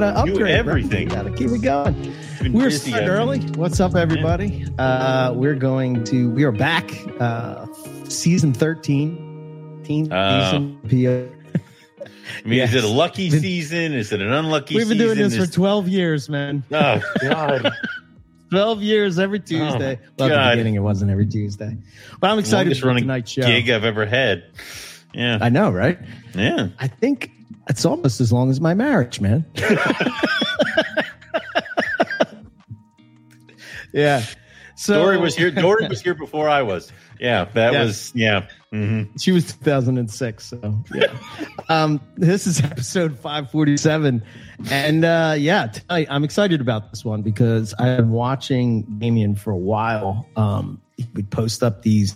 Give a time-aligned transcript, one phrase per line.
[0.00, 1.08] gotta upgrade everything.
[1.08, 1.24] Right?
[1.24, 2.52] We gotta keep it going.
[2.52, 3.40] We're starting early.
[3.40, 4.66] What's up, everybody?
[4.78, 6.90] Uh, we're going to we are back.
[7.20, 7.66] Uh,
[8.08, 9.80] season thirteen.
[9.84, 10.44] Teen Oh.
[10.44, 10.78] season.
[10.88, 11.28] PO.
[12.44, 12.96] I mean, is it a Yes.
[12.96, 13.94] lucky season?
[13.94, 14.88] Is it an unlucky season?
[14.88, 15.16] We've been season?
[15.30, 16.62] doing this for twelve years, man.
[16.72, 17.72] Oh God!
[18.50, 19.98] 12 years every Tuesday.
[20.18, 20.50] well, at God.
[20.50, 21.76] the beginning, it wasn't every Tuesday.
[22.20, 23.42] But I'm excited Longest for running tonight's show.
[23.42, 24.44] gig I've ever had.
[25.12, 25.98] Yeah, I know, right?
[26.32, 26.68] yeah.
[26.78, 27.32] I think
[27.68, 29.44] it's almost as long as my marriage, man.
[33.92, 34.22] yeah.
[34.76, 35.50] So Dory was here.
[35.50, 36.92] Dory was here before I was.
[37.18, 37.86] Yeah, that Yes.
[37.86, 38.46] was yeah.
[38.70, 40.44] hmm She was 2006.
[40.46, 41.06] So yeah.
[41.70, 44.22] um, this is episode 547,
[44.70, 49.50] and uh, yeah, tonight I'm excited about this one because I've been watching Damien for
[49.50, 50.26] a while.
[50.36, 52.14] Um, he would post up these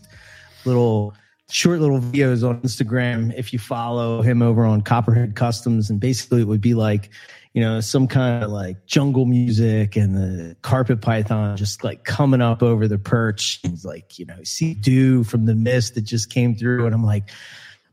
[0.66, 1.14] little
[1.50, 6.42] short little videos on Instagram if you follow him over on Copperhead Customs, and basically
[6.42, 7.10] it would be like.
[7.52, 12.40] You know, some kind of like jungle music and the carpet python just like coming
[12.40, 13.58] up over the perch.
[13.64, 16.86] It's like, you know, see dew from the mist that just came through.
[16.86, 17.28] And I'm like,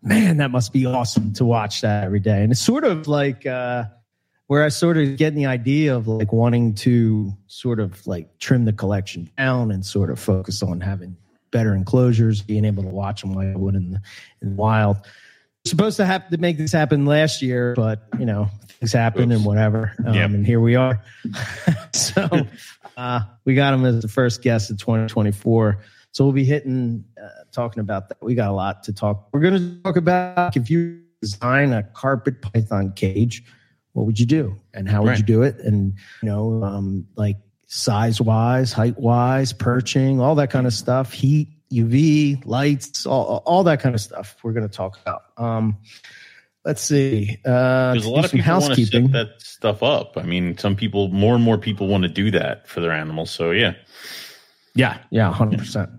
[0.03, 2.43] man, that must be awesome to watch that every day.
[2.43, 3.85] And it's sort of like uh,
[4.45, 8.65] where I sort of get the idea of like wanting to sort of like trim
[8.65, 11.17] the collection down and sort of focus on having
[11.51, 14.01] better enclosures, being able to watch them like I would in the,
[14.41, 14.97] in the wild.
[15.65, 19.43] Supposed to have to make this happen last year, but you know things happen and
[19.43, 19.93] whatever.
[20.05, 20.25] Um, Yeah.
[20.25, 21.01] And here we are.
[21.93, 22.47] so
[22.95, 25.79] uh, we got him as the first guest of 2024.
[26.11, 28.17] So we'll be hitting, uh, talking about that.
[28.21, 29.29] We got a lot to talk.
[29.33, 33.43] We're going to talk about if you design a carpet python cage,
[33.93, 35.17] what would you do and how would Right.
[35.17, 35.57] you do it?
[35.59, 41.13] And, you know, um, like size wise, height wise, perching, all that kind of stuff,
[41.13, 45.23] heat, UV, lights, all, all that kind of stuff we're going to talk about.
[45.37, 45.77] Um,
[46.65, 47.37] let's see.
[47.45, 49.07] Uh, There's a lot of some people want to housekeeping.
[49.07, 50.17] set that stuff up.
[50.17, 53.31] I mean, some people, more and more people want to do that for their animals.
[53.31, 53.73] So yeah,
[54.73, 55.89] Yeah, yeah, hundred percent.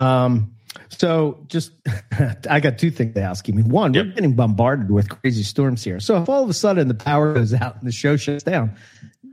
[0.00, 0.54] Um,
[0.88, 1.72] so just
[2.50, 3.68] I got two things to ask housekeeping.
[3.68, 6.00] One, we're getting bombarded with crazy storms here.
[6.00, 8.76] So if all of a sudden the power goes out and the show shuts down,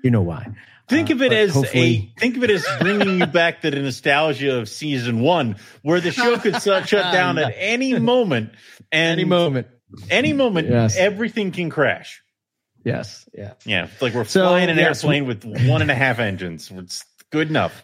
[0.04, 0.48] you know why.
[0.92, 3.62] Think Uh, of it but as hopefully- a think of it as bringing you back
[3.62, 7.98] to the nostalgia of season one, where the show could shut shut down at any
[7.98, 8.52] moment,
[8.92, 9.68] and Any moment.
[10.10, 10.96] any moment, Yes.
[10.98, 12.22] everything can crash.
[12.84, 13.28] Yes.
[13.34, 13.54] Yeah.
[13.66, 16.72] Yeah, it's like we're So, flying an yes, airplane with one and a half engines.
[16.74, 17.84] It's good enough.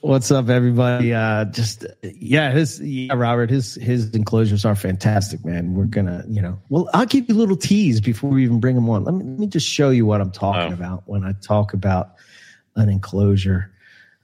[0.00, 1.14] What's up, everybody?
[1.14, 3.48] Uh, just yeah, his yeah, Robert.
[3.48, 5.74] His his enclosures are fantastic, man.
[5.74, 8.74] We're gonna, you know, well, I'll give you a little tease before we even bring
[8.74, 9.04] them on.
[9.04, 10.74] Let me let me just show you what I'm talking Oh.
[10.74, 12.14] about when I talk about
[12.76, 13.70] an enclosure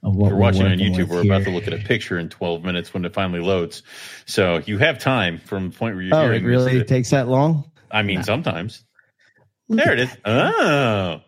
[0.03, 1.07] of what We're watching on YouTube.
[1.07, 1.45] We're about here.
[1.45, 3.81] to look at a picture in 12 minutes when it finally loads.
[4.25, 7.27] So you have time from the point where you're Oh, hearing it really takes that
[7.27, 7.69] long?
[7.91, 8.83] I mean, sometimes.
[9.67, 10.17] There it is.
[10.25, 11.21] Oh,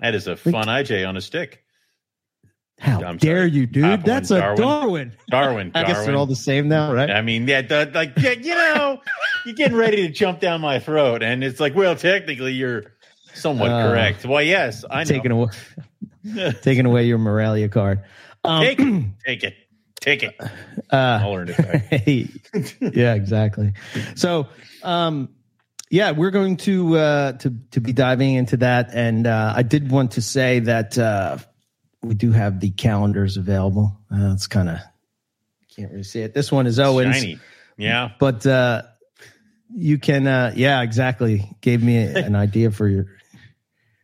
[0.00, 1.61] that is a fun IJ on a stick.
[2.82, 3.50] How I'm dare sorry.
[3.52, 3.84] you, dude?
[3.84, 4.56] Top one, That's a Darwin.
[4.60, 5.12] Darwin.
[5.30, 5.70] Darwin.
[5.74, 7.10] I guess they're all the same now, right?
[7.10, 9.00] I mean, yeah, the, like yeah, you know,
[9.46, 12.92] you're getting ready to jump down my throat, and it's like, well, technically, you're
[13.34, 14.24] somewhat Uh, correct.
[14.26, 15.08] Well, yes, I know.
[15.08, 15.52] taking away
[16.62, 18.02] taking away your Morelia card.
[18.44, 19.54] Um, take it, take it,
[20.00, 20.36] take it.
[20.90, 22.02] I'll uh, learn it back.
[22.96, 23.74] yeah, exactly.
[24.16, 24.48] So,
[24.82, 25.28] um,
[25.88, 29.90] yeah, we're going to uh, to to be diving into that, and uh, I did
[29.90, 31.38] want to say that uh,
[32.02, 33.96] we do have the calendars available.
[34.12, 34.78] Uh, it's kind of
[35.74, 36.34] can't really see it.
[36.34, 37.16] This one is Owens.
[37.16, 37.38] Shiny.
[37.78, 38.10] Yeah.
[38.18, 38.82] but uh
[39.74, 43.06] you can uh yeah exactly gave me an idea for your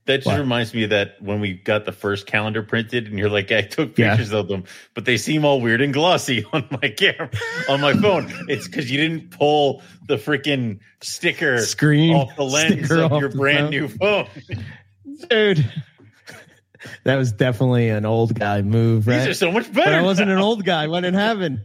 [0.06, 0.38] That just What?
[0.40, 3.60] reminds me of that when we got the first calendar printed, and you're like, I
[3.60, 4.10] took Yeah.
[4.16, 7.28] pictures of them, but they seem all weird and glossy on my camera,
[7.68, 8.32] on my phone.
[8.48, 13.28] It's because you didn't pull the freaking sticker Screen off the lens sticker of your
[13.28, 13.70] brand phone.
[13.70, 14.26] new phone.
[15.28, 15.70] dude
[17.04, 19.96] that was definitely an old guy move These right are so much but better.
[19.98, 21.64] i wasn't an old guy what in heaven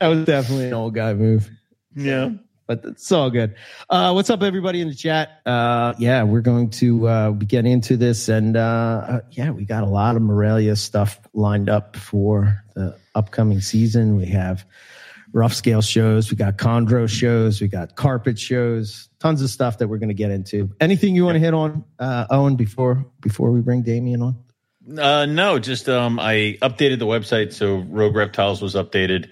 [0.00, 1.50] that was definitely an old guy move
[1.94, 2.30] Yeah.
[2.66, 3.54] but it's all good.
[3.90, 5.40] Uh, what's up, everybody in the chat?
[5.44, 9.64] Uh, yeah, we're going to uh, be getting into this, and uh, uh, yeah, we
[9.64, 14.16] got a lot of Morelia stuff lined up for the upcoming season.
[14.16, 14.64] We have
[15.32, 19.88] rough scale shows, we got chondro shows, we got carpet shows, tons of stuff that
[19.88, 20.70] we're going to get into.
[20.80, 24.36] Anything you want to hit on, uh, Owen, before before we bring Damien on?
[24.98, 29.28] Uh, no, just um, I updated the website, so Rogue Reptiles was updated,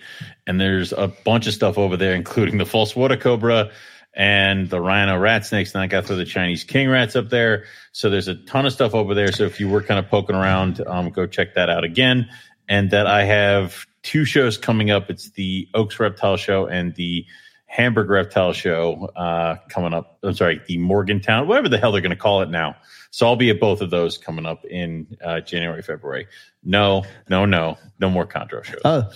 [0.47, 3.71] and there's a bunch of stuff over there, including the false water cobra
[4.15, 5.75] and the rhino rat snakes.
[5.75, 8.73] And I got through the Chinese king rats up there, so there's a ton of
[8.73, 9.33] stuff over there.
[9.33, 12.29] So if you were kind of poking around, um, go check that out again.
[12.69, 15.11] And that I have two shows coming up.
[15.11, 17.27] It's the Oaks Reptile Show and the
[17.67, 20.19] Hamburg Reptile Show uh, coming up.
[20.23, 22.77] I'm sorry, the Morgantown, whatever the hell they're going to call it now.
[23.13, 26.27] So I'll be at both of those coming up in uh, January, February.
[26.65, 28.81] No, no, no, no more Chondro shows.
[28.85, 29.11] Oh,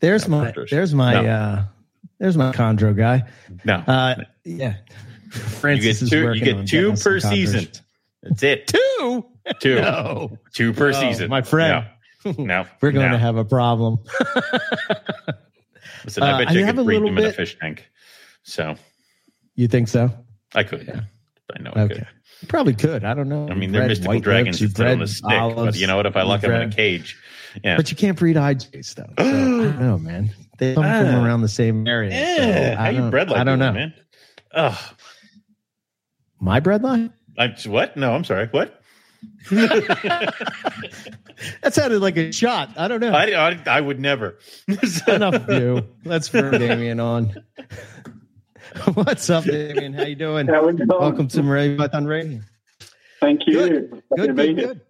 [0.00, 1.26] there's No, my there's my No.
[1.30, 1.64] uh
[2.18, 3.24] there's my chondro guy.
[3.64, 4.76] no, Uh yeah.
[5.24, 6.32] you Francis get is two.
[6.34, 7.68] You get two per season.
[8.22, 8.66] That's it.
[8.68, 9.26] Two.
[9.60, 10.38] Two, No.
[10.54, 11.28] two per Oh, season.
[11.30, 11.86] my friend.
[12.38, 13.12] No, We're going no.
[13.12, 13.98] to have a problem.
[16.04, 17.88] Listen, I Uh, bet I you have could breed them in a fish tank.
[18.42, 18.74] So
[19.54, 20.10] you think so?
[20.54, 20.86] I could.
[20.86, 21.00] Yeah.
[21.56, 21.94] I know I Okay.
[21.94, 22.06] could.
[22.40, 23.04] You probably could.
[23.04, 23.48] I don't know.
[23.48, 25.28] I mean, they're bred mystical dragons lips, sit on a stick.
[25.54, 26.06] but you know what?
[26.06, 27.16] If I lock them in a cage,
[27.62, 27.76] yeah.
[27.76, 29.04] But you can't breed IJs though.
[29.04, 30.30] So, I don't know, man.
[30.58, 31.24] They come from Ah.
[31.24, 32.10] around the same area.
[32.10, 33.72] so Yeah, I how you don't- bred like I don't know.
[33.72, 33.94] man?
[34.54, 34.78] Ugh.
[36.40, 37.12] My bread line?
[37.38, 37.96] I, what?
[37.96, 38.48] No, I'm sorry.
[38.50, 38.81] What?
[41.62, 42.70] That sounded like a shot.
[42.76, 43.12] I don't know.
[43.12, 44.38] I, I, I would never.
[45.08, 45.86] Enough of you.
[46.04, 47.34] Let's bring Damien on.
[48.94, 49.92] What's up, Damien?
[49.92, 50.46] How you doing?
[50.46, 50.88] How we going?
[50.88, 52.40] Welcome to Morelia Python Radio.
[53.20, 53.54] Thank you.
[53.54, 54.02] Good.
[54.16, 54.66] Good, to be good, here.
[54.68, 54.80] good.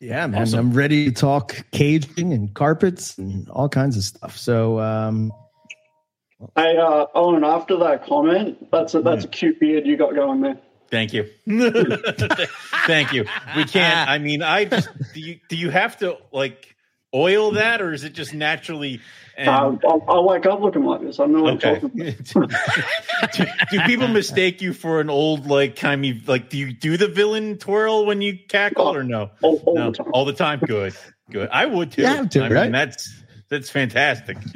[0.00, 0.42] Yeah, man.
[0.42, 0.58] Awesome.
[0.60, 4.36] I'm ready to talk caging and carpets and all kinds of stuff.
[4.36, 5.32] So, um,
[6.56, 10.40] Hey, uh, Owen, after that comment, that's a, that's a cute beard you got going
[10.40, 10.58] there.
[10.90, 11.28] Thank you.
[12.86, 13.24] Thank you.
[13.56, 14.08] We can't.
[14.08, 16.74] I mean, I just do you do you have to like
[17.14, 19.00] oil that, or is it just naturally?
[19.36, 21.18] And, Uh, I, I wake up looking like this.
[21.18, 21.76] I know what okay.
[21.76, 21.80] I'm
[22.24, 23.32] talking about.
[23.32, 26.50] do, do people mistake you for an old like kind of like?
[26.50, 29.30] Do you do the villain twirl when you cackle or no?
[29.42, 30.10] All, all no, the time.
[30.12, 30.60] all the time.
[30.60, 30.94] Good,
[31.30, 31.48] good.
[31.50, 32.02] I would too.
[32.02, 34.38] You have to, I mean, that's that's fantastic.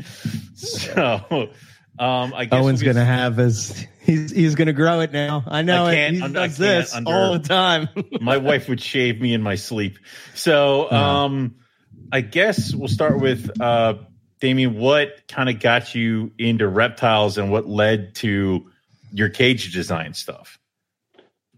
[0.57, 1.51] So,
[1.99, 5.13] um, I guess Owen's we- going to have his, he's, he's going to grow it
[5.13, 5.45] now.
[5.47, 5.95] I know I it.
[5.95, 7.89] can't He un- I does can't this under- all the time.
[8.21, 9.99] my wife would shave me in my sleep.
[10.35, 10.97] So, Uh-huh.
[11.25, 11.57] um,
[12.13, 13.95] I guess we'll start with uh,
[14.41, 14.77] Damien.
[14.79, 18.71] What kind of got you into reptiles, and what led to
[19.13, 20.59] your cage design stuff?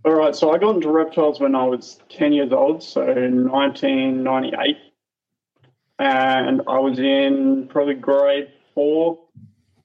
[0.04, 4.76] All right, so I got into reptiles when I was 10 years old, so 1998.
[5.98, 9.18] And I was in probably grade four,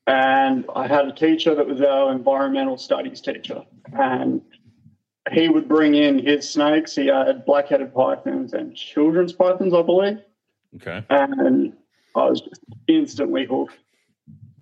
[0.07, 3.63] and I had a teacher that was our environmental studies teacher.
[3.93, 4.41] And
[5.31, 6.95] he would bring in his snakes.
[6.95, 10.17] He had black headed pythons and children's pythons, I believe.
[10.75, 11.05] Okay.
[11.09, 11.73] and
[12.15, 13.77] I was just instantly hooked.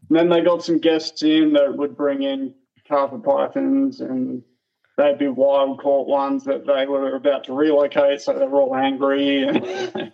[0.09, 2.53] And then they got some guests in that would bring in
[2.88, 4.42] carpet pythons, and
[4.97, 8.75] they'd be wild caught ones that they were about to relocate, so they were all
[8.75, 9.44] angry.
[9.44, 9.57] And,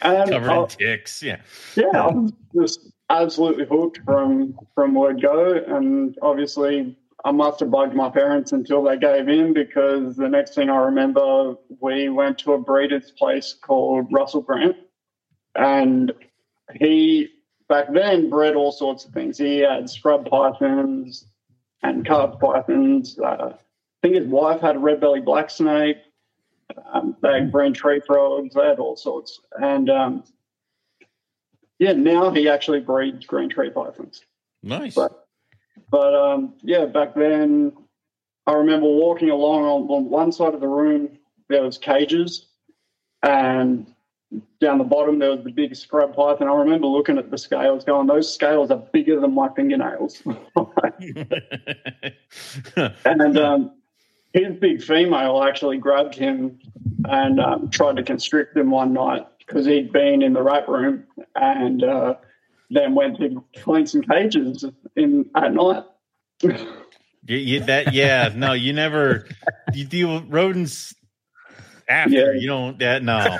[0.00, 1.22] and Covered I- in ticks.
[1.22, 1.40] Yeah.
[1.74, 7.70] yeah, I was just absolutely hooked from from word go, and obviously I must have
[7.70, 12.38] bugged my parents until they gave in because the next thing I remember, we went
[12.38, 14.76] to a breeder's place called Russell Grant,
[15.54, 16.12] and
[16.74, 17.28] he
[17.68, 19.36] back then bred all sorts of things.
[19.36, 21.26] He had scrub pythons
[21.82, 23.18] and carved pythons.
[23.18, 23.56] Uh, I
[24.02, 25.98] think his wife had a red belly black snake.
[26.92, 28.54] Um, they had green tree frogs.
[28.54, 30.24] They had all sorts, and um,
[31.80, 34.22] yeah, now he actually breeds green tree pythons.
[34.62, 34.94] Nice.
[34.94, 35.26] But
[35.90, 37.72] but um, yeah, back then
[38.46, 41.18] I remember walking along on, on one side of the room
[41.48, 42.48] there was cages,
[43.22, 43.92] and
[44.60, 46.48] down the bottom there was the big scrub python.
[46.48, 50.22] I remember looking at the scales, going, "Those scales are bigger than my fingernails."
[53.06, 53.72] and um,
[54.34, 56.58] his big female actually grabbed him
[57.06, 61.04] and um, tried to constrict him one night because he'd been in the rat room
[61.34, 62.14] and uh,
[62.70, 64.64] then went to clean some cages
[64.96, 65.84] in at night.
[66.42, 68.32] You, you, that yeah.
[68.34, 69.26] No, you never.
[69.74, 70.94] You deal with rodents
[71.88, 72.34] after.
[72.34, 72.40] Yeah.
[72.40, 72.78] You don't.
[72.78, 73.38] That no.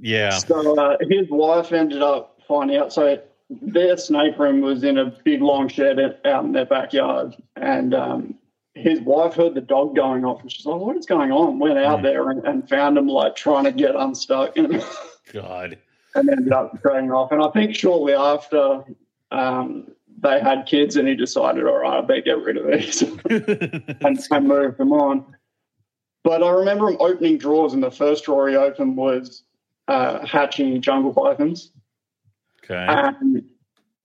[0.00, 0.38] yeah.
[0.38, 2.92] So uh, his wife ended up finding out.
[2.92, 7.94] So their snake room was in a big long shed out in their backyard, and
[7.94, 8.34] um,
[8.74, 11.78] his wife heard the dog going off, and she's like, "What is going on?" Went
[11.78, 12.02] out Mm.
[12.02, 14.82] there and, and found him like trying to get unstuck, and,
[15.32, 15.78] God.
[16.14, 17.32] and ended up going off.
[17.32, 18.84] And I think shortly after.
[19.30, 19.88] Um,
[20.20, 24.18] they had kids, and he decided, all right, I better get rid of these and,
[24.30, 25.24] and move them on.
[26.22, 29.42] But I remember him opening drawers, and the first drawer he opened was
[29.88, 31.72] uh, hatching jungle pythons,
[32.64, 32.86] okay.
[32.88, 33.44] and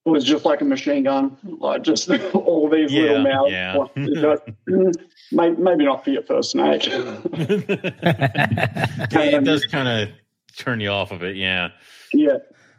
[0.06, 3.51] it was just like a machine gun, like just all these Yeah, little mouths.
[3.51, 3.75] yeah.
[5.32, 6.88] Maybe, not for your first snake.
[9.13, 10.10] it does kind of
[10.58, 11.36] turn you off of it.
[11.36, 11.70] Yeah.
[12.13, 12.38] Yeah.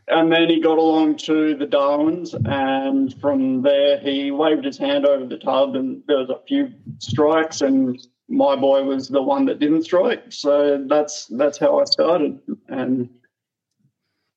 [0.09, 5.07] And then he got along to the Darwins, and from there he waved his hand
[5.07, 7.97] over the tub, and there was a few strikes, and
[8.29, 10.25] my boy was the one that didn't strike.
[10.31, 13.09] So that's that's how I started, and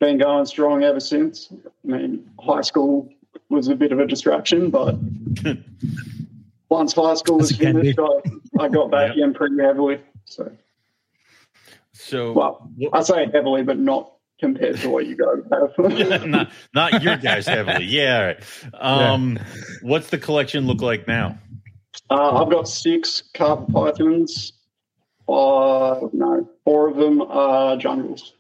[0.04, 1.52] been going strong ever since.
[1.52, 3.10] I mean, high school
[3.50, 4.96] was a bit of a distraction, but
[6.70, 10.02] once high school was As it can finished, I, I got back in pretty heavily.
[10.26, 10.52] So,
[11.94, 16.26] So well, I say heavily, but not compared to what you guys have.
[16.28, 17.86] not not your guys heavily.
[17.86, 18.34] Yeah.
[18.74, 19.10] all right.
[19.10, 19.40] Um,
[19.82, 21.40] what's the collection look like now?
[22.10, 24.54] uh, I've got six carpet pythons.
[25.30, 28.34] Uh, no, four of them are jungles.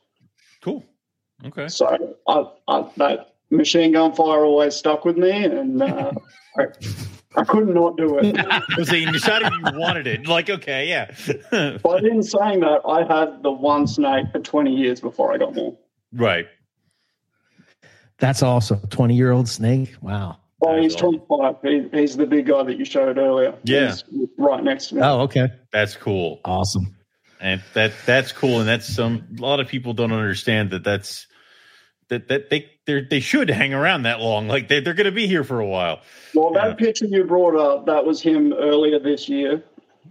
[1.44, 1.64] Cool.
[1.64, 1.68] Okay.
[1.68, 6.12] So I, I, that machine gun fire always stuck with me, and uh,
[6.58, 6.66] I,
[7.36, 8.86] I could not not do it.
[8.88, 10.28] So you decided you wanted it.
[10.28, 11.14] Like, okay, yeah.
[11.84, 15.56] But in saying that, I had the one snake for 20 years before I got
[15.56, 15.78] more.
[16.14, 16.48] right.
[18.20, 18.80] That's awesome.
[18.90, 19.96] 20 year old snake.
[20.02, 20.38] Wow.
[20.62, 21.56] Oh, he's 25.
[21.62, 23.54] He, he's the big guy that you showed earlier.
[23.64, 23.96] Yeah.
[24.10, 25.02] He's right next to me.
[25.02, 25.48] Oh, okay.
[25.74, 26.40] That's cool.
[26.46, 26.96] Awesome.
[27.42, 31.28] and that that's cool and that's some a lot of people don't understand that that's
[32.14, 35.12] that that they they they should hang around that long like they, they're going to
[35.12, 36.02] be here for a while
[36.34, 36.74] Well, that Yeah.
[36.76, 39.64] picture you brought up, that was him earlier this year.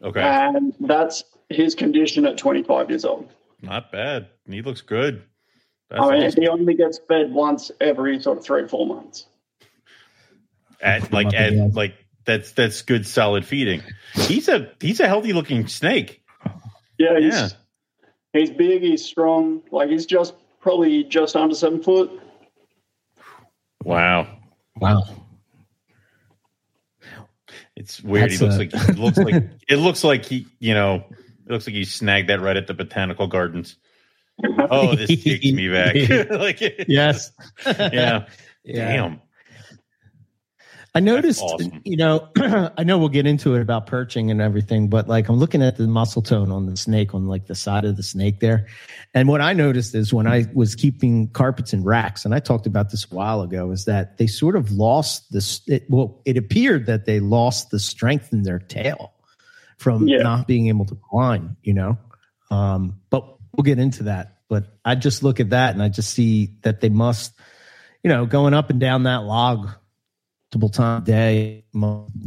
[0.03, 3.29] okay And that's his condition at 25 years old.
[3.61, 5.23] not bad he looks good
[5.91, 6.43] that's I mean, awesome.
[6.43, 9.27] he only gets fed once every sort of three or four months.
[10.81, 11.73] At, like Up at, again.
[11.75, 11.95] like
[12.25, 13.83] that's that's good solid feeding
[14.15, 16.23] he's a he's a healthy looking snake
[16.99, 17.49] Yeah, he's, Yeah.
[18.33, 19.63] he's big, he's strong.
[19.71, 22.11] Like, he's just probably just under seven foot.
[23.85, 24.27] wow
[24.81, 25.03] Wow.
[27.77, 29.35] it's weird That's he looks a- like it looks like
[29.69, 31.05] it looks like he you know
[31.47, 33.77] it looks like he snagged that right at the botanical gardens
[34.71, 35.95] oh this takes me back
[36.31, 37.33] like Yes.
[37.67, 38.27] yeah
[38.65, 38.89] Yeah.
[38.93, 39.21] damn
[40.95, 41.81] I noticed, awesome.
[41.85, 42.29] you know,
[42.77, 45.79] I know we'll get into it about perching and everything, but like I'm looking at
[45.79, 48.67] the muscle tone on the snake on like the side of the snake there.
[49.15, 52.67] And what I noticed is when I was keeping carpets and racks, and I talked
[52.67, 55.63] about this a while ago, is that they sort of lost this.
[55.67, 59.15] It, well, it appeared that they lost the strength in their tail
[59.79, 60.19] from Yeah.
[60.19, 61.97] not being able to climb, you know.
[62.51, 63.25] Um, but
[63.57, 64.41] we'll get into that.
[64.49, 67.33] But I just look at that and I just see that they must,
[68.03, 69.71] you know, going up and down that log
[70.53, 71.65] multiple times a day,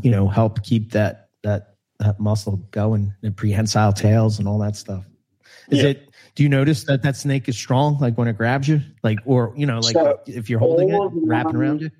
[0.01, 4.75] you know, help keep that that that muscle going and prehensile tails and all that
[4.75, 5.05] stuff.
[5.69, 5.89] Is Yeah.
[5.89, 6.09] it?
[6.35, 9.53] Do you notice that that snake is strong, like when it grabs you, like or
[9.55, 11.91] you know, like So, if you're holding it, wrapping mine- around you?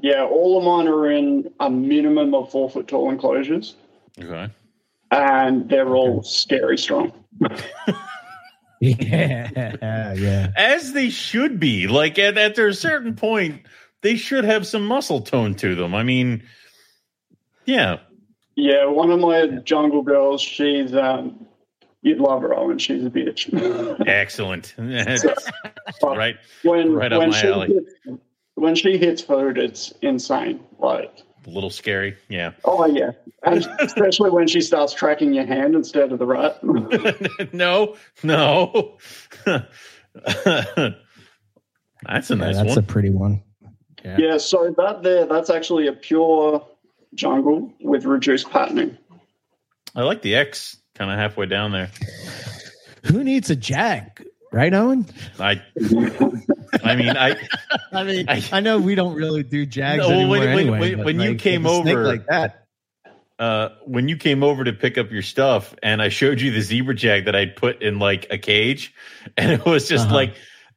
[0.00, 3.74] Yeah, all of mine are in a minimum of four foot tall enclosures,
[4.20, 4.48] okay
[5.12, 7.12] and they're all scary strong.
[8.82, 10.52] Yeah, yeah.
[10.56, 11.86] as they should be.
[11.86, 13.60] Like at, at a certain point,
[14.02, 15.94] they should have some muscle tone to them.
[15.94, 16.42] I mean,
[17.64, 17.98] yeah,
[18.56, 21.46] Yeah, one of my jungle girls, she's um,
[22.02, 22.78] you'd love her, Owen.
[22.78, 23.48] She's a bitch.
[24.06, 24.74] excellent.
[26.02, 27.68] right, when Right up when my she alley.
[27.68, 28.20] hits,
[28.54, 30.60] when she hits food, it's insane.
[30.78, 32.16] Like, a little scary.
[32.28, 32.52] Yeah.
[32.64, 36.58] oh yeah, and especially when she starts tracking your hand instead of the rat.
[37.54, 38.98] no, no.
[39.44, 39.60] that's
[40.36, 40.94] a
[42.06, 42.78] Yeah, nice that's one.
[42.78, 43.42] a pretty one.
[44.04, 44.16] Yeah.
[44.18, 46.66] yeah, so that there, that's actually a pure
[47.14, 48.96] jungle with reduced patterning.
[49.94, 51.90] I like the X kind of halfway down there.
[53.06, 55.06] Who needs a jag, right, Owen?
[55.38, 55.60] I,
[56.84, 57.36] I mean, I.
[57.92, 60.78] I mean, I- I, know we don't really do jags No, anymore when- when- anyway.
[60.78, 62.66] when- but, when you came with a snake over- like that,
[63.38, 66.60] uh, when you came over to pick up your stuff and I showed you the
[66.60, 68.94] zebra jag that I'd put in like a cage,
[69.36, 70.14] and it was just Uh-huh.
[70.14, 70.34] like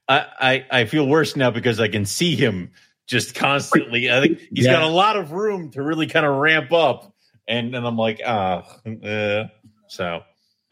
[0.08, 0.26] I,
[0.72, 2.72] I I feel worse now because I can see him
[3.08, 4.12] just constantly.
[4.12, 4.74] I think he's Yeah.
[4.74, 7.14] got a lot of room to really kind of ramp up,
[7.48, 9.46] and then I'm like ah, uh,
[9.88, 10.24] so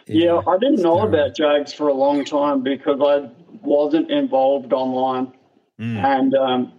[0.08, 3.30] Yeah, I didn't know about Jags for a long time because I
[3.62, 5.34] wasn't involved online.
[5.80, 6.74] mm, And um,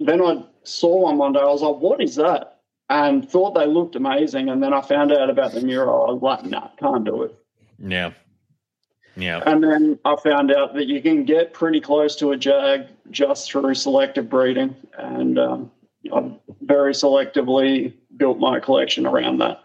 [0.00, 1.40] then I saw one one day.
[1.40, 4.48] I was like, "What is that?" And thought they looked amazing.
[4.48, 6.06] And then I found out about the mural.
[6.08, 7.34] I was like, "Nah, can't do it."
[7.78, 8.12] yeah,
[9.16, 12.88] yeah, And then I found out that you can get pretty close to a jag
[13.10, 15.70] just through selective breeding, and um,
[16.12, 19.60] I very selectively built my collection around that.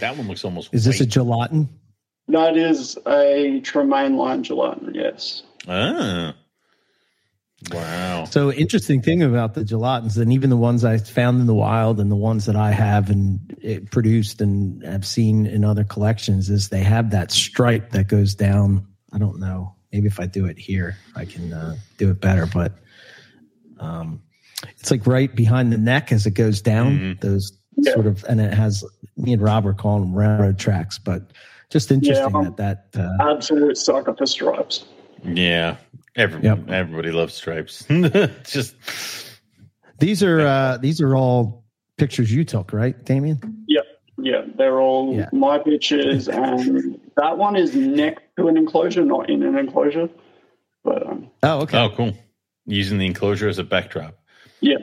[0.00, 0.74] that one looks almost.
[0.74, 1.10] Is this a white.
[1.10, 1.68] gelatin?
[2.28, 5.42] That is a Tremaine line gelatin, yes.
[5.68, 6.34] ah.
[7.72, 8.24] Wow.
[8.24, 11.98] So interesting thing about the gelatins, and even the ones I found in the wild,
[12.00, 16.50] and the ones that I have and it produced and have seen in other collections,
[16.50, 18.86] is they have that stripe that goes down.
[19.12, 19.74] I don't know.
[19.92, 22.46] Maybe if I do it here, I can uh, do it better.
[22.46, 22.72] But
[23.78, 24.20] um,
[24.78, 26.98] it's like right behind the neck as it goes down.
[26.98, 27.20] Mhm.
[27.20, 27.94] Those Yeah.
[27.94, 28.84] sort of, and it has
[29.16, 30.98] me and Rob Robert call them railroad tracks.
[30.98, 31.30] But
[31.70, 34.84] just interesting um, that that uh, Absolute sucker for stripes.
[35.24, 35.76] Yeah.
[36.16, 36.70] Everyone, yep.
[36.70, 37.84] everybody loves stripes.
[38.44, 38.76] Just
[39.98, 41.64] these are uh, these are all
[41.96, 43.64] pictures you took, right, Damien?
[43.66, 43.84] Yep,
[44.18, 45.28] yeah, they're all yeah.
[45.32, 50.08] my pictures, and that one is next to an enclosure, not in an enclosure.
[50.84, 52.16] But um, oh, okay, oh, cool.
[52.66, 54.16] Using the enclosure as a backdrop.
[54.60, 54.78] Yeah,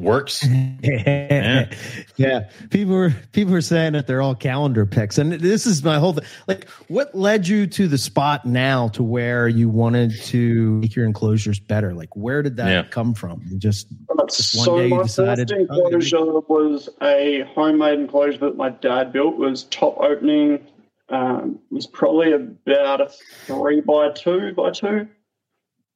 [0.00, 0.46] works.
[0.82, 1.70] yeah.
[2.16, 2.48] yeah.
[2.70, 5.18] People were people were saying that they're all calendar picks.
[5.18, 6.24] And this is my whole thing.
[6.48, 11.04] Like what led you to the spot now to where you wanted to make your
[11.04, 11.94] enclosures better?
[11.94, 12.82] Like where did that yeah.
[12.90, 13.42] come from?
[13.48, 13.88] You just,
[14.28, 18.70] just one so day you decided first enclosure oh, was a homemade enclosure that my
[18.70, 20.66] dad built was top opening.
[21.08, 23.10] Um, was probably about a
[23.46, 25.08] three by two by two.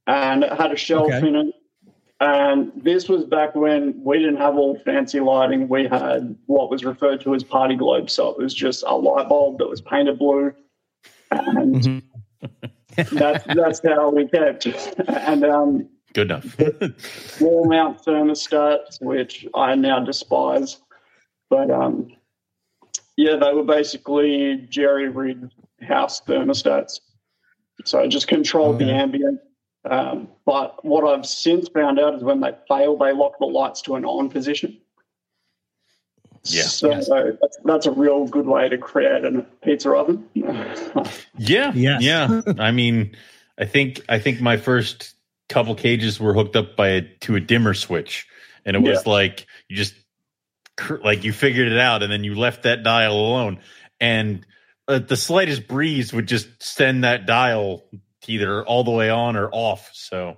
[0.06, 1.26] And it had a shelf okay.
[1.26, 1.54] in it
[2.20, 5.68] and this was back when we didn't have all fancy lighting.
[5.68, 8.08] We had what was referred to as party globe.
[8.08, 10.54] So it was just a light bulb that was painted blue.
[11.30, 13.16] And mm-hmm.
[13.16, 14.66] that's that's how we kept.
[15.08, 16.56] And um, good enough.
[17.40, 20.80] wall mount thermostats, which I now despise.
[21.50, 22.16] But um,
[23.18, 25.50] yeah, they were basically jerry rig
[25.82, 27.00] house thermostats.
[27.84, 29.40] So it just controlled the ambient
[29.88, 33.82] um, but what I've since found out is when they fail, they lock the lights
[33.82, 34.78] to an on position.
[36.44, 36.62] Yeah.
[36.62, 37.08] So yes.
[37.08, 40.28] that's, that's, a real good way to create a pizza oven.
[40.34, 41.72] yeah.
[41.74, 42.02] Yes.
[42.02, 42.42] Yeah.
[42.58, 43.16] I mean,
[43.58, 45.14] I think I think my first
[45.48, 48.28] couple cages were hooked up by a, to a dimmer switch,
[48.64, 49.12] and it was yeah.
[49.12, 49.94] like you just
[51.02, 53.60] like you figured it out, and then you left that dial alone,
[54.00, 54.46] and
[54.86, 57.84] uh, the slightest breeze would just send that dial
[58.28, 59.90] either all the way on or off.
[59.92, 60.36] So.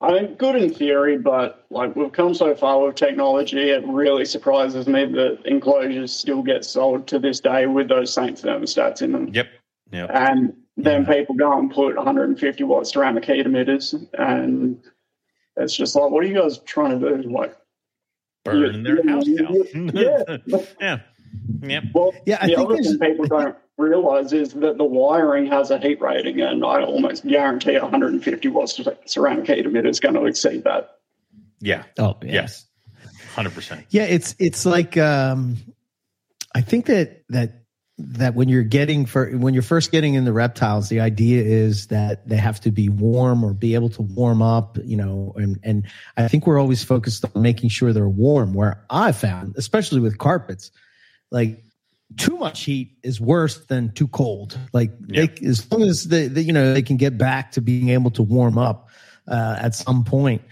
[0.00, 4.24] I mean, good in theory, but like we've come so far with technology, it really
[4.24, 9.12] surprises me that enclosures still get sold to this day with those same thermostats in
[9.12, 9.28] them.
[9.32, 9.46] Yep.
[9.92, 10.10] Yep.
[10.12, 11.14] And then yeah.
[11.14, 14.82] people go and put 150 watt ceramic heat emitters, and
[15.56, 17.30] it's just like, what are you guys trying to do?
[17.30, 17.56] Like,
[18.44, 19.90] burn their house down.
[19.94, 20.36] yeah.
[20.80, 20.98] yeah.
[21.62, 21.84] Yep.
[21.94, 25.70] Well, yeah, I the think other thing people don't realize is that the wiring has
[25.70, 30.24] a heat rating, and I almost guarantee 150 watts ceramic heat emitter is going to
[30.26, 30.98] exceed that.
[31.60, 31.84] Yeah.
[31.98, 32.32] Oh, yeah.
[32.32, 32.66] yes.
[33.34, 33.84] 100%.
[33.90, 35.56] Yeah, it's it's like um
[36.54, 37.62] I think that that
[37.98, 41.86] that when you're getting for when you're first getting in the reptiles, the idea is
[41.88, 45.58] that they have to be warm or be able to warm up, you know, and
[45.62, 48.54] and I think we're always focused on making sure they're warm.
[48.54, 50.70] Where I found, especially with carpets,
[51.30, 51.62] like
[52.16, 54.58] too much heat is worse than too cold.
[54.72, 55.26] Like yeah.
[55.26, 58.10] they, as long as they, they, you know, they can get back to being able
[58.12, 58.88] to warm up
[59.28, 60.42] uh, at some point,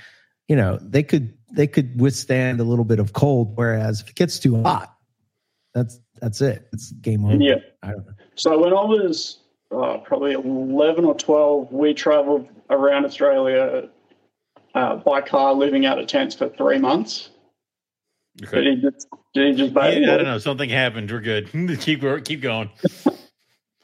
[0.49, 3.57] you know, they could they could withstand a little bit of cold.
[3.57, 4.95] Whereas if it gets too hot,
[5.75, 6.69] that's that's it.
[6.73, 7.37] It's game over.
[7.37, 7.57] Yeah.
[7.83, 8.13] I don't know.
[8.35, 9.39] So when I was
[9.75, 13.89] uh, probably eleven or twelve, we travelled around Australia
[14.75, 17.31] uh, by car, living out of tents for three months.
[18.43, 18.63] Okay.
[18.63, 19.83] Did he just, did he just yeah,
[20.15, 20.39] I don't know.
[20.39, 21.11] Something happened.
[21.11, 21.51] We're good.
[21.81, 22.71] keep keep going.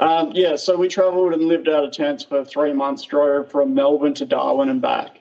[0.00, 3.04] um, yeah, so we travelled and lived out of tents for three months.
[3.04, 5.18] Drove from Melbourne to Darwin and back.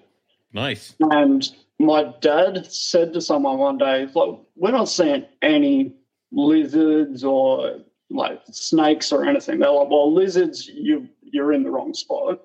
[0.52, 0.96] Nice.
[1.00, 5.94] And my dad said to someone one day, "Like, we're not seeing any
[6.32, 11.94] lizards or like snakes or anything." They're like, "Well, lizards, you you're in the wrong
[11.94, 12.42] spot.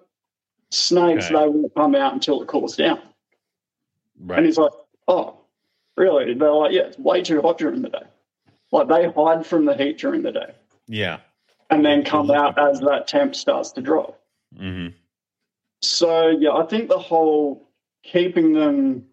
[0.70, 1.34] Snakes, okay.
[1.34, 3.00] they won't come out until it cools down."
[4.18, 4.38] Right.
[4.38, 4.72] And he's like,
[5.08, 5.39] "Oh."
[6.00, 6.32] Really?
[6.32, 8.04] They're like, yeah, it's way too hot during the day.
[8.72, 10.54] Like they hide from the heat during the day.
[10.88, 11.18] Yeah.
[11.68, 14.18] And then come out as that temp starts to drop.
[14.58, 14.96] Mm-hmm.
[15.82, 17.68] So, yeah, I think the whole
[18.02, 19.04] keeping them,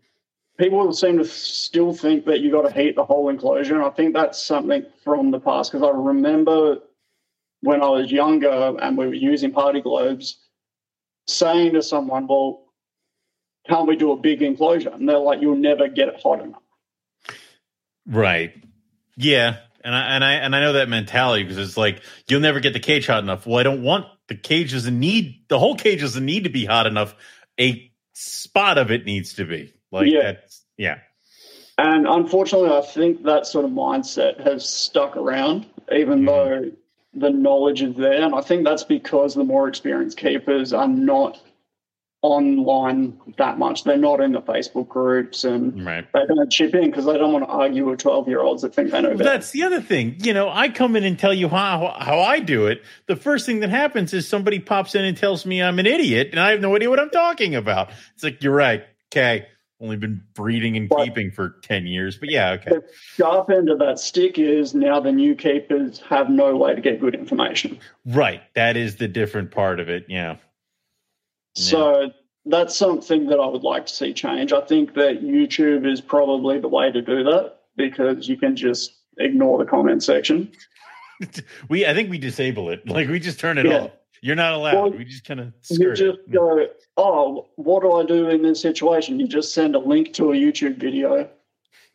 [0.57, 3.75] people seem to still think that you got to heat the whole enclosure.
[3.75, 6.77] And I think that's something from the past because I remember
[7.59, 10.37] when I was younger and we were using party globes
[11.27, 12.63] saying to someone, well,
[13.67, 14.91] can't we do a big enclosure?
[14.91, 16.61] And they're like, you'll never get it hot enough.
[18.07, 18.53] Right.
[19.15, 19.57] Yeah.
[19.83, 22.73] And I and I and I know that mentality because it's like you'll never get
[22.73, 23.45] the cage hot enough.
[23.45, 26.65] Well, I don't want the cage doesn't need the whole cage doesn't need to be
[26.65, 27.15] hot enough.
[27.59, 30.23] A spot of it needs to be like yeah.
[30.23, 30.99] that's yeah.
[31.77, 36.25] And unfortunately, I think that sort of mindset has stuck around, even mm-hmm.
[36.25, 36.71] though
[37.13, 38.23] the knowledge is there.
[38.23, 41.39] And I think that's because the more experienced keepers are not
[42.27, 43.83] online that much.
[43.83, 46.05] They're not in the Facebook groups and right.
[46.13, 48.75] they don't chip in because they don't want to argue with 12 year olds that
[48.75, 49.23] think they know better.
[49.23, 50.17] That's the other thing.
[50.19, 52.83] You know, I come in and tell you how, how I do it.
[53.07, 56.29] The first thing that happens is somebody pops in and tells me I'm an idiot
[56.31, 57.89] and I have no idea what I'm talking about.
[58.13, 58.83] It's like, you're right.
[59.11, 59.47] Okay.
[59.79, 62.71] Only been breeding and but keeping for 10 years, but yeah, okay.
[62.71, 66.81] The sharp end of that stick is now the new keepers have no way to
[66.81, 67.77] get good information.
[68.03, 68.41] Right.
[68.55, 70.05] That is the different part of it.
[70.09, 70.37] Yeah.
[71.57, 72.11] So
[72.45, 74.53] that's something that I would like to see change.
[74.53, 78.93] I think that YouTube is probably the way to do that because you can just
[79.17, 80.51] ignore the comment section.
[81.69, 82.81] we I think we disable it.
[82.87, 83.79] Like we just turn it Yeah.
[83.85, 83.91] off.
[84.21, 84.73] You're not allowed.
[84.73, 86.31] Well, we just kind of You just it.
[86.31, 86.67] go,
[86.97, 89.19] oh, what do I do in this situation?
[89.19, 91.29] You just send a link to a YouTube video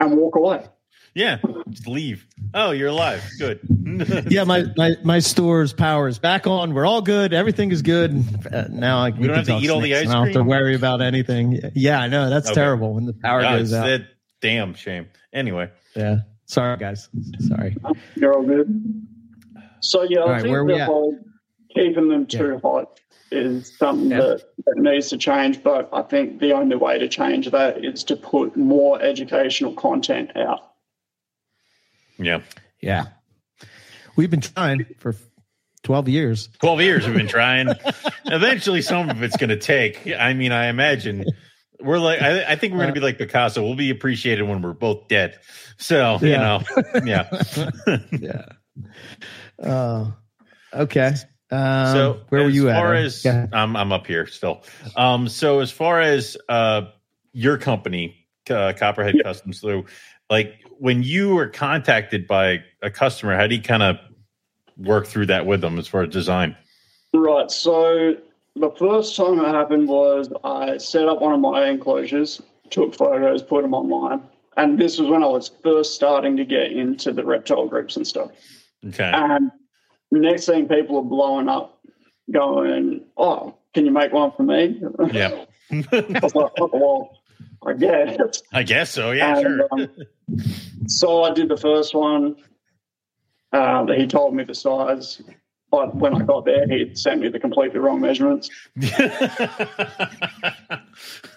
[0.01, 0.66] and walk away.
[1.14, 2.27] Yeah, just leave.
[2.55, 3.22] Oh, you're alive.
[3.38, 3.61] Good.
[4.31, 6.72] Yeah, my, my my store's power is back on.
[6.72, 7.35] We're all good.
[7.35, 8.25] Everything is good.
[8.51, 10.42] Uh, now I We don't have to eat all the ice I don't have to
[10.44, 11.61] worry about anything.
[11.75, 12.55] Yeah, I know that's Okay.
[12.55, 13.85] terrible when the power Yeah, goes out.
[13.87, 14.07] that
[14.40, 15.09] damn shame.
[15.35, 17.09] Anyway, Yeah, sorry guys.
[17.40, 17.77] Sorry.
[18.16, 19.07] You're all good.
[19.81, 20.87] So yeah, All I think where are we at?
[20.87, 21.18] whole
[21.75, 24.18] keeping them too hot is something Yeah.
[24.20, 25.62] that, that needs to change.
[25.62, 30.35] But I think the only way to change that is to put more educational content
[30.37, 30.61] out.
[32.18, 32.40] Yeah,
[32.81, 33.07] Yeah,
[34.16, 35.14] we've been trying for
[35.83, 36.48] twelve years.
[36.61, 37.68] twelve years we've been trying.
[38.27, 40.07] Eventually, some of it's going to take.
[40.18, 41.25] I mean, I imagine
[41.81, 42.22] we're like.
[42.22, 43.62] I, I think we're going to be like Picasso.
[43.62, 45.38] We'll be appreciated when we're both dead.
[45.79, 46.62] So you know,
[47.05, 47.29] yeah.
[48.12, 48.44] yeah.
[49.59, 50.11] Uh,
[50.72, 51.14] okay.
[51.51, 52.96] Um, so where were you at?
[52.96, 53.46] as Yeah.
[53.53, 54.62] I'm, I'm up here still.
[54.96, 56.83] Um, so as far as uh,
[57.33, 59.25] your company, uh, Copperhead Yeah.
[59.25, 59.85] Customs, Lou,
[60.31, 63.99] like when you were contacted by a customer, how do you kind of
[64.77, 66.57] work through that with them as far as design?
[67.14, 67.49] Right.
[67.53, 68.16] So
[68.57, 73.45] the first time it happened was I set up one of my enclosures, took photos,
[73.45, 74.23] put them online.
[74.57, 78.05] And this was when I was first starting to get into the reptile groups and
[78.05, 78.33] stuff.
[78.85, 79.12] Okay.
[79.14, 79.53] And
[80.11, 81.79] next thing, people are blowing up,
[82.29, 85.45] going, "Oh, can you make one for me?" Yeah.
[85.71, 87.22] I was like, oh, "Well,
[87.66, 89.11] I guess." I guess so.
[89.12, 89.68] Yeah, And, sure.
[89.72, 89.90] um,
[90.87, 92.37] so I did the first one.
[93.53, 95.20] Uh, he told me the size,
[95.70, 98.48] but when I got there, he sent me the completely wrong measurements.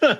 [0.01, 0.17] oh,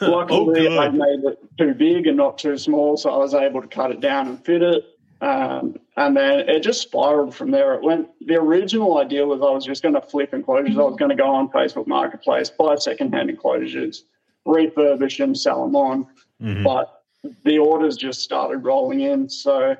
[0.00, 3.68] Luckily, I made it too big and not too small, so I was able to
[3.68, 4.84] cut it down and fit it.
[5.20, 7.74] Um, and then it just spiraled from there.
[7.74, 8.08] It went.
[8.26, 10.76] The original idea was I was just going to flip enclosures.
[10.76, 14.04] I was going to go on Facebook Marketplace, buy secondhand enclosures,
[14.46, 16.06] refurbish them, sell them on.
[16.40, 16.64] Mhm.
[16.64, 17.02] But
[17.44, 19.28] the orders just started rolling in.
[19.28, 19.76] So,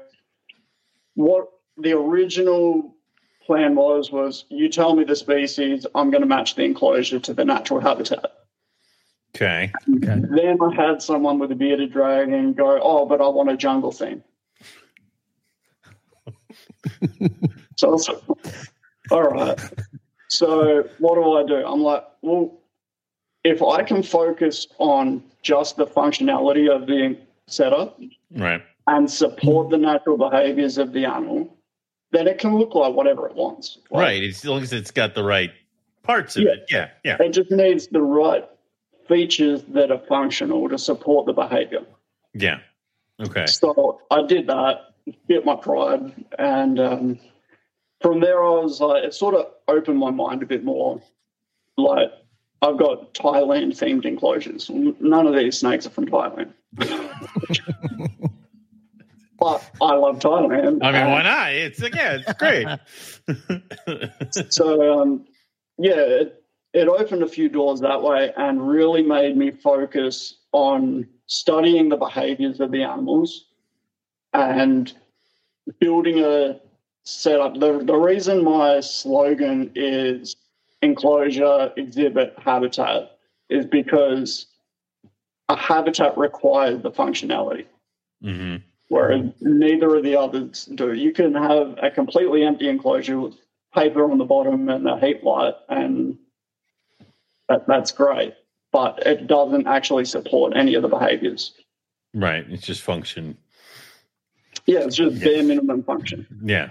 [1.15, 1.49] what
[1.79, 2.95] the original
[3.45, 7.33] plan was was you tell me the species, I'm going to match the enclosure to
[7.35, 8.33] the natural habitat.
[9.35, 9.71] Okay.
[9.97, 10.23] Okay.
[10.31, 13.93] Then I had someone with a bearded dragon go, "Oh, but I want a jungle
[13.93, 14.25] theme."
[17.77, 18.23] so I was like,
[19.11, 19.61] all right.
[20.29, 21.67] So what do I do?
[21.67, 22.61] I'm like, well,
[23.47, 27.99] if I can focus on just the functionality of the setup
[28.33, 28.61] Right.
[28.89, 31.57] and support the natural behaviors of the animal,
[32.11, 33.79] then it can look like whatever it wants.
[33.91, 34.23] Like, Right.
[34.25, 35.53] As long as it's got the right
[36.03, 36.51] parts of Yeah.
[36.51, 36.67] it.
[36.71, 36.91] Yeah.
[37.05, 37.17] Yeah.
[37.21, 38.45] It just needs the right
[39.07, 41.85] features that are functional to support the behavior.
[42.35, 42.59] Yeah.
[43.21, 43.47] Okay.
[43.47, 44.93] So I did that,
[45.29, 47.19] bit my pride, and um,
[48.01, 51.01] from there I was like, it sort of opened my mind a bit more.
[51.77, 52.11] Like,
[52.67, 54.69] I've got Thailand themed enclosures.
[54.71, 56.53] None of these snakes are from Thailand.
[59.39, 60.83] but I love Thailand.
[60.83, 61.53] I mean, and why not?
[61.53, 62.67] It's yeah, it's great.
[64.53, 65.27] So, um,
[65.79, 71.07] yeah, it, it opened a few doors that way and really made me focus on
[71.27, 73.47] studying the behaviors of the animals
[74.33, 74.93] and
[75.81, 76.61] building a
[77.05, 77.55] setup.
[77.55, 80.37] The, the reason my slogan is
[80.83, 84.47] enclosure, exhibit, habitat is because
[85.49, 87.67] a habitat requires the functionality
[88.23, 88.57] hmm
[88.89, 90.93] whereas neither of the others do.
[90.93, 93.35] You can have a completely empty enclosure with
[93.75, 96.19] paper on the bottom and a heat light, and
[97.49, 98.35] that, that's great.
[98.73, 101.53] But it doesn't actually support any of the behaviors.
[102.15, 102.45] Right.
[102.49, 103.37] It's just function.
[104.67, 106.27] Yeah, it's just bare minimum function.
[106.43, 106.71] Yeah.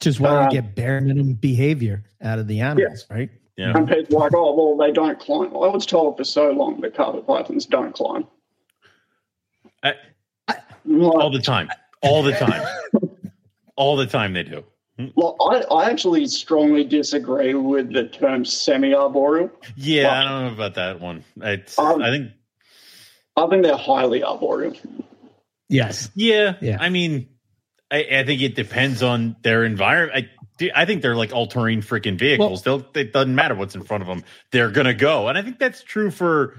[0.00, 3.30] Just why Uh, you get bare minimum behavior out of the animals, right?
[3.56, 3.76] Yeah.
[3.76, 5.48] And people are like, oh, well, they don't climb.
[5.48, 8.26] I was told for so long that carpet pythons don't climb.
[9.82, 9.94] I-
[10.48, 10.56] I'm
[11.00, 11.68] like, All the time.
[12.02, 12.62] All the time.
[13.76, 14.64] All the time they do.
[15.14, 19.50] well, I, I actually strongly disagree with the term semi arboreal.
[19.76, 21.24] Yeah, Well- I don't know about that one.
[21.42, 22.30] It's, Um, I think
[23.36, 24.74] I think they're highly arboreal.
[25.68, 26.10] Yes.
[26.14, 26.78] Yeah, Yeah.
[26.80, 27.28] I mean,
[27.90, 30.28] I, I think it depends on their environment.
[30.60, 32.62] I, I think they're like all terrain freaking vehicles.
[32.62, 35.28] They'll, it doesn't matter what's in front of them; they're gonna go.
[35.28, 36.56] And I think that's true for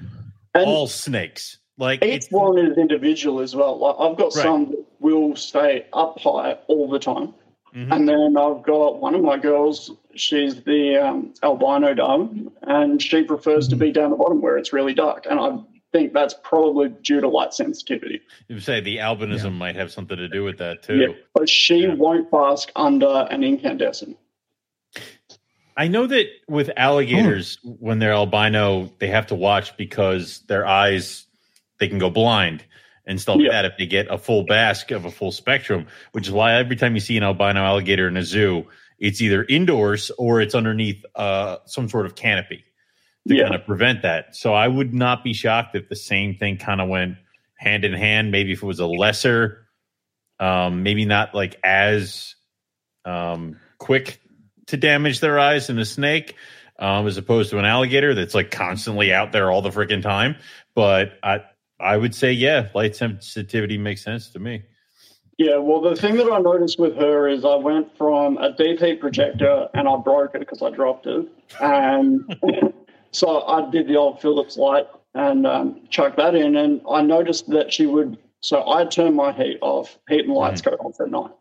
[0.54, 1.58] all snakes.
[1.78, 3.78] Like each it's one is individual as well.
[3.80, 4.44] Like I've got Right.
[4.44, 7.34] some that will stay up high all the time,
[7.76, 7.92] Mhm.
[7.96, 13.24] and then I've got one of my girls she's the um, albino dove, and she
[13.24, 15.26] prefers to be down the bottom where it's really dark.
[15.30, 15.58] And I
[15.92, 18.22] think that's probably due to light sensitivity.
[18.48, 19.50] You say the albinism Yeah.
[19.50, 20.98] might have something to do with that too.
[20.98, 21.94] Yeah, but she Yeah.
[21.96, 24.18] won't bask under an incandescent.
[25.78, 31.26] I know that with alligators, when they're albino, they have to watch because their eyes
[31.80, 32.64] they can go blind
[33.08, 35.88] and stuff like that if they get a full bask of a full spectrum.
[36.12, 38.68] Which is why every time you see an albino alligator in a zoo,
[39.00, 42.64] it's either indoors or it's underneath uh, some sort of canopy
[43.28, 43.44] to Yeah.
[43.44, 44.36] kind of prevent that.
[44.36, 47.18] So I would not be shocked if the same thing kind of went
[47.58, 48.32] hand in hand.
[48.32, 49.68] Maybe if it was a lesser,
[50.40, 52.36] um, maybe not like as
[53.06, 54.20] um, quick
[54.68, 56.36] to damage their eyes in a snake,
[56.80, 60.36] um, as opposed to an alligator that's like constantly out there all the freaking time.
[60.74, 61.42] But I,
[61.80, 64.64] I would say, yeah, light sensitivity makes sense to me.
[65.38, 69.00] Yeah, well, the thing that I noticed with her is I went from a DP
[69.00, 71.28] projector and I broke it because I dropped it.
[71.60, 72.24] And
[73.12, 76.56] so I did the old Philips light and um, chucked that in.
[76.56, 80.62] And I noticed that she would, so I turned my heat off, heat and lights
[80.62, 81.32] go off at night.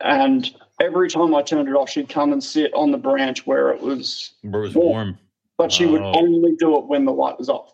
[0.00, 3.70] And every time I turned it off, she'd come and sit on the branch where
[3.70, 4.88] it was, Where it was Warm.
[4.90, 5.18] warm.
[5.56, 7.72] but she would only do it when the light was off.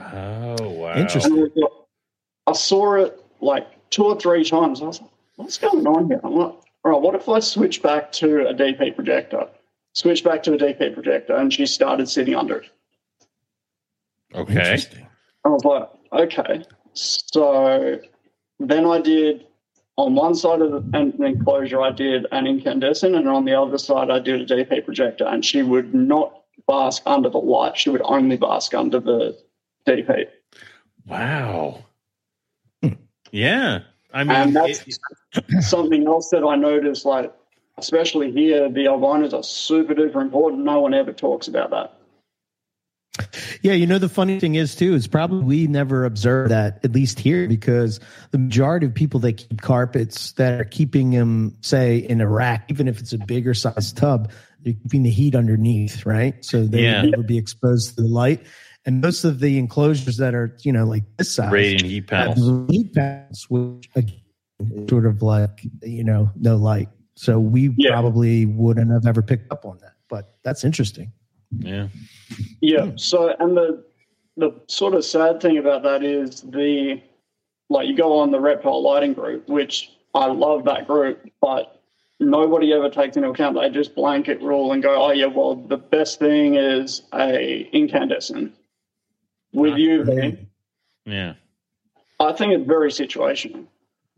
[0.00, 0.94] Oh wow!
[0.94, 1.38] Interesting.
[1.38, 4.80] And I I saw it like two or three times.
[4.80, 6.20] I was like, what's going on here?
[6.22, 6.52] I'm like,
[6.84, 9.48] all right, what if I switch back to a DP projector?
[9.94, 12.70] Switch back to a DP projector, and she started sitting under it.
[14.34, 14.52] Okay.
[14.54, 15.06] Interesting.
[15.44, 16.64] I was like, okay.
[16.92, 17.98] So
[18.60, 19.46] then I did
[19.96, 23.78] on one side of the an enclosure, I did an incandescent, and on the other
[23.78, 25.24] side, I did a DP projector.
[25.26, 29.36] And she would not bask under the light; she would only bask under the
[29.86, 30.26] DP.
[31.06, 31.84] Wow.
[32.82, 32.90] Hmm.
[33.32, 33.80] Yeah.
[34.12, 37.32] I mean, And that's it- something else that I noticed, like
[37.78, 40.64] especially here, the albinos are super duper important.
[40.64, 41.94] No one ever talks about that.
[43.62, 46.92] Yeah, you know the funny thing is too is probably we never observe that at
[46.92, 47.98] least here because
[48.30, 52.66] the majority of people that keep carpets that are keeping them say in a rack,
[52.68, 54.30] even if it's a bigger size tub,
[54.62, 56.44] they're keeping the heat underneath, right?
[56.44, 57.02] So they Yeah.
[57.02, 58.40] would never be exposed to the light.
[58.86, 62.34] And most of the enclosures that are you know like this size radiant heat have
[62.36, 62.70] panels.
[62.70, 66.88] heat panels, which again, sort of like you know no light.
[67.18, 67.90] So we Yeah.
[67.90, 69.94] probably wouldn't have ever picked up on that.
[70.08, 71.10] But that's interesting.
[71.58, 71.88] Yeah.
[72.60, 72.92] Yeah.
[72.94, 73.82] So, and the
[74.36, 77.02] the sort of sad thing about that is the
[77.70, 81.82] like you go on the reptile lighting group, which I love that group, but
[82.20, 83.56] nobody ever takes into account.
[83.60, 88.54] They just blanket rule and go, "Oh yeah, well the best thing is a incandescent."
[89.52, 90.46] With UV,
[91.04, 91.34] Yeah.
[92.20, 93.66] I think it's very situational.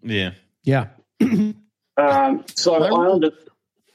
[0.02, 0.32] Yeah.
[0.64, 0.88] Yeah.
[2.00, 3.30] Um, so I, under,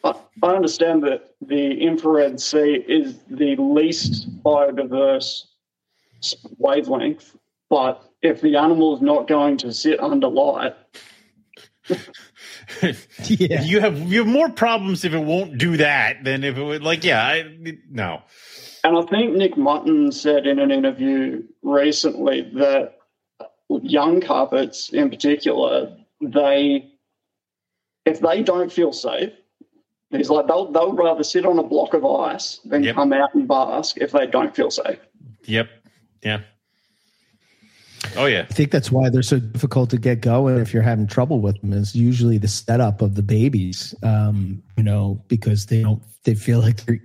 [0.03, 0.13] I
[0.43, 5.43] I understand that the infrared C is the least biodiverse
[6.57, 7.35] wavelength,
[7.69, 10.75] but if the animal is not going to sit under light,
[13.27, 13.61] Yeah.
[13.63, 16.83] You have you have more problems if it won't do that than if it would
[16.83, 17.43] like yeah, I
[17.89, 18.21] no.
[18.83, 22.97] and I think Nick Mutton said in an interview recently that
[23.69, 26.91] young carpets in particular, they
[28.05, 29.31] if they don't feel safe,
[30.11, 32.95] he's like they'll they'll rather sit on a block of ice than Yep.
[32.95, 34.99] come out and bask if they don't feel safe.
[35.45, 35.69] Yep.
[36.23, 36.41] Yeah.
[38.15, 38.45] Oh yeah.
[38.49, 40.57] I think that's why they're so difficult to get going.
[40.59, 43.95] If you're having trouble with them, is usually the setup of the babies.
[44.03, 46.99] Um, you know, because they don't, they feel like they're.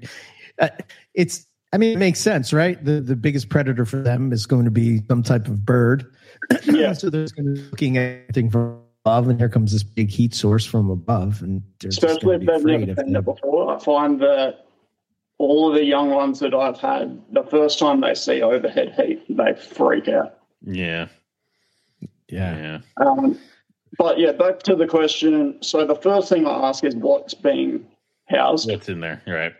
[0.58, 0.68] Uh,
[1.14, 1.46] it's.
[1.72, 2.82] I mean, it makes sense, right?
[2.84, 6.04] The the biggest predator for them is going to be some type of bird.
[6.64, 6.92] Yeah.
[6.94, 10.10] so they're going to be looking at everything from above, and here comes this big
[10.10, 13.24] heat source from above, and they're especially gonna if they've never of seen it them.
[13.24, 13.74] before.
[13.74, 14.66] I find that
[15.38, 19.24] all of the young ones that I've had, the first time they see overhead heat,
[19.28, 20.38] they freak out.
[20.62, 21.08] Yeah.
[22.28, 22.80] Yeah.
[22.98, 23.04] Yeah.
[23.04, 23.38] Um,
[23.98, 25.62] but yeah, back to the question.
[25.62, 27.86] So the first thing I ask is what's being
[28.28, 28.70] housed.
[28.70, 29.22] What's in there?
[29.26, 29.54] You're right.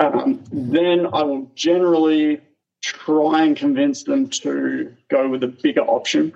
[0.00, 2.40] Um, then I will generally
[2.80, 6.32] try and convince them to go with a bigger option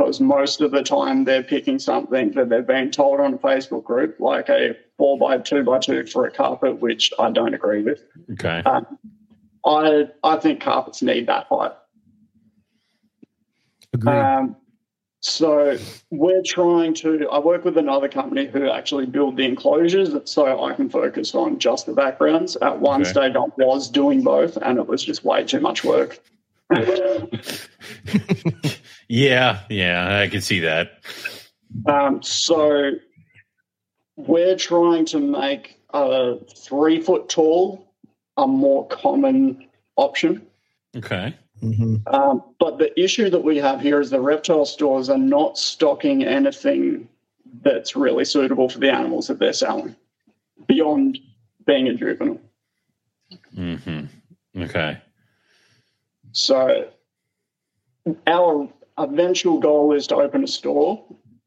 [0.00, 3.84] because most of the time they're picking something that they've been told on a Facebook
[3.84, 7.82] group, like a four by two by two for a carpet, which I don't agree
[7.82, 8.04] with.
[8.32, 8.62] Okay.
[8.64, 8.98] Um,
[9.64, 11.72] I I think carpets need that height.
[13.92, 14.16] Agreed.
[14.16, 14.56] Um,
[15.20, 15.76] so
[16.10, 17.28] we're trying to.
[17.28, 21.58] I work with another company who actually build the enclosures, so I can focus on
[21.58, 22.56] just the backgrounds.
[22.56, 23.10] At one Okay.
[23.10, 26.20] stage, I was doing both, and it was just way too much work.
[29.10, 29.62] Yeah.
[29.68, 30.20] Yeah.
[30.20, 31.00] I can see that.
[31.86, 32.92] Um, so
[34.14, 37.92] we're trying to make a three foot tall,
[38.36, 40.46] a more common option.
[40.96, 41.34] Okay.
[41.58, 45.58] hmm Um, but the issue that we have here is the reptile stores are not
[45.58, 47.08] stocking anything
[47.62, 49.96] that's really suitable for the animals that they're selling
[50.68, 51.18] beyond
[51.66, 52.40] being a juvenile.
[53.56, 54.62] Mm-hmm.
[54.62, 54.98] Okay.
[56.30, 56.88] So
[58.28, 58.68] our
[59.02, 61.04] eventual goal is to open a store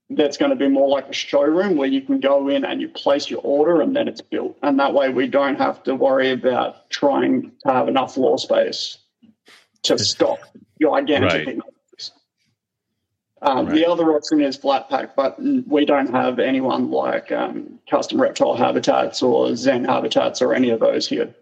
[0.09, 2.87] that's going to be more like a showroom where you can go in and you
[2.89, 4.57] place your order and then it's built.
[4.61, 8.97] And that way we don't have to worry about trying to have enough floor space
[9.83, 10.39] to stock
[10.81, 11.59] gigantic Right.
[13.41, 13.75] Um, Right.
[13.75, 18.55] The other option is flat pack, but we don't have anyone like um, Custom Reptile
[18.55, 21.33] Habitats or Zen Habitats or any of those here.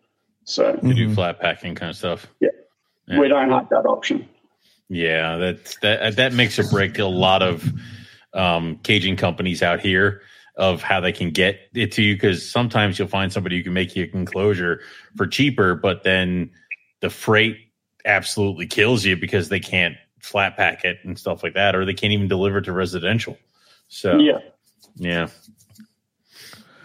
[0.45, 1.15] So you do Mhm.
[1.15, 2.25] flat packing kind of stuff.
[2.39, 2.49] Yeah.
[3.07, 3.19] Yeah.
[3.19, 4.27] we don't have that option.
[4.93, 7.63] Yeah, that that that makes or break a lot of
[8.33, 10.21] um, caging companies out here
[10.57, 13.71] of how they can get it to you because sometimes you'll find somebody who can
[13.71, 14.81] make you a enclosure
[15.15, 16.51] for cheaper, but then
[16.99, 17.55] the freight
[18.03, 21.93] absolutely kills you because they can't flat pack it and stuff like that, or they
[21.93, 23.37] can't even deliver to residential.
[23.87, 24.39] So Yeah.
[24.97, 25.27] yeah,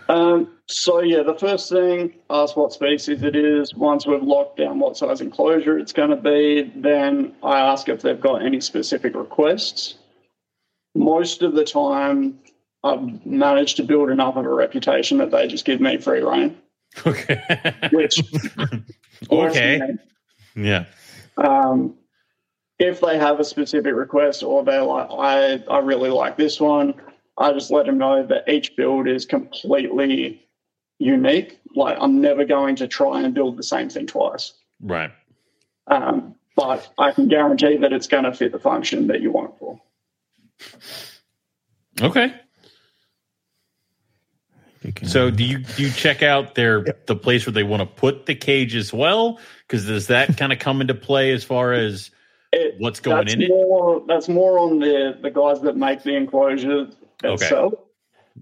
[0.09, 3.75] Um, so yeah, the first thing, ask what species it is.
[3.75, 8.03] Once we've locked down what size enclosure it's going to be, then I ask if
[8.03, 9.97] they've got any specific requests.
[10.95, 12.39] Most of the time,
[12.85, 16.57] I've managed to build enough of a reputation that they just give me free reign.
[17.07, 17.41] okay,
[17.93, 18.23] Which
[19.31, 19.81] okay,
[20.55, 20.85] yeah,
[21.37, 21.95] Um,
[22.79, 26.95] if they have a specific request or they're like, I, I really like this one,
[27.39, 30.47] I just let them know that each build is completely
[30.99, 31.59] unique.
[31.75, 34.55] Like, I'm never going to try and build the same thing twice.
[34.81, 35.11] right.
[35.89, 39.51] Um, but I can guarantee that it's going to fit the function that you want
[39.51, 39.81] it for.
[42.01, 42.35] Okay.
[45.05, 48.27] So do you do you check out their the place where they want to put
[48.27, 49.41] the cage as well?
[49.67, 52.11] Because does that kind of come into play as far as
[52.53, 53.49] It, what's going that's in it?
[53.49, 57.06] more, That's more on the, the guys that make the enclosure Okay.
[57.25, 57.75] Itself.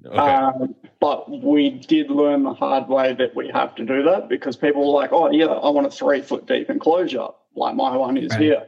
[0.04, 0.18] Okay.
[0.18, 4.56] Um, but we did learn the hard way that we have to do that because
[4.56, 8.16] people were like, oh, yeah, I want a three foot deep enclosure like my one
[8.16, 8.40] is Right.
[8.40, 8.66] here.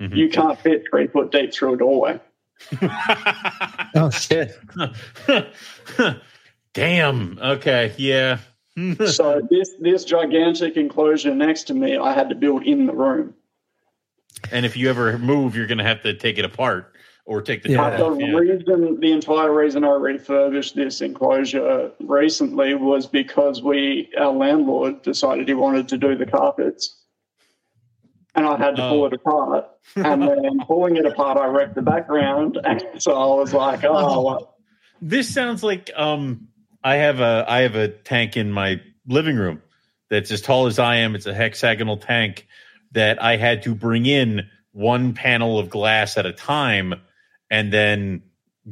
[0.00, 0.16] Mhm.
[0.16, 2.18] You can't fit three foot deep through a doorway.
[3.94, 4.58] Oh shit!
[6.74, 7.38] Damn.
[7.38, 7.92] Okay.
[7.98, 8.38] Yeah.
[9.06, 13.34] so this, this gigantic enclosure next to me, I had to build in the room.
[14.50, 16.91] and if you ever move, you're going to have to take it apart
[17.24, 17.76] or take the Yeah.
[17.90, 18.18] top The off.
[18.20, 18.36] Yeah.
[18.36, 25.46] reason, the entire reason I refurbished this enclosure recently was because we, our landlord, decided
[25.48, 26.98] he wanted to do the carpets,
[28.34, 29.06] and I had to pull Oh.
[29.06, 29.66] it apart.
[29.96, 34.22] And then pulling it apart, I wrecked the background, and so I was like, "Oh,
[34.22, 34.56] well,
[35.00, 36.48] This sounds like um
[36.84, 39.62] I have a I have a tank in my living room
[40.10, 41.14] that's as tall as I am.
[41.14, 42.46] It's a hexagonal tank
[42.92, 46.94] that I had to bring in one panel of glass at a time
[47.52, 48.22] and then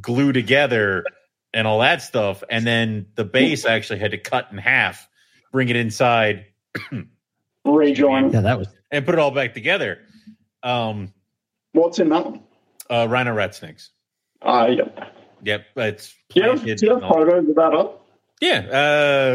[0.01, 1.05] glue together
[1.55, 2.43] and all that stuff.
[2.51, 5.09] And then the base actually had to cut in half,
[5.53, 6.47] bring it inside
[7.65, 9.99] rejoin." Yeah, that was and put it all back together.
[10.65, 11.13] Um
[11.73, 12.41] What's in that one?
[12.91, 13.91] uh rhino rat snakes.
[14.43, 15.09] Uh, yeah.
[15.43, 18.07] Yep, it's Do you have, do you have photos of that up?
[18.41, 18.61] Yeah,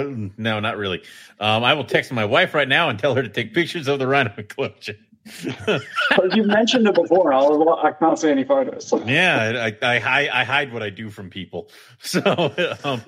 [0.06, 1.04] uh, no, not really.
[1.40, 4.00] Um, I will text my wife right now and tell her to take pictures of
[4.00, 4.96] the rhino enclosure.
[5.26, 5.82] Because
[6.36, 7.34] you've mentioned it before.
[7.34, 8.94] I was like, I can't see any photos.
[9.06, 11.70] yeah, I, I, hi- I hide what I do from people.
[12.00, 12.22] So,
[12.84, 13.02] um,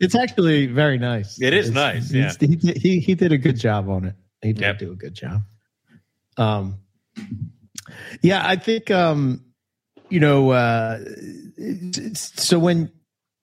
[0.00, 1.40] It's actually very nice.
[1.40, 4.14] It is It's- nice, he's- He, did- he he did a good job on it.
[4.42, 4.78] He did Yep.
[4.80, 5.40] do a good job.
[6.36, 6.78] Um,
[8.22, 9.44] yeah, I think um,
[10.10, 10.50] you know.
[10.50, 10.98] Uh,
[11.56, 12.90] it's- it's- so when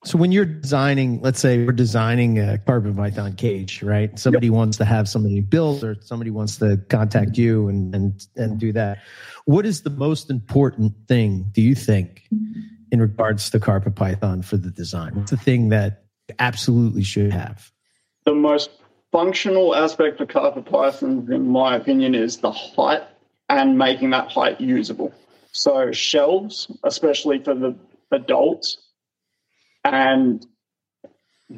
[0.04, 4.18] so when you're designing, let's say we're designing a carpet python cage, right?
[4.18, 8.60] Somebody wants to have somebody build, or somebody wants to contact you and and and
[8.60, 9.00] do that.
[9.46, 12.24] What is the most important thing do you think
[12.92, 15.16] in regards to carpet python for the design?
[15.16, 16.04] What's the thing that
[16.40, 17.72] absolutely should have?
[18.30, 18.70] the most
[19.12, 23.02] functional aspect of carpet python, in my opinion, is the height
[23.50, 25.12] and making that height usable.
[25.52, 27.76] So shelves, especially for the
[28.12, 28.78] adults,
[29.84, 30.46] and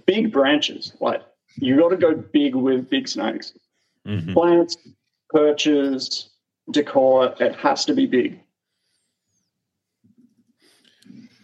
[0.05, 0.93] big branches.
[0.99, 1.21] Like
[1.55, 3.53] you got to go big with big snakes.
[4.07, 4.33] mhm.
[4.33, 4.77] Plants,
[5.29, 6.29] perches,
[6.69, 7.35] decor.
[7.39, 8.39] It has to be big.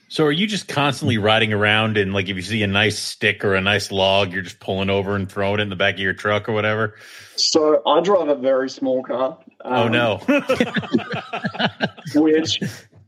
[0.10, 3.44] so are you just constantly riding around and like if you see a nice stick
[3.44, 6.00] or a nice log, you're just pulling over and throwing it in the back of
[6.00, 6.96] your truck or whatever?
[7.36, 9.38] So I drive a very small car.
[9.66, 10.18] oh um, no!
[12.16, 12.60] which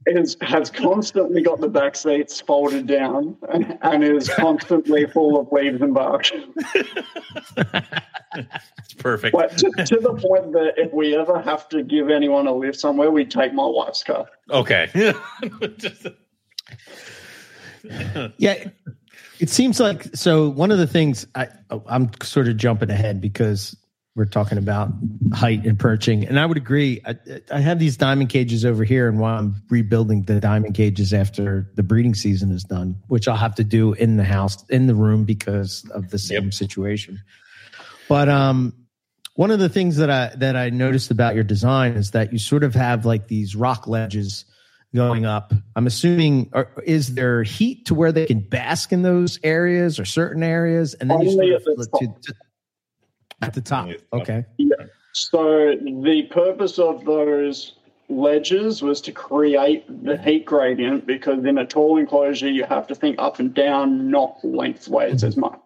[0.05, 5.51] is has constantly got the back seats folded down and, and is constantly full of
[5.51, 6.29] leaves and bark.
[8.77, 9.33] It's perfect.
[9.33, 12.79] But to, to the point that if we ever have to give anyone a lift
[12.79, 14.27] somewhere, we take my wife's car.
[14.51, 15.13] Okay.
[18.37, 18.69] Yeah,
[19.39, 20.49] it seems like so.
[20.49, 21.47] One of the things I
[21.87, 23.75] I'm sort of jumping ahead because
[24.20, 24.89] we're talking about
[25.34, 27.01] height and perching, and I would agree.
[27.05, 27.15] I,
[27.51, 31.72] I have these diamond cages over here, and while I'm rebuilding the diamond cages after
[31.76, 34.93] the breeding season is done, which I'll have to do in the house in the
[34.93, 36.53] room because of the same Yep.
[36.53, 37.22] situation.
[38.09, 38.74] But um,
[39.36, 42.39] one of the things that I that I noticed about your design is that you
[42.39, 44.43] sort of have like these rock ledges
[44.93, 45.53] going up.
[45.78, 46.51] I'm assuming,
[46.84, 51.09] is there heat to where they can bask in those areas or certain areas, and
[51.09, 52.39] then you Only sort of the flip to, to-
[53.41, 53.83] at the top.
[53.83, 54.17] Only at the.
[54.17, 54.45] Okay.
[55.13, 57.73] So the purpose of those
[58.09, 62.95] ledges was to create the heat gradient because in a tall enclosure you have to
[62.95, 65.41] think up and down, not lengthways as mm-hmm.
[65.41, 65.59] much.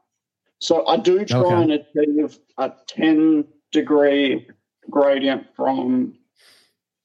[0.59, 1.61] So I do try Okay.
[1.61, 4.47] and achieve a 10 degree
[4.89, 6.15] gradient from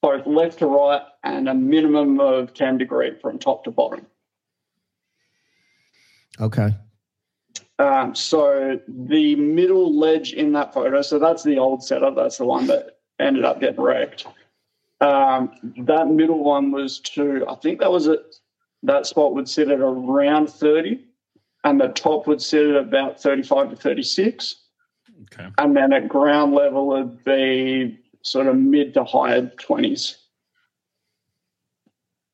[0.01, 4.05] both left to right and a minimum of 10 degree from top to bottom.
[6.39, 6.73] Okay.
[7.79, 12.15] Um, so the middle ledge in that photo, so that's the old setup.
[12.15, 14.27] That's the one that ended up getting wrecked.
[14.99, 18.19] Um, that middle one was to, I think that was at
[18.83, 21.05] that spot would sit at around 30,
[21.63, 24.55] and the top would sit at about 35 to 36.
[25.23, 25.47] okay.
[25.57, 30.15] And then at ground level would be sort of mid to higher 20s,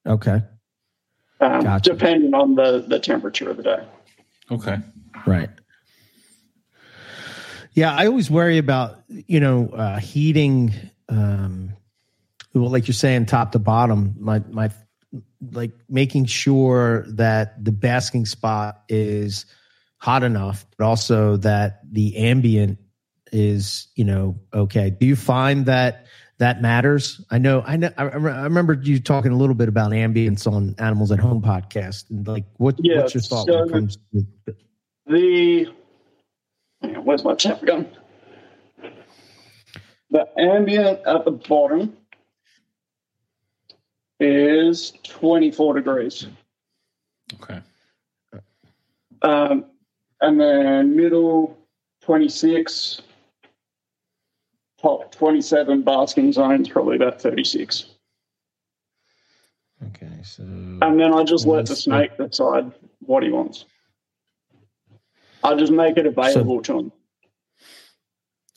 [0.08, 0.42] Okay.
[1.40, 1.92] um, Gotcha.
[1.92, 3.88] depending on the, the temperature of the day.
[4.52, 4.78] Okay.
[5.26, 5.50] Right.
[7.74, 10.74] Yeah, I always worry about you know uh, heating.
[11.10, 11.74] Um,
[12.54, 14.16] well, like you're saying, top to bottom.
[14.18, 14.72] My my
[15.52, 19.46] like making sure that the basking spot is
[19.98, 22.80] hot enough, but also that the ambient
[23.32, 24.90] is you know okay.
[24.90, 26.06] Do you find that
[26.38, 27.22] that matters?
[27.30, 27.62] I know.
[27.66, 27.92] I know.
[27.98, 31.42] I, rem- I remember you talking a little bit about ambience on Animals at Home
[31.42, 34.56] podcast, and like what Yeah, what's your thought when it comes to
[35.08, 35.68] The
[37.04, 37.88] where's my temp gun?
[40.10, 41.98] The ambient at the bottom
[44.20, 46.28] is 24 degrees.
[47.36, 47.60] Okay.
[49.22, 49.66] Um,
[50.22, 51.58] and then middle
[52.02, 53.02] 26,
[54.82, 57.86] top 27 basking zones, probably about 36.
[59.88, 63.66] Okay, so And then I just let the snake decide what he wants.
[65.46, 66.92] I just make it available to them.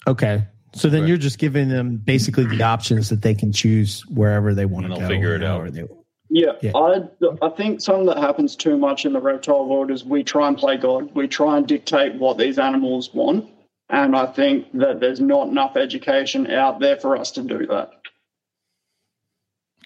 [0.07, 1.09] okay, so then Okay.
[1.09, 4.95] you're just giving them basically the options that they can choose wherever they want And
[4.95, 5.15] to they'll go.
[5.15, 5.61] figure it out.
[5.63, 5.85] or they-
[6.31, 6.73] Yeah, Yeah.
[6.75, 7.03] I
[7.43, 10.57] I think something that happens too much in the reptile world is we try and
[10.59, 11.15] play God.
[11.15, 13.49] We try and dictate what these animals want,
[13.89, 17.91] and I think that there's not enough education out there for us to do that.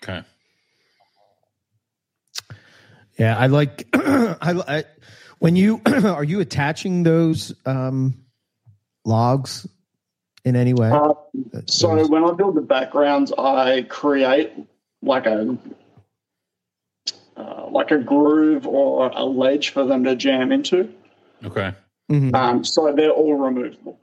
[0.02, 0.22] Okay.
[3.18, 3.86] yeah, I like.
[3.94, 4.34] I,
[4.78, 4.84] I
[5.42, 8.14] when you are you attaching those um,
[9.04, 9.66] logs
[10.44, 10.90] in any way?
[10.90, 11.14] Uh,
[11.66, 14.52] So when I build the backgrounds, I create
[15.02, 15.58] like a
[17.36, 20.92] uh, like a groove or a ledge for them to jam into.
[21.44, 21.72] Okay.
[22.10, 22.34] Mhm.
[22.34, 23.98] Um, so they're all removable.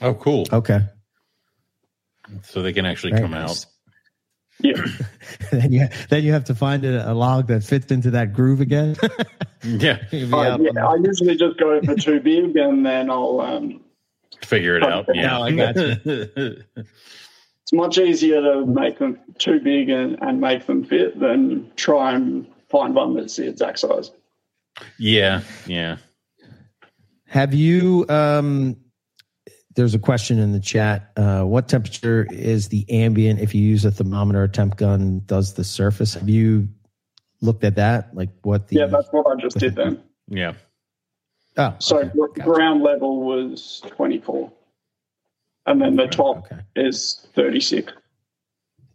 [0.00, 0.46] Oh, cool.
[0.52, 0.80] Okay,
[2.44, 3.64] So they can actually Very come nice.
[3.64, 3.69] out.
[4.62, 4.82] Yeah,
[5.52, 8.60] then you then you have to find a, a log that fits into that groove
[8.60, 8.96] again.
[9.62, 9.98] Yeah.
[10.12, 10.86] I, Uh, yeah.
[10.88, 13.80] I usually just go for too big, and then I'll um,
[14.42, 15.04] Figure it out.
[15.12, 15.26] Yeah.
[15.26, 20.82] No, I got it's much easier to make them too big and, and make them
[20.82, 24.10] fit than try and find one that's the exact size.
[24.98, 25.42] yeah.
[25.66, 25.98] Yeah.
[27.26, 28.06] Have you?
[28.08, 28.76] Um,
[29.76, 31.12] there's a question in the chat.
[31.16, 35.22] Uh, what temperature is the ambient if you use a thermometer or temp gun?
[35.26, 36.14] Does the surface?
[36.14, 36.68] Have you
[37.40, 38.14] looked at that?
[38.14, 38.76] Like what the?
[38.76, 40.02] Yeah, that's what I just did then.
[40.28, 40.52] Yeah.
[41.56, 42.42] oh, So okay, gr- gotcha.
[42.50, 44.52] ground level was 24.
[45.66, 47.92] And then the top Okay, is 36.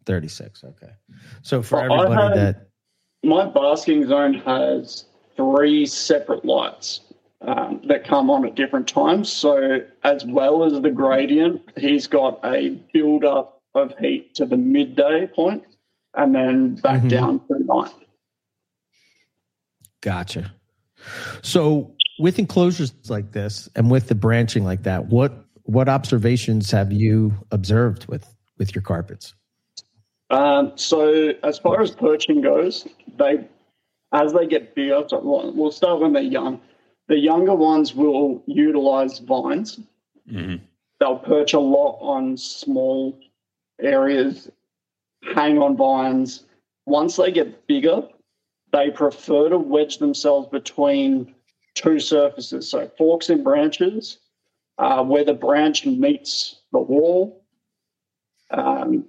[0.05, 0.63] thirty six.
[0.63, 0.91] Okay,
[1.41, 2.67] so for Well, everybody had- that
[3.23, 5.05] My basking zone has
[5.36, 7.01] three separate lights
[7.45, 9.31] um, that come on at different times.
[9.31, 14.57] So, as well as the gradient, he's got a build up of heat to the
[14.57, 15.63] midday point
[16.15, 17.09] and then back Mhm.
[17.09, 17.93] down to night.
[20.01, 20.53] Gotcha.
[21.41, 26.91] So with enclosures like this and with the branching like that, what what observations have
[26.91, 29.33] you observed with with your carpets?
[30.29, 32.87] Um, so as far as perching goes,
[33.17, 33.47] they
[34.13, 36.61] as they get bigger, so we'll start when they're young.
[37.08, 39.80] The younger ones will utilize vines.
[40.30, 40.56] hmm
[40.99, 43.20] They'll perch a lot on small
[43.82, 44.49] areas,
[45.36, 46.45] hang on vines.
[46.86, 48.08] Once they get bigger,
[48.72, 51.36] they prefer to wedge themselves between
[51.74, 54.20] two surfaces, so forks and branches,
[54.78, 57.43] uh, where the branch meets the wall.
[58.51, 59.06] Um,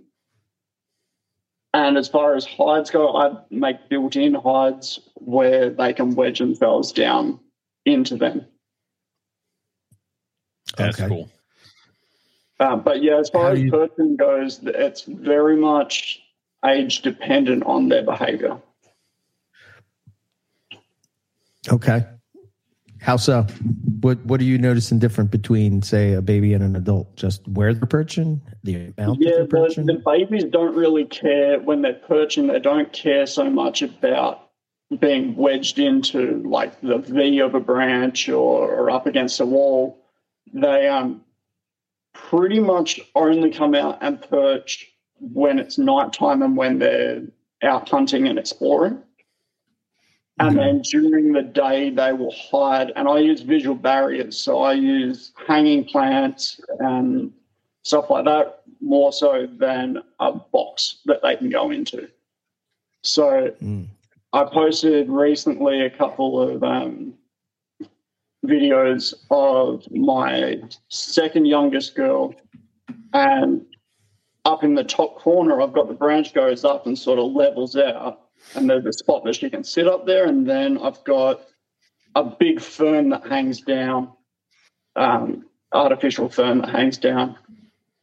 [1.72, 6.90] and as far as hides go, I make built-in hides where they can wedge themselves
[6.90, 7.38] down
[7.86, 8.44] into them.
[10.76, 11.08] That's Okay.
[11.08, 11.30] cool.
[12.58, 16.20] Um, but yeah, as far How as do you- person goes, it's very much
[16.64, 18.60] age dependent on their behavior.
[21.70, 22.04] Okay.
[23.00, 23.42] How so?
[24.00, 27.14] What What are you noticing different between, say, a baby and an adult?
[27.16, 31.60] Just where they're perching, the amount Yeah, that they're the, the babies don't really care
[31.60, 32.46] when they're perching.
[32.46, 34.45] They don't care so much about
[35.00, 39.98] being wedged into like the V of a branch or, or up against a wall.
[40.52, 41.22] They um
[42.14, 47.22] pretty much only come out and perch when it's nighttime and when they're
[47.62, 49.02] out hunting and exploring.
[50.38, 52.92] And then during the day, they will hide.
[52.94, 54.38] And I use visual barriers.
[54.38, 57.32] So I use hanging plants and
[57.82, 62.08] stuff like that more so than a box that they can go into.
[63.02, 63.86] So Mm.
[64.36, 67.14] I posted recently a couple of um,
[68.44, 70.60] videos of my
[70.90, 72.34] second youngest girl,
[73.14, 73.64] and
[74.44, 77.76] up in the top corner, I've got the branch goes up and sort of levels
[77.76, 81.40] out, and there's a spot that she can sit up there, and then I've got
[82.14, 84.12] a big fern that hangs down,
[84.96, 87.38] um, artificial fern that hangs down,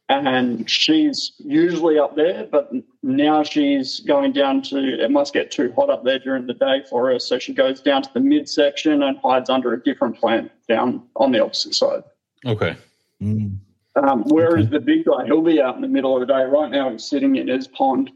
[0.08, 2.70] and she's usually up there, but
[3.02, 6.82] now she's going down to it must get too hot up there during the day
[6.90, 10.50] for her, so she goes down to the midsection and hides under a different plant
[10.68, 12.02] down on the opposite side.
[12.44, 12.76] Okay.
[13.22, 13.56] Mm.
[13.96, 14.78] Um, whereas Okay.
[14.78, 16.42] the big guy, he'll be out in the middle of the day.
[16.44, 18.10] Right now, he's sitting in his pond.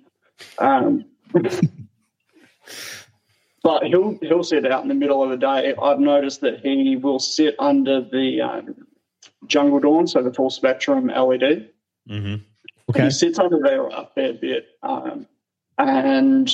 [0.58, 1.04] Um,
[3.62, 5.74] but he'll he'll sit out in the middle of the day.
[5.80, 8.74] I've noticed that he will sit under the um,
[9.46, 11.70] jungle dawn, so the full spectrum LED.
[12.08, 12.34] Hmm
[12.90, 13.04] Okay.
[13.04, 14.66] He sits under there a fair bit.
[14.82, 15.26] Um,
[15.76, 16.50] and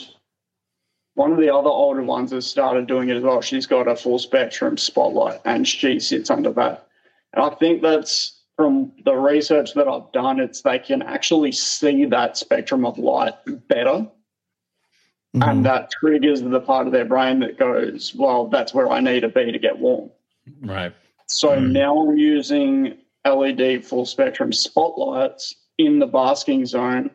[1.14, 3.40] one of the other older ones has started doing it as well.
[3.40, 6.88] She's got a full spectrum spotlight and she sits under that.
[7.34, 12.04] And I think that's from the research that I've done, it's they can actually see
[12.06, 13.34] that spectrum of light
[13.68, 14.08] better.
[15.36, 15.50] Mhm.
[15.50, 19.20] And that triggers the part of their brain that goes, well, that's where I need
[19.20, 20.10] to be to get warm.
[20.62, 20.92] Right.
[21.28, 21.70] So Mm.
[21.72, 27.10] now I'm using LED full spectrum spotlights in the basking zone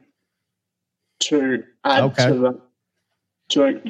[1.22, 2.28] to add Okay.
[2.28, 2.62] to the
[3.50, 3.82] to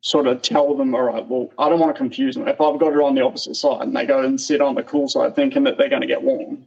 [0.00, 2.48] sort of tell them, all right, well, I don't want to confuse them.
[2.48, 4.82] If I've got it on the opposite side and they go and sit on the
[4.82, 6.66] cool side thinking that they're going to get warm.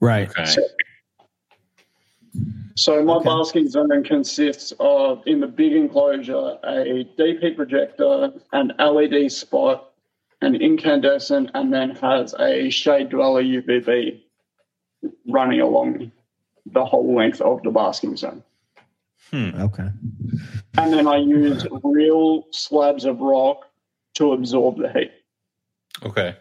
[0.00, 0.28] right.
[0.28, 0.44] Okay.
[0.44, 0.62] So,
[2.74, 3.24] so my Okay.
[3.26, 9.92] basking zone consists of, in the big enclosure, a DP projector, an LED spot,
[10.40, 14.20] an incandescent, and then has a shade dweller UVB
[15.28, 16.12] running along
[16.66, 18.42] the whole length of the basking zone.
[19.30, 19.50] Hmm.
[19.60, 19.88] Okay.
[20.78, 23.66] And then I use real slabs of rock
[24.14, 25.12] to absorb the heat.
[26.04, 26.36] Okay.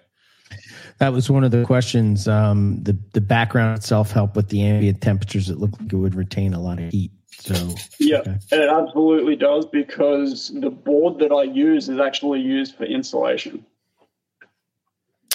[1.00, 2.28] That was one of the questions.
[2.28, 5.50] Um, the the background itself helped with the ambient temperatures.
[5.50, 7.12] It looked like it would retain a lot of heat.
[7.40, 8.38] So Yeah, Okay.
[8.52, 13.66] it absolutely does because the board that I use is actually used for insulation.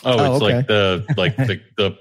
[0.05, 0.57] Oh, Oh, it's okay.
[0.57, 1.99] like the like the the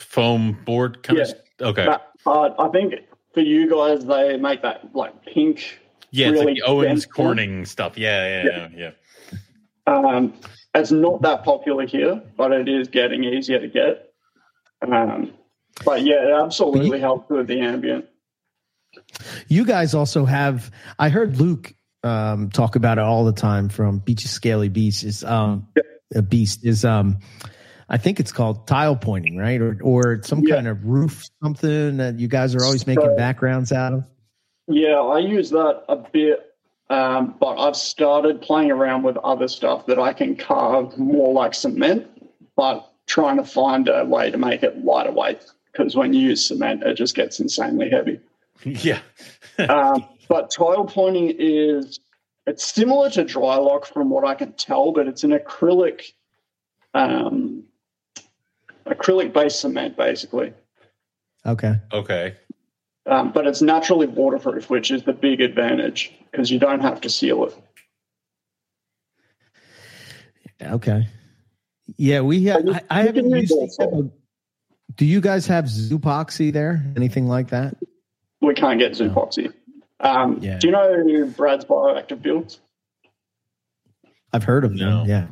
[0.00, 1.24] foam board kind Yeah.
[1.60, 1.68] of.
[1.68, 1.86] Okay.
[1.86, 2.94] That part, I think
[3.34, 5.78] for you guys, they make that like pink.
[6.10, 7.26] yeah, it's really like the Owens dense one.
[7.26, 7.98] Corning stuff.
[7.98, 8.90] Yeah, yeah, yeah,
[9.86, 9.92] yeah.
[9.92, 10.34] Um,
[10.74, 14.12] it's not that popular here, but it is getting easier to get.
[14.86, 15.32] Um,
[15.84, 18.04] but yeah, it absolutely helps with the ambient.
[19.48, 20.70] you guys also have.
[20.98, 21.74] I heard Luke
[22.04, 25.04] um, talk about it all the time from Beach's Scaly Beast.
[25.04, 25.68] Is um,
[26.14, 27.18] a beast is um,
[27.88, 29.60] I think it's called tile pointing, right?
[29.60, 30.56] Or or some Yeah.
[30.56, 34.04] kind of roof something that you guys are always making So- backgrounds out of.
[34.70, 36.40] Yeah, I use that a bit,
[36.90, 41.54] um, but I've started playing around with other stuff that I can carve more like
[41.54, 42.06] cement,
[42.54, 45.42] but trying to find a way to make it lighter weight
[45.72, 48.20] because when you use cement, it just gets insanely heavy.
[48.64, 48.98] Yeah.
[49.70, 51.98] um, but tile pointing is
[52.48, 56.12] it's similar to Drylok from what I can tell, but it's an acrylic,
[56.94, 57.64] um,
[58.86, 60.52] acrylic based cement basically.
[61.46, 61.74] Okay.
[61.92, 62.34] Okay.
[63.06, 67.10] Um, but it's naturally waterproof, which is the big advantage because you don't have to
[67.10, 67.54] seal it.
[70.60, 71.06] Okay.
[71.96, 72.64] Yeah, we have.
[72.64, 73.50] You- I, I haven't used.
[73.52, 73.78] use
[74.96, 76.84] Do you guys have Zoopoxy there?
[76.96, 77.76] Anything like that?
[78.40, 79.52] We can't get Zoopoxy.
[80.00, 80.58] Um, Yeah.
[80.58, 82.60] Do you know Brad's bioactive builds?
[84.32, 84.98] I've heard of No.
[85.00, 85.08] them.
[85.08, 85.26] Yeah.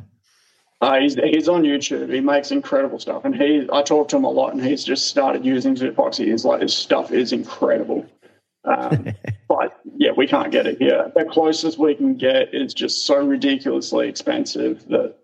[0.79, 2.13] Uh, he's, he's on YouTube.
[2.13, 5.07] He makes incredible stuff, and he I talk to him a lot, and he's just
[5.07, 6.25] started using Zoopoxy.
[6.25, 8.05] He's like, his stuff is incredible.
[8.63, 9.07] Um,
[9.47, 11.11] but yeah, we can't get it here.
[11.15, 15.15] The closest we can get is just so ridiculously expensive that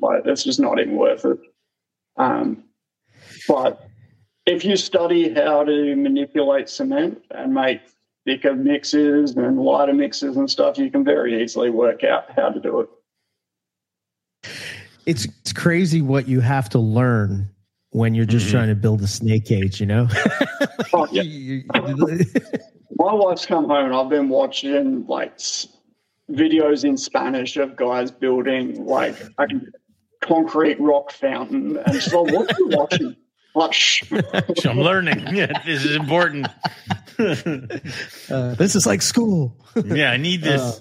[0.00, 1.38] like it's just not even worth it.
[2.16, 2.62] Um,
[3.48, 3.88] but
[4.46, 7.80] if you study how to manipulate cement and make
[8.28, 12.60] thicker mixes and lighter mixes and stuff, you can very easily work out how to
[12.60, 12.88] do it.
[15.06, 17.48] It's it's crazy what you have to learn
[17.92, 18.50] when you're just Mhm.
[18.50, 19.80] trying to build a snake cage.
[19.80, 20.08] You know.
[20.92, 21.22] Oh, yeah.
[21.22, 22.24] You- you-
[22.98, 25.36] My wife's come home and I've been watching like
[26.30, 29.46] videos in Spanish of guys building like a
[30.22, 31.76] concrete rock fountain.
[31.78, 33.16] And she's like, what are you watching?
[33.58, 34.64] Like.
[34.66, 35.26] I'm learning.
[35.34, 36.46] Yeah, this is important.
[37.18, 39.56] uh, this is like school.
[39.84, 40.80] yeah, I need this.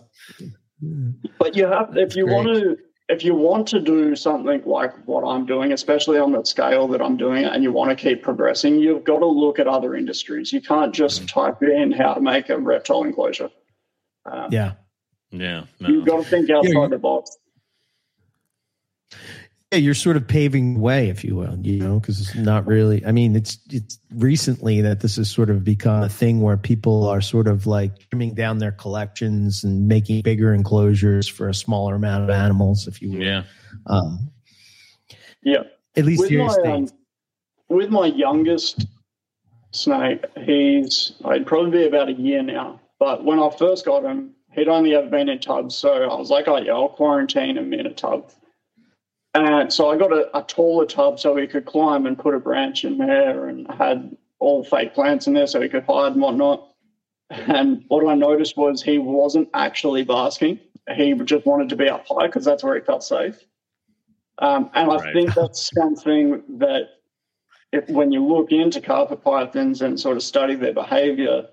[1.40, 2.36] But you have, if you Great.
[2.36, 2.78] want to,
[3.10, 7.02] if you want to do something like what I'm doing, especially on the scale that
[7.02, 9.96] I'm doing it, and you want to keep progressing, you've got to look at other
[9.96, 10.52] industries.
[10.54, 13.50] You can't just type in how to make a reptile enclosure.
[14.26, 14.74] Um, yeah.
[15.32, 17.36] yeah, You've got to think outside you- the box.
[19.72, 22.66] Yeah, you're sort of paving the way, if you will, you know, because it's not
[22.66, 23.06] really.
[23.06, 27.06] I mean, it's it's recently that this has sort of become a thing where people
[27.06, 31.96] are sort of like trimming down their collections and making bigger enclosures for a smaller
[31.96, 33.22] amount of animals, if you will.
[33.22, 33.44] Yeah.
[33.88, 34.32] Um,
[35.44, 35.64] Yeah.
[35.98, 36.88] at least with here my um,
[37.68, 38.88] with my youngest
[39.72, 42.80] snake, he's I'd probably be about a year now.
[43.00, 46.30] But when I first got him, he'd only ever been in tubs, so I was
[46.30, 48.32] like, oh yeah, I'll quarantine him in a tub.
[49.34, 52.40] And so I got a, a taller tub so he could climb and put a
[52.40, 56.22] branch in there, and had all fake plants in there so he could hide and
[56.22, 56.68] whatnot.
[57.30, 60.60] And what I noticed was he wasn't actually basking;
[60.96, 63.44] he just wanted to be up high because that's where he felt safe.
[64.40, 66.90] Um, and I think that's something that
[67.74, 71.48] if, when you look into carpet pythons and sort of study their behavior,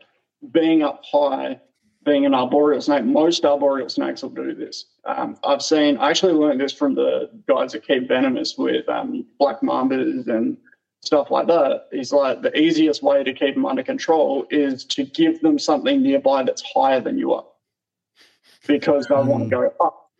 [0.52, 1.60] being up high,
[2.04, 4.86] being an arboreal snake, most arboreal snakes will do this.
[5.04, 9.24] Um, I've seen, I actually learned this from the guys that keep venomous with um,
[9.38, 10.56] black mambas and
[11.02, 11.86] stuff like that.
[11.92, 16.02] He's like, the easiest way to keep them under control is to give them something
[16.02, 17.44] nearby that's higher than you are
[18.66, 20.10] because they want to go up.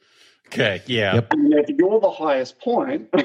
[0.48, 0.82] Okay.
[0.86, 1.14] Yeah.
[1.14, 1.32] Yep.
[1.32, 3.08] And if you're the highest point,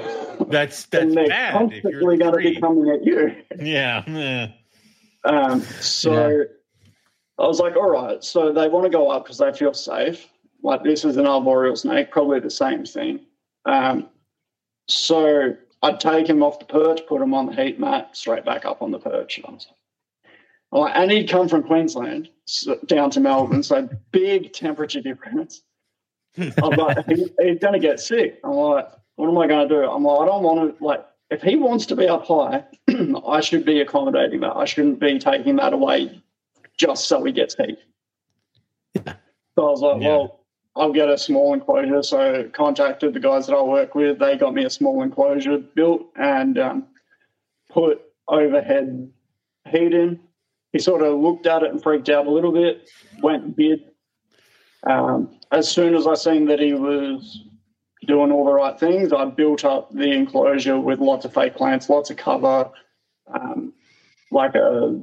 [0.49, 1.53] That's then that's they're bad.
[1.53, 2.61] If constantly you're going to be three.
[2.61, 3.35] coming at you.
[3.59, 4.03] Yeah.
[4.07, 4.47] yeah.
[5.25, 6.45] Um, so
[7.39, 8.23] I was like, all right.
[8.23, 10.27] So they want to go up because they feel safe.
[10.61, 13.21] Like this is an arboreal snake, probably the same thing.
[13.65, 14.09] Um,
[14.87, 18.65] so I'd take him off the perch, put him on the heat mat, straight back
[18.65, 19.37] up on the perch.
[19.37, 19.67] And I was
[20.71, 25.63] I'm like, and he'd come from Queensland so, down to Melbourne, so big temperature difference.
[26.37, 28.39] I'm like, he, he's going to get sick.
[28.43, 29.83] I'm like, what am I going to do?
[29.83, 32.65] I'm like, I don't want to, like, if he wants to be up high,
[33.27, 34.55] I should be accommodating that.
[34.55, 36.21] I shouldn't be taking that away
[36.79, 37.77] just so he gets heat.
[38.95, 39.03] So
[39.67, 40.07] I was like, Yeah.
[40.17, 40.39] well,
[40.75, 42.01] I'll get a small enclosure.
[42.01, 44.17] So contacted the guys that I work with.
[44.17, 46.87] They got me a small enclosure built and um,
[47.69, 49.11] put overhead
[49.69, 50.19] heat in.
[50.71, 52.89] He sort of looked at it and freaked out a little bit,
[53.21, 53.91] went and bid.
[54.89, 57.43] Um, as soon as I seen that he was
[58.07, 61.89] doing all the right things, I built up the enclosure with lots of fake plants,
[61.89, 62.69] lots of cover,
[63.33, 63.73] um,
[64.31, 65.01] like a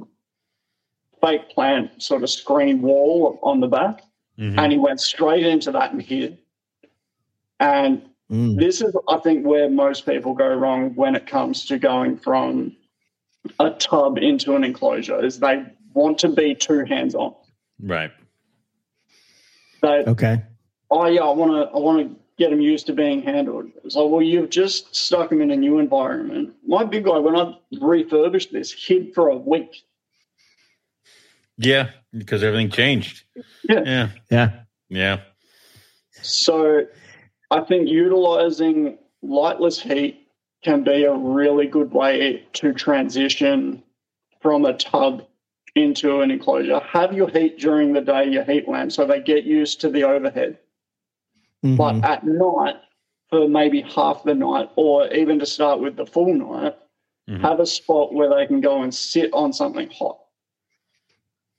[1.21, 4.03] fake plant sort of screen wall on the back.
[4.37, 4.57] Mhm.
[4.57, 6.37] And he went straight into that and hid.
[7.59, 8.59] And Mm.
[8.59, 12.75] this is, I think, where most people go wrong when it comes to going from
[13.59, 17.33] a tub into an enclosure is they want to be too hands on.
[17.81, 18.11] Right.
[19.81, 20.41] They, Okay.
[20.91, 23.71] oh yeah, I want to, I want to get them used to being handled.
[23.85, 26.53] It's like, well, you've just stuck them in a new environment.
[26.65, 29.85] My big guy, when I refurbished this, hid for a week.
[31.57, 33.23] Yeah, because everything changed.
[33.67, 33.83] Yeah.
[33.85, 34.09] Yeah.
[34.29, 34.51] Yeah.
[34.89, 35.19] Yeah.
[36.11, 36.85] So
[37.51, 40.27] I think utilizing lightless heat
[40.63, 43.83] can be a really good way to transition
[44.41, 45.25] from a tub
[45.75, 46.79] into an enclosure.
[46.79, 50.03] Have your heat during the day, your heat lamp, so they get used to the
[50.03, 50.57] overhead.
[51.63, 51.77] Mhm.
[51.77, 52.77] But at night,
[53.29, 56.75] for maybe half the night, or even to start with the full night,
[57.29, 57.41] Mhm.
[57.41, 60.17] have a spot where they can go and sit on something hot.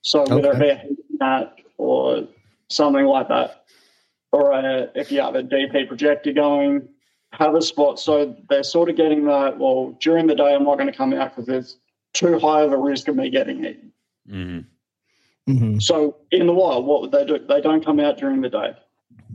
[0.03, 0.59] So whether Okay.
[0.59, 2.27] it be a heat mat or
[2.69, 3.65] something like that,
[4.33, 6.89] or a, if you have a DP projector going,
[7.33, 7.99] have a spot.
[7.99, 9.59] So they're sort of getting that.
[9.59, 11.77] Well, during the day, I'm not going to come out because there's
[12.15, 13.81] too high of a risk of me getting heat.
[14.29, 14.65] Mhm.
[15.49, 15.83] Mhm.
[15.83, 17.39] So in the wild, what would they do?
[17.39, 18.75] They don't come out during the day.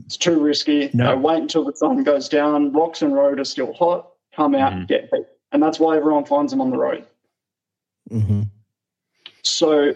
[0.06, 0.90] It's too risky.
[0.92, 1.08] No.
[1.10, 2.72] They wait until the sun goes down.
[2.72, 4.10] Rocks and road are still hot.
[4.34, 4.88] Come out, Mhm.
[4.88, 7.04] get heat, and that's why everyone finds them on the road.
[8.10, 8.48] Mhm.
[9.42, 9.94] So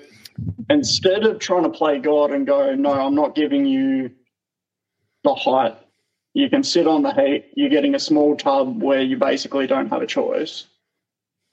[0.71, 4.11] instead of trying to play God and go, no, I'm not giving you
[5.25, 5.77] the height,
[6.35, 7.47] you can sit on the heat.
[7.57, 10.67] You're getting a small tub where you basically don't have a choice.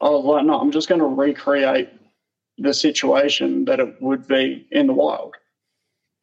[0.02, 1.90] I was like, no, I'm just going to recreate
[2.58, 5.36] the situation that it would be in the wild.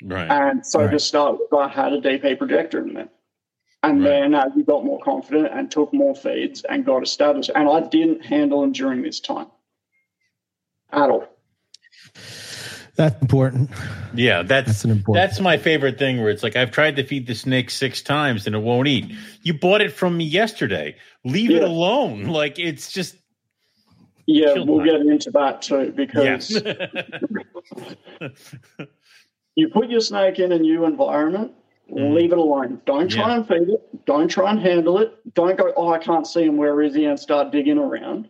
[0.02, 0.30] Right.
[0.30, 0.90] And so Right.
[0.90, 3.08] to start with, I had a DP projector in there.
[3.82, 4.10] And Right.
[4.10, 7.68] then uh, as we got more confident and took more feeds and got established, and
[7.68, 9.48] I didn't handle them during this time
[10.92, 11.26] at all.
[12.96, 13.70] That's important.
[14.14, 15.26] yeah, that's That's an important.
[15.28, 18.46] That's my favorite thing where it's like I've tried to feed the snake six times
[18.46, 19.12] and it won't eat.
[19.42, 20.96] You bought it from me yesterday.
[21.24, 22.24] Leave it alone.
[22.24, 23.16] Like it's just
[24.26, 24.86] Yeah, we'll time.
[24.86, 26.86] get into that too because yeah.
[29.54, 31.52] you put your snake in a new environment,
[31.90, 32.14] Mhm.
[32.14, 32.80] leave it alone.
[32.86, 33.36] Don't try Yeah.
[33.36, 34.04] and feed it.
[34.06, 35.14] Don't try and handle it.
[35.34, 36.56] Don't go, oh, I can't see him.
[36.56, 37.04] Where is he?
[37.06, 38.28] And start digging around.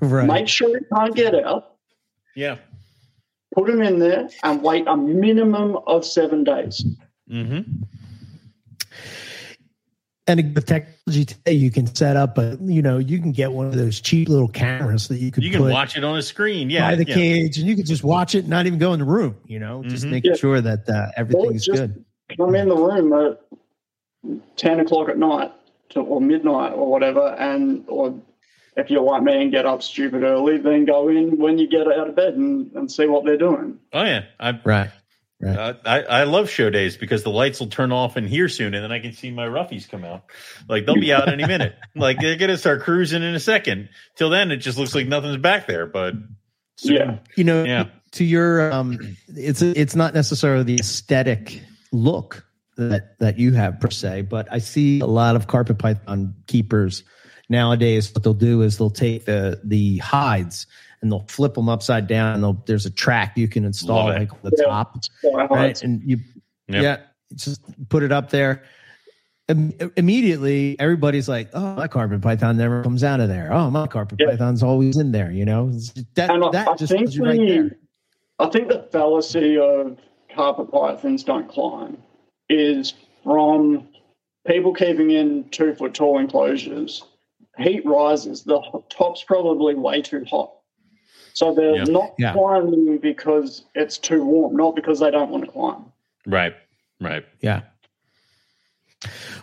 [0.00, 0.26] right.
[0.26, 1.76] Make sure he can't get out.
[2.34, 2.56] yeah.
[3.56, 6.84] Put them in there and wait a minimum of seven days.
[7.28, 7.60] hmm
[10.28, 13.64] and the technology today, you can set up a, you know, you can get one
[13.66, 16.22] of those cheap little cameras that you could You can put watch it on a
[16.22, 16.68] screen.
[16.68, 16.90] Yeah.
[16.90, 17.14] by the yeah.
[17.14, 19.36] cage, and you can just watch it, not even go in the room.
[19.46, 20.10] You know, just Mhm.
[20.10, 20.36] making Yeah.
[20.36, 22.04] sure that uh, everything Or is good.
[22.36, 23.40] Come in the room at
[24.56, 25.52] 10 o'clock at night
[25.90, 27.28] to, or midnight or whatever.
[27.38, 28.12] And, or
[28.76, 31.86] if you're like me and get up stupid early, then go in when you get
[31.90, 33.78] out of bed and, and see what they're doing.
[33.92, 34.24] Oh yeah.
[34.38, 34.90] I, Right.
[35.44, 38.72] uh, I I love show days because the lights will turn off in here soon,
[38.72, 40.24] and then I can see my roughies come out.
[40.68, 41.74] Like they'll be out any minute.
[41.94, 43.90] Like they're gonna start cruising in a second.
[44.16, 45.84] Till then, it just looks like nothing's back there.
[45.86, 46.14] But
[46.78, 47.18] soon- Yeah.
[47.36, 47.84] You know, Yeah.
[48.12, 48.98] to your, um,
[49.28, 51.60] it's it's not necessarily the aesthetic
[51.92, 52.46] look
[52.78, 57.04] that that you have per se, but I see a lot of carpet python keepers
[57.48, 58.12] nowadays.
[58.14, 60.66] What they'll do is they'll take the the hides
[61.02, 62.34] and they'll flip them upside down.
[62.34, 64.64] And they'll, there's a track you can install like on the Yeah.
[64.64, 65.80] top, So right?
[65.82, 66.18] And you
[66.68, 66.82] Yep.
[66.82, 66.96] Yeah,
[67.36, 68.64] just put it up there.
[69.48, 73.52] Im- immediately, everybody's like, "Oh, my carpet python never comes out of there.
[73.52, 74.30] Oh, my carpet Yeah.
[74.30, 75.70] python's always in there." You know,
[76.16, 77.76] that And I- that I just think tells right the- there.
[78.40, 79.96] I think the fallacy of
[80.34, 81.98] carpet pythons don't climb
[82.48, 83.86] is from
[84.48, 87.04] people keeping in two foot tall enclosures.
[87.58, 90.52] Heat rises, the top's probably way too hot.
[91.32, 91.84] So they're Yeah.
[91.84, 92.32] not Yeah.
[92.32, 95.86] climbing because it's too warm, not because they don't want to climb,
[96.26, 96.54] right,
[97.00, 97.24] right.
[97.40, 97.62] Yeah.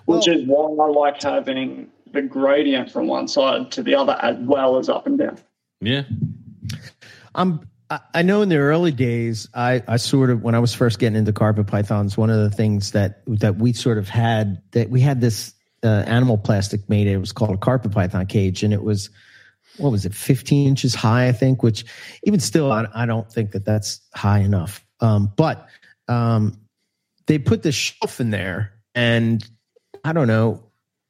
[0.05, 4.18] which Well- is why I like having the gradient from one side to the other
[4.22, 5.38] as well as up and down.
[5.82, 6.03] Yeah.
[7.36, 7.61] I'm.
[7.89, 10.99] I- I know in the early days, I, I sort of when I was first
[10.99, 14.89] getting into carpet pythons, one of the things that that we sort of had that
[14.89, 15.53] we had this
[15.84, 17.07] uh, animal plastic made.
[17.07, 19.09] It was called a carpet python cage, and it was
[19.77, 21.63] what was it, 15 inches high, I think.
[21.63, 21.86] Which
[22.23, 24.86] even still, I, I don't think that that's high enough.
[24.99, 25.67] Um, but
[26.07, 26.59] um,
[27.27, 29.45] they put this shelf in there, and
[30.03, 30.63] I don't know.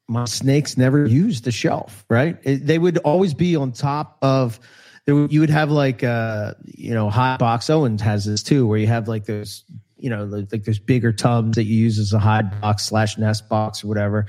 [0.06, 2.38] My snakes never used the shelf, right?
[2.42, 4.60] It- they would always be on top of
[5.06, 8.78] there you would have like uh you know hot box owens has this too where
[8.78, 9.64] you have like those
[9.96, 13.18] you know like, like those bigger tubs that you use as a hide box slash
[13.18, 14.26] nest box or whatever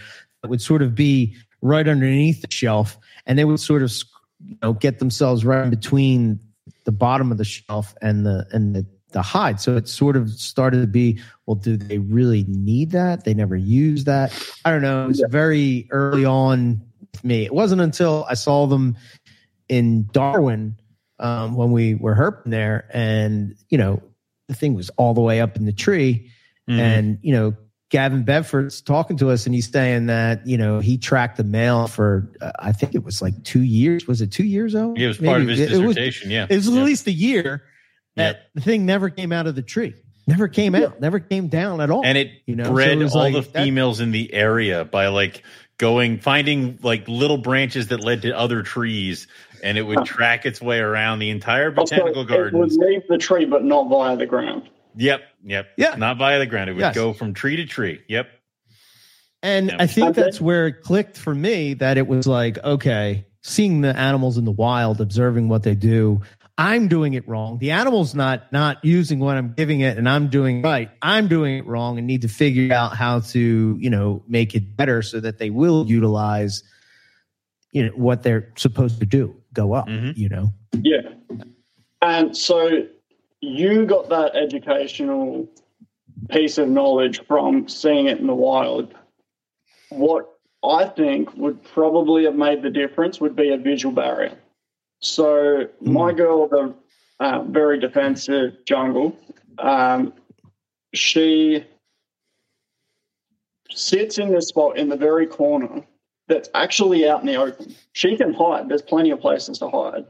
[0.49, 3.91] would sort of be right underneath the shelf and they would sort of
[4.45, 6.39] you know get themselves right in between
[6.83, 9.61] the bottom of the shelf and the and the the hide.
[9.61, 13.23] So it sort of started to be well do they really need that?
[13.23, 14.33] They never use that.
[14.65, 15.05] I don't know.
[15.05, 16.81] It was very early on
[17.13, 17.45] with me.
[17.45, 18.97] It wasn't until i saw them
[19.69, 20.75] in Darwin
[21.19, 24.01] um, when we were herping there, and you know
[24.47, 26.29] the thing was all the way up in the tree,
[26.69, 26.79] Mhm.
[26.79, 27.55] and you know
[27.95, 31.87] Gavin Bedford's talking to us, and he's saying that you know he tracked the male
[31.87, 34.05] for uh, I think it was like two years.
[34.05, 34.75] Was it two years?
[34.75, 36.29] Oh, Yeah, it was part of his It was, dissertation.
[36.29, 36.45] yeah.
[36.49, 36.79] it was Yeah.
[36.79, 37.63] at least a year
[38.17, 38.41] that Yep.
[38.55, 39.93] the thing never came out of the tree,
[40.27, 42.01] never came out, never came down at all.
[42.05, 44.83] and it You know, so bred it all like the that- females in the area
[44.83, 45.43] by like
[45.77, 49.27] going finding like little branches that led to other trees
[49.63, 53.17] and it would track its way around the entire botanical Also, It would leave the
[53.17, 54.63] tree, but not via the ground.
[54.95, 55.95] Yep yep Yeah.
[55.95, 56.95] not via the ground it would Yes.
[56.95, 58.27] go from tree to tree yep
[59.43, 59.77] And Yeah.
[59.79, 60.21] I think Okay.
[60.21, 64.45] that's where it clicked for me that it was like, okay, seeing the animals in
[64.45, 66.21] the wild, observing what they do,
[66.57, 67.59] I'm doing it wrong.
[67.59, 70.89] The animal's not not using what I'm giving it, and I'm doing right.
[71.01, 74.75] I'm doing it wrong, and need to figure out how to you know make it
[74.77, 76.63] better so that they will utilize
[77.71, 79.87] you know what they're supposed to do, go up.
[79.87, 80.15] Mhm.
[80.17, 80.53] You know.
[80.81, 81.01] Yeah.
[82.01, 82.87] And so
[83.45, 85.47] you got that educational
[86.29, 88.93] piece of knowledge from seeing it in the wild.
[89.89, 90.31] What
[90.63, 94.37] I think would probably have made the difference would be a visual barrier.
[94.99, 96.73] So my girl, the
[97.19, 99.15] uh, very defensive jungle,
[99.59, 100.13] um,
[100.93, 101.65] she
[103.69, 105.83] sits in this spot in the very corner
[106.27, 107.75] that's actually out in the open.
[107.93, 108.69] She can hide.
[108.69, 110.05] There's plenty of places to hide.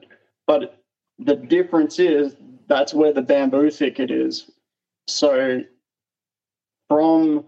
[0.47, 0.79] But
[1.19, 2.35] the difference is
[2.67, 4.49] that's where the bamboo thicket is.
[5.07, 5.61] So
[6.87, 7.45] from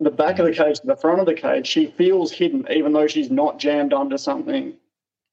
[0.00, 2.92] the back of the cage to the front of the cage, she feels hidden, even
[2.92, 4.74] though she's not jammed under something.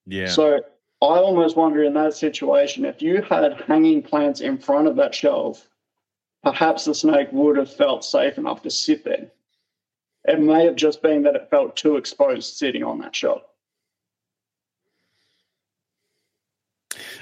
[0.05, 0.27] Yeah.
[0.27, 0.61] So
[1.01, 5.13] I almost wonder in that situation if you had hanging plants in front of that
[5.13, 5.67] shelf,
[6.43, 9.31] perhaps the snake would have felt safe enough to sit there.
[10.25, 13.43] It may have just been that it felt too exposed sitting on that shelf.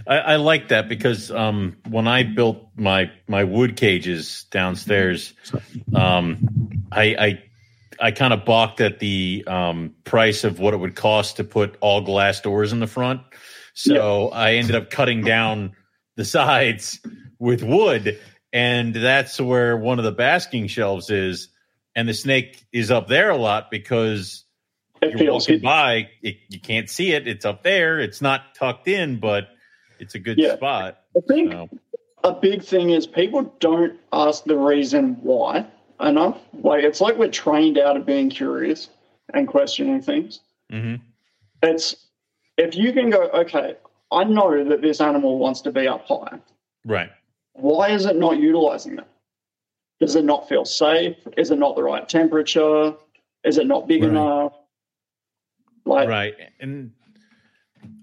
[0.07, 5.33] I, I like that because um, when I built my my wood cages downstairs,
[5.93, 7.43] um, I I,
[7.99, 11.77] I kind of balked at the um, price of what it would cost to put
[11.81, 13.21] all glass doors in the front.
[13.73, 15.75] So I ended up cutting down
[16.15, 16.99] the sides
[17.39, 18.19] with wood,
[18.53, 21.49] and that's where one of the basking shelves is.
[21.97, 24.43] And the snake is up there a lot because
[25.01, 25.63] It you're feels walking hidden.
[25.63, 27.25] by, it, you can't see it.
[27.25, 28.01] It's up there.
[28.01, 29.47] It's not tucked in, but
[29.99, 30.55] it's a good Yeah.
[30.55, 31.01] spot.
[31.15, 31.69] I think So,
[32.23, 35.65] a big thing is people don't ask the reason why
[35.99, 36.39] enough.
[36.53, 38.89] Like it's like we're trained out of being curious
[39.33, 40.41] and questioning things.
[40.71, 40.99] mhm.
[41.63, 41.95] It's
[42.57, 43.75] if you can go, okay,
[44.11, 46.39] I know that this animal wants to be up high.
[46.85, 47.11] Right.
[47.53, 49.07] Why is it not utilizing that?
[49.99, 51.15] Does it not feel safe?
[51.37, 52.93] Is it not the right temperature?
[53.43, 54.09] Is it not big Right.
[54.11, 54.53] enough?
[55.85, 56.35] Like Right.
[56.59, 56.91] And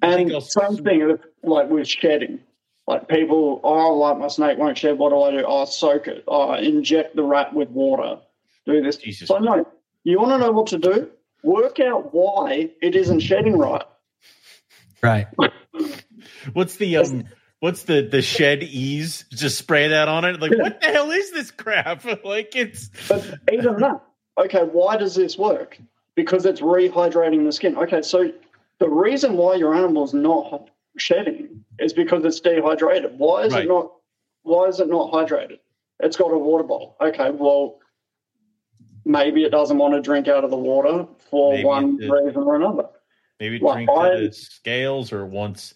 [0.03, 2.41] And something like with shedding,
[2.87, 4.99] like people, oh, like my snake won't shed.
[4.99, 5.45] What do I do?
[5.47, 6.25] Oh, soak it.
[6.29, 8.21] Oh, inject the rat with water.
[8.67, 8.97] Do this.
[8.97, 9.29] Jesus.
[9.29, 9.67] So no,
[10.05, 11.11] you want to know what to do?
[11.43, 13.83] Work out why it isn't shedding right.
[15.03, 15.27] Right.
[16.53, 17.25] what's the um
[17.61, 19.25] what's the the shed ease?
[19.33, 20.41] Just spray that on it.
[20.41, 20.63] Like Yeah.
[20.63, 22.05] what the hell is this crap?
[22.25, 24.01] like it's But even that,
[24.39, 25.79] okay, why does this work?
[26.15, 27.77] Because it's rehydrating the skin.
[27.77, 28.31] Okay, so
[28.79, 33.19] the reason why your animal's not shedding is because it's dehydrated.
[33.19, 33.65] Why is Right.
[33.65, 33.93] it not?
[34.43, 35.59] Why is it not hydrated?
[36.01, 36.97] It's got a water bottle.
[37.01, 37.79] Okay, well,
[39.05, 42.57] maybe it doesn't want to drink out of the water for Maybe one reason or
[42.57, 42.89] another.
[43.39, 45.75] maybe Well, drink to I- the scales or once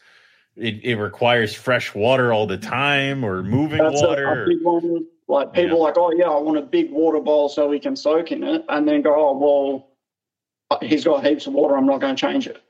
[0.57, 4.45] it, it requires fresh water all the time or moving That's a, water.
[4.45, 5.07] a big one.
[5.29, 5.83] Like people Yeah.
[5.85, 8.65] like, oh yeah, I want a big water bowl so we can soak in it,
[8.69, 9.91] and then go, oh well,
[10.71, 11.77] uh, he's got heaps of water.
[11.77, 12.61] I'm not going to change it.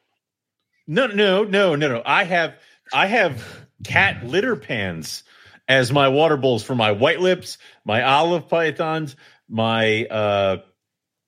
[0.86, 2.02] No, no, no, no, no.
[2.04, 2.54] I have
[2.92, 3.42] I have
[3.84, 5.24] cat litter pans
[5.68, 9.16] as my water bowls for my white lips, my olive pythons,
[9.48, 10.58] my uh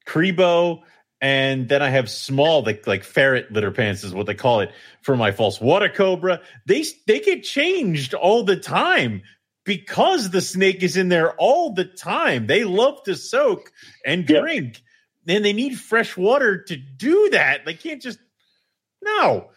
[0.07, 0.83] cribo,
[1.21, 4.71] and then I have small like like ferret litter pans is what they call it
[5.03, 6.41] for my false water cobra.
[6.67, 9.23] They they get changed all the time
[9.65, 12.47] because the snake is in there all the time.
[12.47, 13.73] They love to soak
[14.07, 14.83] and drink.
[15.27, 17.67] And they need fresh water to do that.
[17.67, 18.19] They can't just
[19.03, 19.51] no.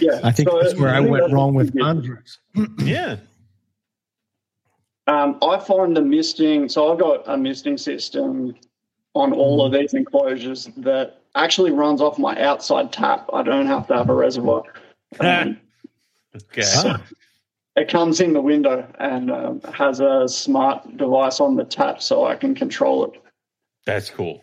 [0.00, 1.82] Yeah, I think so that's where I think went wrong with big.
[1.82, 2.38] Andres.
[2.78, 3.16] Yeah.
[5.08, 6.68] Um, I find the misting.
[6.68, 8.54] So I've got a misting system
[9.14, 13.28] on all of these enclosures that actually runs off my outside tap.
[13.32, 14.62] I don't have to have a reservoir.
[15.20, 15.60] Um,
[16.34, 16.62] Okay.
[16.76, 17.02] Ah.
[17.76, 22.24] it comes in the window and um, has a smart device on the tap so
[22.24, 23.20] I can control it.
[23.84, 24.42] That's cool.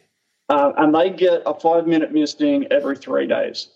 [0.50, 3.70] Uh, and they get a five minute misting every three days.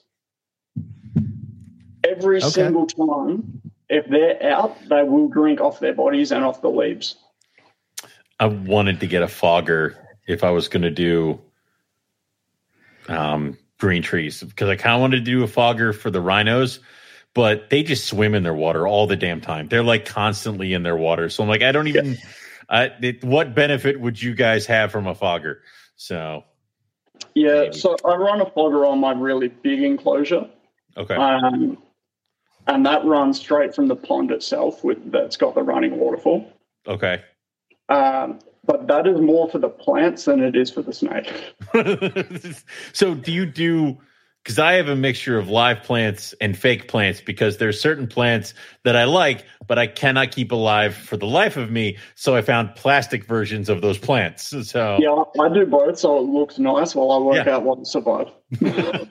[2.08, 2.64] Every Okay.
[2.64, 7.16] single time, if they're out, they will drink off their bodies and off the leaves.
[8.40, 9.98] I wanted to get a fogger
[10.28, 11.40] if I was going to do
[13.08, 16.80] um, green trees because I kind of wanted to do a fogger for the rhinos,
[17.34, 19.68] but they just swim in their water all the damn time.
[19.68, 21.30] They're like constantly in their water.
[21.30, 22.22] So I'm like, I don't even.
[22.70, 25.62] I, it, what benefit would you guys have from a fogger?
[25.98, 26.44] So
[27.36, 27.78] Yeah, Maybe.
[27.78, 30.48] so I run a fogger on my really big enclosure,
[30.98, 31.78] okay, um,
[32.68, 34.84] and that runs straight from the pond itself.
[34.84, 36.52] With that's got the running waterfall.
[36.88, 37.24] okay.
[37.90, 41.30] Um, but that is more for the plants than it is for the snake.
[42.94, 43.98] so do you do
[44.44, 48.54] because I have a mixture of live plants and fake plants because there's certain plants
[48.84, 51.98] that I like, but I cannot keep alive for the life of me.
[52.16, 54.54] So I found plastic versions of those plants.
[54.64, 57.56] So Yeah, I do both, so it looks nice while I work Yeah.
[57.56, 58.28] out what to survive.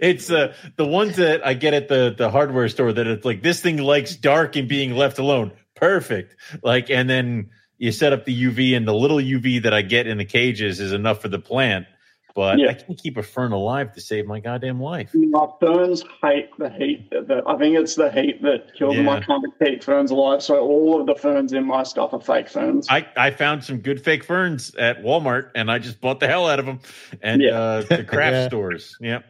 [0.00, 3.42] it's uh, the ones that I get at the the hardware store that it's like
[3.42, 5.52] this thing likes dark and being left alone.
[5.74, 6.36] Perfect.
[6.62, 10.06] Like, and then you set up the UV, and the little UV that I get
[10.06, 11.86] in the cages is enough for the plant.
[12.34, 12.70] But Yeah.
[12.70, 15.14] I can't keep a fern alive to save my goddamn life.
[15.14, 17.08] My ferns hate the heat.
[17.10, 19.08] The, I think it's the heat that kills them.
[19.08, 19.20] I Yeah.
[19.24, 22.88] can't keep ferns alive, so all of the ferns in my stuff are fake ferns.
[22.90, 26.48] I, I found some good fake ferns at Walmart, and I just bought the hell
[26.48, 26.80] out of them.
[27.22, 27.50] And Yeah.
[27.58, 28.46] uh, the craft Yeah.
[28.48, 29.24] stores, yep.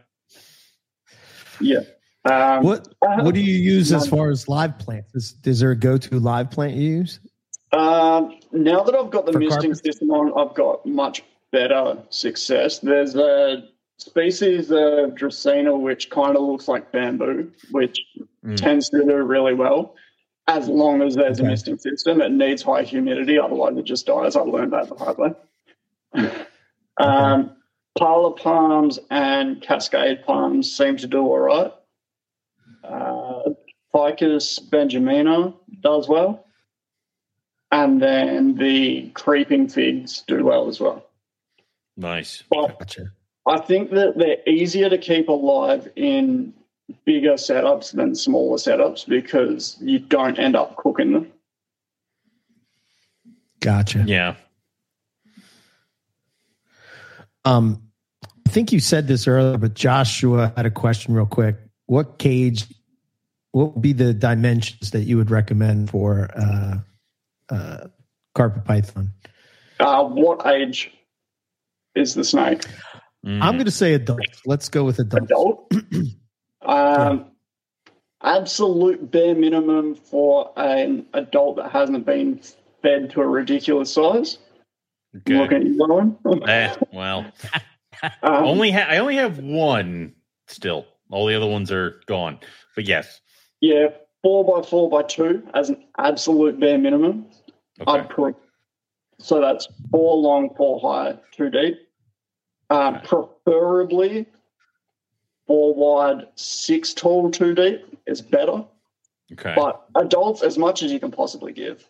[1.60, 1.80] yeah.
[2.24, 5.14] Um, What What do you use as far as live plants?
[5.14, 7.20] Is, is there a go to live plant you use?
[7.70, 9.82] Um, now that I've got the For misting carpets?
[9.84, 11.22] system on, I've got much
[11.58, 12.80] better success.
[12.80, 13.62] There's a
[13.98, 18.00] species of Dracaena which kind of looks like bamboo, which
[18.44, 18.56] Mm.
[18.56, 19.94] tends to do really well.
[20.48, 21.46] As long as there's Okay.
[21.46, 24.36] a misting system, it needs high humidity, otherwise it just dies.
[24.36, 25.32] I learned that the hard way.
[26.98, 27.56] um,
[27.96, 31.72] Parlor palms and cascade palms seem to do all right.
[32.82, 33.50] Uh,
[33.94, 36.44] Ficus benjamina does well.
[37.70, 41.03] And then the creeping figs do well as well.
[41.96, 42.42] Nice.
[42.50, 43.12] But Gotcha.
[43.46, 46.54] I think that they're easier to keep alive in
[47.04, 51.32] bigger setups than smaller setups because you don't end up cooking them.
[53.60, 54.04] Gotcha.
[54.06, 54.36] Yeah.
[57.44, 57.82] Um,
[58.46, 61.56] I think you said this earlier, but Joshua had a question real quick.
[61.86, 62.66] What cage?
[63.52, 66.78] What would be the dimensions that you would recommend for uh,
[67.48, 67.86] uh,
[68.34, 69.10] carpet python?
[69.78, 70.90] Uh, what age
[71.94, 72.62] is the snake?
[73.26, 73.40] Mm.
[73.42, 74.20] I'm going to say adult.
[74.46, 75.30] Let's go with adults.
[75.30, 75.72] Adult.
[76.62, 77.26] um,
[78.22, 82.40] absolute bare minimum for an adult that hasn't been
[82.82, 84.38] fed to a ridiculous size.
[85.16, 85.38] Okay.
[85.38, 86.18] Look at you going.
[86.48, 87.24] Eh, well,
[88.02, 90.14] Um, only ha- I only have one
[90.48, 90.86] still.
[91.10, 92.40] All the other ones are gone.
[92.74, 93.20] But yes.
[93.60, 93.88] Yeah,
[94.22, 97.26] four by four by two as an absolute bare minimum.
[97.80, 97.90] Okay.
[97.90, 98.34] I'd put
[99.20, 101.76] so that's four long, four high, two deep.
[102.70, 104.26] Um, preferably
[105.46, 108.64] four wide, six tall, two deep is better.
[109.32, 109.54] Okay.
[109.56, 111.88] But adults, as much as you can possibly give.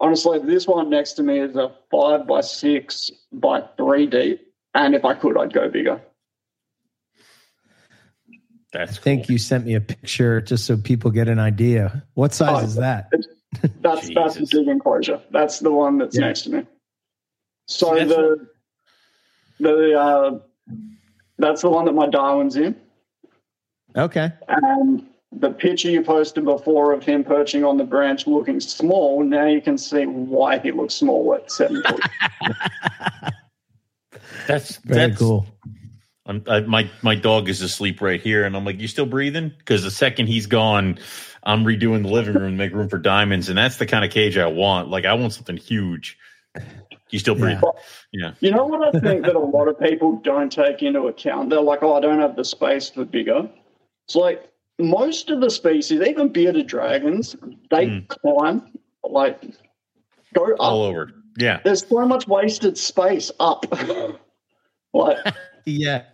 [0.00, 4.94] Honestly, this one next to me is a five by six by three deep, and
[4.94, 6.00] if I could, I'd go bigger.
[8.72, 12.04] That's I think you sent me a picture just so people get an idea.
[12.14, 13.08] What size Oh, is that?
[13.80, 14.50] That's that's the Jesus.
[14.50, 15.20] big enclosure.
[15.30, 16.26] That's the one that's Yeah.
[16.26, 16.66] next to me.
[17.68, 18.48] So That's the
[19.60, 20.38] the uh,
[21.38, 22.76] that's the one that my Darwin's in,
[23.96, 24.32] Okay.
[24.48, 29.22] and the picture you posted before of him perching on the branch looking small.
[29.24, 32.02] Now you can see why he looks small at seven foot.
[34.46, 35.46] that's Very that's cool.
[36.26, 39.52] I'm, I, my my dog is asleep right here, and I'm like, "You still breathing?"
[39.58, 40.98] Because the second he's gone,
[41.42, 44.10] I'm redoing the living room to make room for diamonds, and that's the kind of
[44.10, 44.88] cage I want.
[44.88, 46.16] Like, I want something huge.
[47.10, 47.62] You still breathing?
[48.12, 48.32] Yeah.
[48.40, 51.50] You know what I think that a lot of people don't take into account?
[51.50, 53.48] They're like, oh, I don't have the space for bigger.
[54.06, 57.36] It's like most of the species, even bearded dragons,
[57.70, 58.08] they Mm.
[58.08, 58.72] climb,
[59.04, 59.42] like,
[60.34, 60.56] go up.
[60.60, 61.10] All over.
[61.38, 61.60] Yeah.
[61.64, 63.64] There's so much wasted space up.
[64.94, 65.18] like,
[65.64, 66.04] Yeah.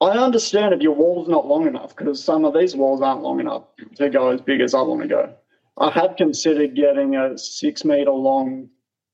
[0.00, 3.40] I understand if your wall's not long enough because some of these walls aren't long
[3.40, 3.64] enough
[3.96, 5.34] to go as big as I want to go.
[5.78, 8.68] I have considered getting a six meter long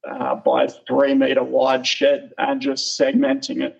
[0.08, 3.78] uh, by three meter wide shed and just segmenting it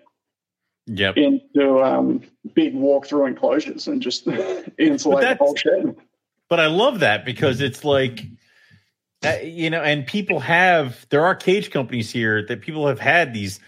[0.85, 1.15] Yep.
[1.15, 2.21] into um,
[2.53, 4.27] big walk-through enclosures and just
[4.77, 5.95] insulate the whole shed.
[6.49, 8.25] but I love that because it's like,
[9.25, 13.33] uh, you know, and people have there are cage companies here that people have had
[13.33, 13.61] these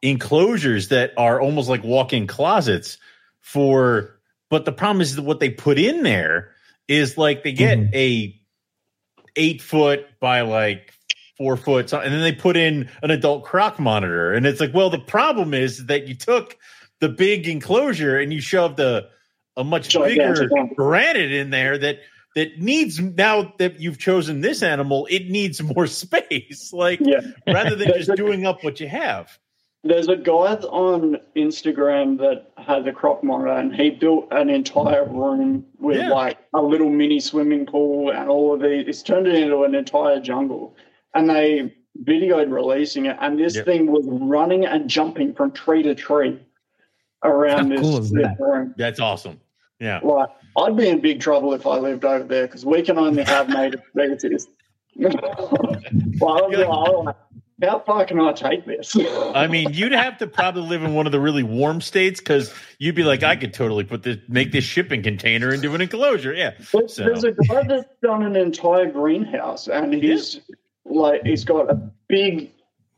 [0.00, 2.98] enclosures that are almost like walk-in closets
[3.40, 4.20] for.
[4.48, 6.52] But the problem is that what they put in there
[6.86, 7.94] is like they get Mhm.
[7.94, 8.40] a
[9.34, 10.94] eight foot by like
[11.38, 14.90] four foot, and then they put in an adult croc monitor, and it's like, well,
[14.90, 16.56] the problem is that you took
[17.00, 19.08] the big enclosure and you shoved a
[19.56, 21.98] a much Gigantic bigger granite in there that
[22.36, 26.72] that needs now that you've chosen this animal, it needs more space.
[26.72, 27.20] Like Yeah.
[27.46, 29.36] rather than just doing up what you have.
[29.84, 35.04] There's a guy on Instagram that has a croc monitor, and he built an entire
[35.08, 36.10] room with Yeah.
[36.10, 38.86] like a little mini swimming pool and all of these.
[38.88, 40.76] It's turned it into an entire jungle,
[41.14, 43.64] and they videoed releasing it, and this Yep.
[43.64, 46.38] thing was running and jumping from tree to tree.
[47.24, 48.36] around How this, cool that?
[48.38, 48.74] room.
[48.78, 49.40] That's awesome.
[49.80, 49.98] Yeah.
[50.04, 53.24] Like, I'd be in big trouble if I lived over there because we can only
[53.24, 54.46] have native species.
[54.96, 57.12] well, I'd be like, "Oh,
[57.62, 58.96] how far can I take this?
[59.34, 62.54] I mean, you'd have to probably live in one of the really warm states because
[62.78, 66.34] you'd be like, I could totally put this, make this shipping container into an enclosure.
[66.34, 66.52] Yeah.
[66.72, 70.40] There's, So- there's a guy that's done an entire greenhouse, and he's
[70.90, 72.50] like he's got a big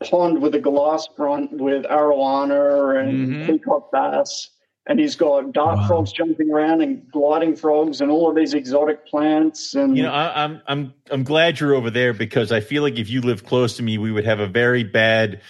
[0.09, 3.47] pond with a glass front with arowana and Mhm.
[3.47, 4.51] peacock bass,
[4.87, 5.87] and he's got dart Wow.
[5.87, 9.75] frogs jumping around and gliding frogs and all of these exotic plants.
[9.75, 12.99] And You know, I, I'm I'm I'm glad you're over there because I feel like
[12.99, 15.43] if you lived close to me, we would have a very bad,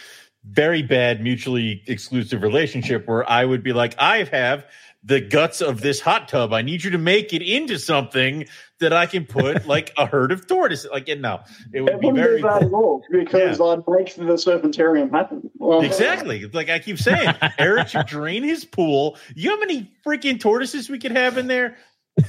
[0.44, 4.66] very bad mutually exclusive relationship where I would be like, I have
[5.02, 6.52] the guts of this hot tub.
[6.52, 8.46] I need you to make it into something
[8.80, 10.90] that I can put like a herd of tortoises.
[10.90, 11.40] Like, no,
[11.72, 15.10] it would it be wouldn't very be bad at all because I'd make the serpentarium
[15.10, 15.50] happen.
[15.58, 16.46] Well, Exactly.
[16.46, 19.16] Like I keep saying, Eric should drain his pool.
[19.34, 21.76] You know how many freaking tortoises we could have in there?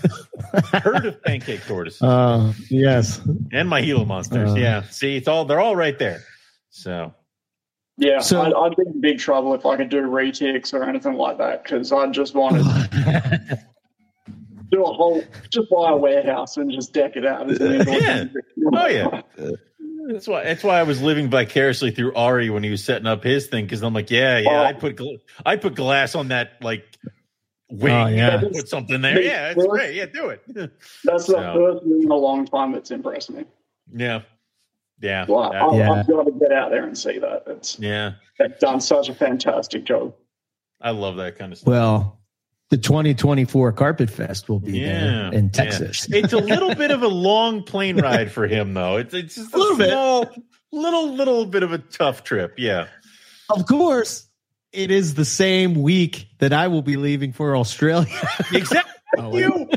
[0.73, 3.19] Herd of pancake tortoises Uh, yes.
[3.51, 4.51] and my Gila monsters.
[4.51, 4.55] Uh.
[4.55, 4.83] yeah.
[4.83, 6.21] See, it's all they're all right there.
[6.69, 7.13] So
[7.97, 11.15] Yeah, So- I'd, I'd be in big trouble if I could do retics or anything
[11.15, 13.59] like that because I just want to
[14.71, 17.49] do a whole, just buy a warehouse and just deck it out.
[17.51, 18.25] As an indoor Yeah.
[18.73, 19.21] Oh, yeah.
[20.07, 23.23] that's why that's why I was living vicariously through Ari when he was setting up
[23.23, 24.63] his thing because I'm like, yeah, yeah, Oh.
[24.65, 27.09] I put gl- I put glass on that like oh,
[27.69, 27.93] wing.
[27.93, 28.39] Oh, yeah.
[28.39, 29.21] put something there.
[29.21, 29.95] Yeah, it's great.
[29.95, 30.41] Yeah, do it.
[31.03, 31.53] That's the So.
[31.55, 33.45] first thing in a long time that's impressed me.
[33.93, 34.21] yeah,
[35.01, 35.91] yeah, Like, that- I, Yeah.
[35.91, 37.43] I've got to get out there and see that.
[37.47, 38.13] It's yeah.
[38.39, 40.13] they've done such a fantastic job.
[40.81, 41.67] I love that kind of stuff.
[41.67, 42.20] Well,
[42.71, 45.51] the 2024 Carpet Fest will be Yeah, there in yeah.
[45.51, 46.07] Texas.
[46.09, 48.97] It's a little bit of a long plane ride for him, though.
[48.97, 49.77] It's it's just a, A little
[50.25, 50.41] bit.
[50.71, 52.55] little little bit of a tough trip.
[52.57, 52.87] Yeah,
[53.49, 54.27] Of course,
[54.71, 58.07] it is the same week that I will be leaving for Australia.
[58.53, 58.89] exactly.
[59.17, 59.41] Oh, wait.
[59.41, 59.67] you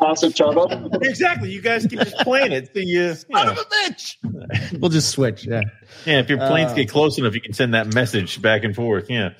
[0.00, 0.88] Pass each other.
[1.02, 1.50] exactly.
[1.50, 2.66] You guys can just plan it.
[2.72, 3.50] So you, Son yeah.
[3.50, 4.78] of a bitch.
[4.80, 5.44] We'll just switch.
[5.44, 5.62] Yeah.
[6.06, 8.72] yeah, if your planes Uh, get close enough, you can send that message back and
[8.76, 9.10] forth.
[9.10, 9.30] Yeah.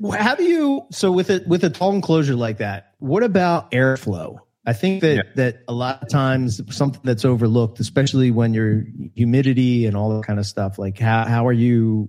[0.00, 2.94] Well, How do you so with it with a tall enclosure like that?
[2.98, 4.38] What about airflow?
[4.64, 5.22] I think that Yeah.
[5.36, 10.26] that a lot of times something that's overlooked, especially when you're humidity and all that
[10.26, 10.78] kind of stuff.
[10.78, 12.08] Like how how are you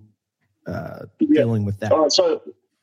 [0.66, 1.42] uh, Yeah.
[1.42, 1.92] dealing with that?
[1.92, 2.42] All right, so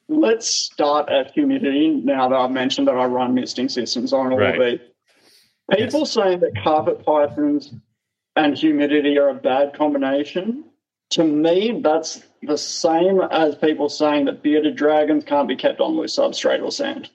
[0.08, 4.38] let's start at humidity now that I've mentioned that I run misting systems on all
[4.38, 4.60] Right.
[4.60, 5.78] of these.
[5.78, 7.72] People saying that carpet pythons
[8.36, 10.64] and humidity are a bad combination.
[11.10, 15.96] To me, that's the same as people saying that bearded dragons can't be kept on
[15.96, 17.10] loose substrate or sand.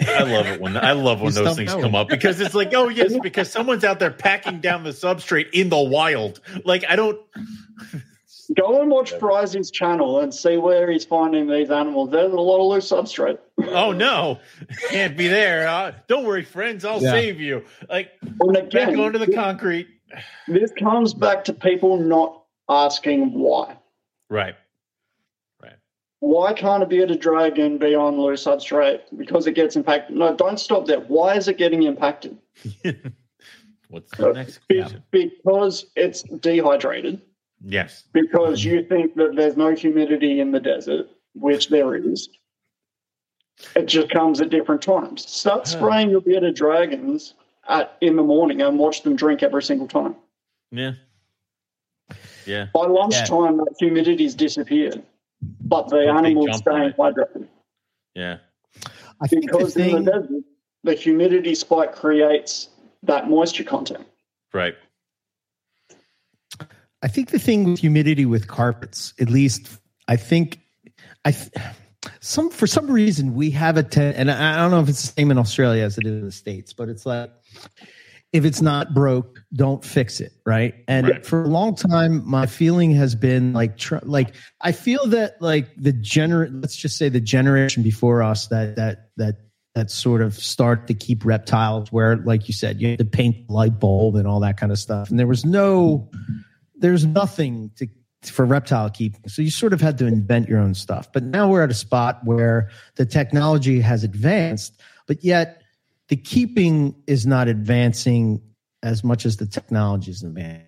[0.00, 2.54] I love it when I love when You those things that come up because it's
[2.54, 6.40] like, oh yes, because someone's out there packing down the substrate in the wild.
[6.64, 7.20] Like I don't.
[8.56, 12.10] Go and watch Fry's channel and see where he's finding these animals.
[12.10, 13.38] There's a lot of loose substrate.
[13.68, 14.40] Oh no,
[14.88, 15.68] can't be there.
[15.68, 16.84] Uh, don't worry, friends.
[16.84, 17.12] I'll Yeah.
[17.12, 17.64] save you.
[17.88, 19.86] Like And back again, onto the concrete.
[20.48, 23.76] this comes back to people not asking why.
[24.28, 24.56] Right.
[25.62, 25.76] Right.
[26.18, 29.02] Why can't a bearded dragon be on loose substrate?
[29.16, 30.16] Because it gets impacted.
[30.16, 31.00] No, don't stop there.
[31.00, 32.36] Why is it getting impacted?
[33.88, 35.02] What's the next Be- question?
[35.12, 37.20] because it's dehydrated.
[37.64, 38.04] Yes.
[38.12, 42.28] Because you think that there's no humidity in the desert, which there is.
[43.76, 45.30] It just comes at different times.
[45.30, 45.64] Start ah.
[45.64, 47.34] spraying your bearded dragons
[47.68, 50.16] at in the morning and watch them drink every single time.
[50.70, 50.92] Yeah.
[52.46, 52.68] Yeah.
[52.72, 55.02] By lunchtime, that humidity's disappeared,
[55.62, 57.48] but the But they animals jump on staying hydrated.
[58.14, 58.38] Yeah.
[59.20, 60.44] I think the Because thing, in the desert,
[60.82, 62.70] the humidity spike creates
[63.02, 64.06] that moisture content.
[64.52, 64.74] Right.
[67.02, 69.68] I think the thing with humidity with carpets, at least,
[70.08, 70.60] I think,
[71.24, 71.50] I th-
[72.20, 75.02] some for some reason we have a ten, and I I don't know if it's
[75.02, 77.30] the same in Australia as it is in the states, but it's like
[78.32, 80.74] if it's not broke, don't fix it, right?
[80.86, 81.26] And Right.
[81.26, 85.74] for a long time, my feeling has been like, tr- like I feel that like
[85.76, 89.36] the gener, let's just say the generation before us that that that
[89.74, 93.46] that sort of start to keep reptiles where, like you said, you had to paint
[93.46, 96.08] the light bulb and all that kind of stuff, and there was no
[96.80, 97.86] there's nothing to
[98.24, 99.20] for reptile keeping.
[99.28, 101.10] So you sort of had to invent your own stuff.
[101.12, 105.62] But now we're at a spot where the technology has advanced, but yet
[106.08, 108.42] the keeping is not advancing
[108.82, 110.66] as much as the technology is advancing.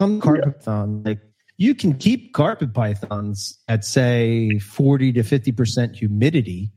[0.00, 1.20] Some carpet python, like
[1.56, 6.70] you can keep carpet pythons at say 40 to 50% humidity,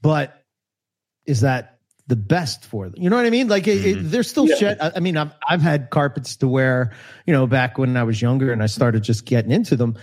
[0.00, 0.42] but
[1.26, 1.79] is that
[2.10, 3.00] the best for them.
[3.00, 3.48] You know what I mean?
[3.48, 4.10] Like it, it, mm-hmm.
[4.10, 4.56] there's still Yeah.
[4.56, 4.78] shit.
[4.82, 6.92] I, I mean, I've I've had carpets to wear,
[7.24, 9.96] you know, back when I was younger and I started just getting into them.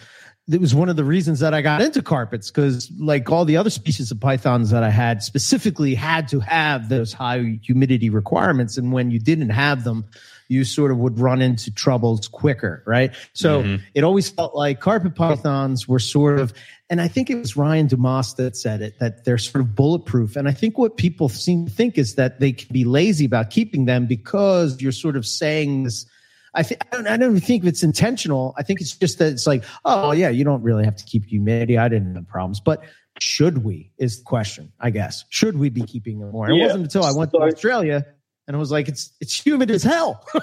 [0.50, 3.58] It was one of the reasons that I got into carpets because, like all the
[3.58, 8.78] other species of pythons that I had, specifically had to have those high humidity requirements.
[8.78, 10.06] And when you didn't have them,
[10.50, 13.14] you sort of would run into troubles quicker, right?
[13.34, 13.82] So Mhm.
[13.94, 16.54] it always felt like carpet pythons were sort of,
[16.90, 20.36] and I think it was Ryan Dumas that said it, that they're sort of bulletproof.
[20.36, 23.50] And I think what people seem to think is that they can be lazy about
[23.50, 26.06] keeping them because you're sort of saying this.
[26.54, 28.56] I think I don't, I don't think it's intentional.
[28.58, 31.26] I think it's just that it's like, oh yeah, you don't really have to keep
[31.26, 31.78] humidity.
[31.78, 32.82] I didn't have problems, but
[33.20, 35.26] should we is the question, I guess.
[35.30, 36.50] Should we be keeping them more?
[36.50, 38.06] It wasn't until I went to Australia
[38.48, 40.26] and it was like, it's it's humid as hell.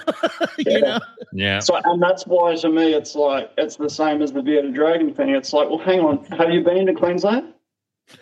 [0.57, 0.73] Yeah.
[0.73, 0.99] you know?
[1.33, 1.59] Yeah.
[1.59, 5.13] So, and that's why to me it's like it's the same as the bearded dragon
[5.13, 5.29] thing.
[5.31, 7.53] It's like, well, hang on, have you been to Queensland?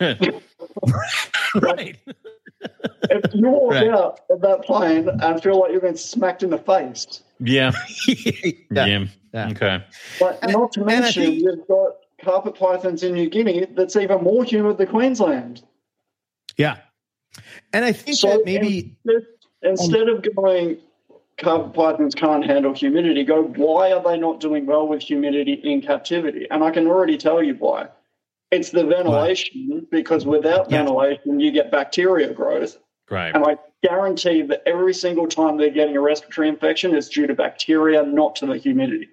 [0.00, 1.96] right.
[3.10, 3.88] If you walk Right.
[3.88, 7.72] out of that plane and feel like you've been smacked in the face, yeah.
[8.06, 8.52] yeah.
[8.70, 9.04] Yeah.
[9.34, 9.48] Yeah.
[9.50, 9.84] Okay.
[10.18, 11.92] but And- not to mention think- you've got
[12.22, 15.62] carpet pythons in New Guinea that's even more humid than Queensland.
[16.56, 16.78] Yeah.
[17.72, 18.96] And I think So that maybe
[19.64, 20.78] instead, instead of going
[21.38, 25.80] carpet pythons can't handle humidity, go why are they not doing well with humidity in
[25.82, 26.46] captivity?
[26.50, 27.88] And I can already tell you why.
[28.50, 30.78] It's the ventilation because without Yeah.
[30.78, 32.78] ventilation you get bacteria growth.
[33.10, 33.34] Right.
[33.34, 37.34] And I guarantee that every single time they're getting a respiratory infection, it's due to
[37.34, 39.08] bacteria, not to the humidity.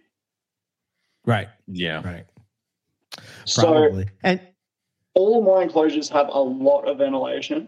[1.26, 2.02] right, Yeah.
[2.04, 2.26] right.
[3.46, 4.40] So and
[5.14, 7.68] all my enclosures have a lot of ventilation.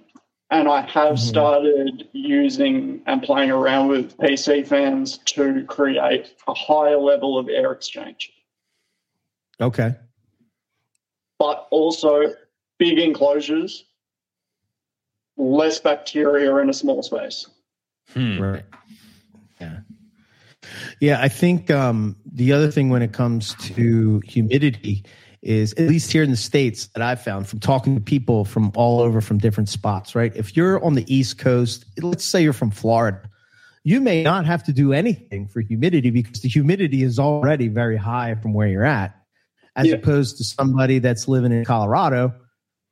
[0.53, 1.17] And I have Mhm.
[1.17, 7.71] started using and playing around with PC fans to create a higher level of air
[7.71, 8.31] exchange.
[9.59, 9.95] okay.
[11.39, 12.35] But also
[12.77, 13.85] big enclosures,
[15.38, 17.47] less bacteria in a small space.
[18.09, 18.39] Hmm.
[18.39, 18.65] Right.
[19.59, 19.80] Yeah.
[20.99, 25.03] Yeah, I think um, the other thing when it comes to humidity
[25.44, 28.72] is, at least here in the States, that I've found from talking to people from
[28.76, 30.36] all over from different spots, right?
[30.36, 33.22] If you're on the East Coast, let's say you're from Florida,
[33.84, 37.98] you may not have to do anything for humidity because the humidity is already very
[37.98, 39.14] high from where you're at,
[39.76, 39.95] as Yeah.
[39.95, 42.34] opposed to somebody that's living in Colorado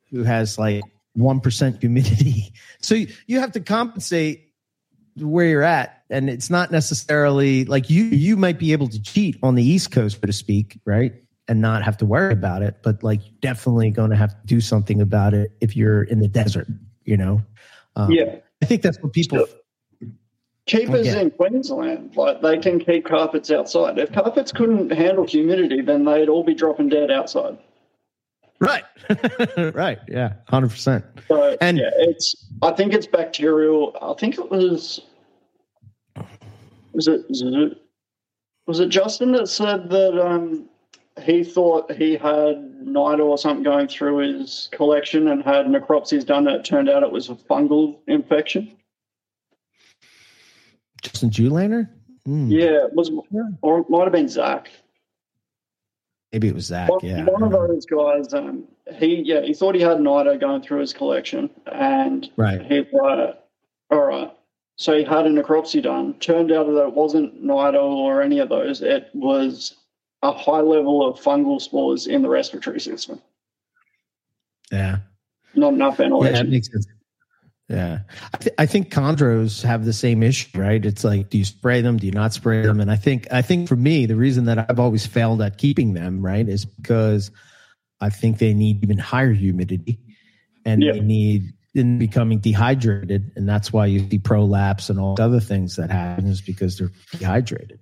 [0.10, 0.84] who has like
[1.18, 2.53] 1% humidity.
[2.82, 4.48] So you, you have to compensate
[5.15, 9.38] where you're at and it's not necessarily like you you might be able to cheat
[9.44, 11.14] on the east coast so to speak right
[11.52, 14.48] and not have to worry about it but like you're definitely going to have to
[14.48, 16.65] do something about it if you're in the desert
[17.03, 17.41] you know
[17.98, 18.38] um, Yeah.
[18.61, 19.45] i think that's what people
[20.68, 21.19] Keepers Okay.
[21.22, 23.98] in Queensland, like they can keep carpets outside.
[23.98, 27.57] If carpets couldn't handle humidity, then they'd all be dropping dead outside.
[28.60, 28.84] right
[29.73, 32.36] right yeah 100% So And- yeah, it's.
[32.61, 33.98] I think it's bacterial.
[34.02, 35.02] I think it was.
[36.94, 37.26] Was it,
[38.68, 40.69] was it Justin that said that um,
[41.23, 46.48] he thought he had nido or something going through his collection and had necropsies done?
[46.48, 48.76] It turned out it was a fungal infection.
[51.02, 51.89] justin Julaner?
[52.26, 53.11] Hmm, Yeah, it was,
[53.61, 54.69] or it might have been Zach.
[56.31, 58.65] maybe it was zach One, yeah one of those guys, um,
[58.95, 63.38] he yeah, he thought he had nido going through his collection, and right he's like,
[63.89, 64.31] all right.
[64.77, 66.14] So he had a necropsy done.
[66.15, 68.81] Turned out that it wasn't nido or any of those.
[68.81, 69.76] It was
[70.23, 73.19] a high level of fungal spores in the respiratory system.
[74.72, 74.99] yeah
[75.56, 76.34] Not enough Yeah, ventilation.
[76.34, 76.88] that makes sense.
[77.69, 77.99] Yeah,
[78.34, 80.85] I, th- I think chondros have the same issue, right?
[80.85, 81.95] It's like, do you spray them?
[81.98, 82.81] Do you not spray them?
[82.81, 85.93] And I think, I think for me, the reason that I've always failed at keeping
[85.93, 87.31] them, right, is because
[88.02, 89.99] I think they need even higher humidity,
[90.65, 90.93] and Yeah.
[90.93, 95.39] they need in becoming dehydrated, and that's why you see prolapse and all the other
[95.39, 97.80] things that happen is because they're dehydrated.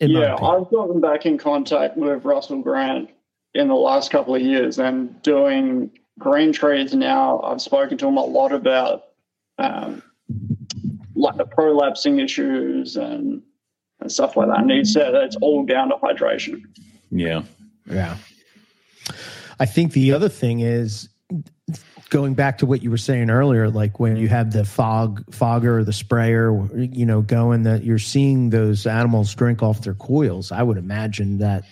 [0.00, 0.54] In yeah, opinion.
[0.54, 3.10] I've gotten back in contact with Russell Grant
[3.54, 7.40] in the last couple of years and doing green trees now.
[7.42, 9.04] I've spoken to him a lot about
[9.58, 10.02] um,
[11.14, 13.42] like the prolapsing issues and,
[14.00, 14.60] and stuff like that.
[14.60, 16.62] And he said it's all down to hydration.
[17.10, 17.42] Yeah.
[17.84, 18.16] Yeah.
[19.58, 21.09] I think the other thing is
[22.10, 25.78] going back to what you were saying earlier, like when you have the fog fogger
[25.78, 30.52] or the sprayer, you know, going that you're seeing those animals drink off their coils.
[30.52, 31.64] I would imagine that,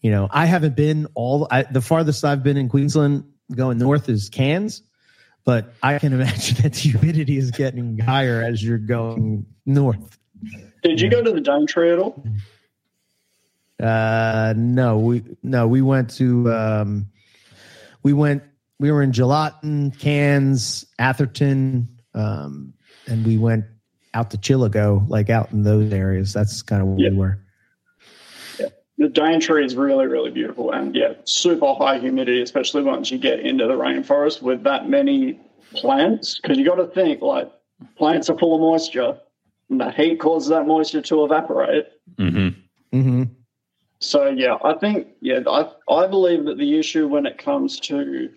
[0.00, 3.24] you know, I haven't been all I, the farthest I've been in Queensland
[3.54, 4.82] going north is Cairns,
[5.44, 10.18] but I can imagine that the humidity is getting higher as you're going north.
[10.82, 12.24] Did you go to the Daintree at all?
[13.80, 17.06] Uh, no, we no, we went to um,
[18.02, 18.42] we went
[18.82, 22.74] we were in Gelatin, Cairns, Atherton, um,
[23.06, 23.64] and we went
[24.12, 26.32] out to Chillagoe, like out in those areas.
[26.32, 27.10] That's kind of where Yeah.
[27.10, 27.38] we were.
[28.98, 33.40] The Daintree is really, really beautiful, and yeah, super high humidity, especially once you get
[33.40, 35.40] into the rainforest with that many
[35.74, 36.38] plants.
[36.40, 37.50] Because you got to think, like,
[37.96, 39.16] plants are full of moisture,
[39.70, 41.86] and the heat causes that moisture to evaporate.
[42.18, 42.48] hmm
[42.92, 43.22] hmm
[44.00, 48.28] So yeah, I think yeah, I I believe that the issue when it comes to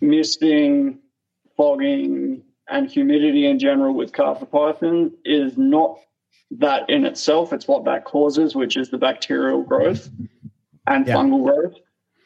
[0.00, 0.98] misting,
[1.56, 5.98] fogging, and humidity in general with carpet python is not
[6.50, 7.52] that in itself.
[7.52, 10.10] It's what that causes, which is the bacterial growth
[10.86, 11.16] and Yeah.
[11.16, 11.74] fungal growth.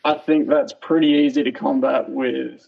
[0.04, 2.66] I think that's pretty easy to combat with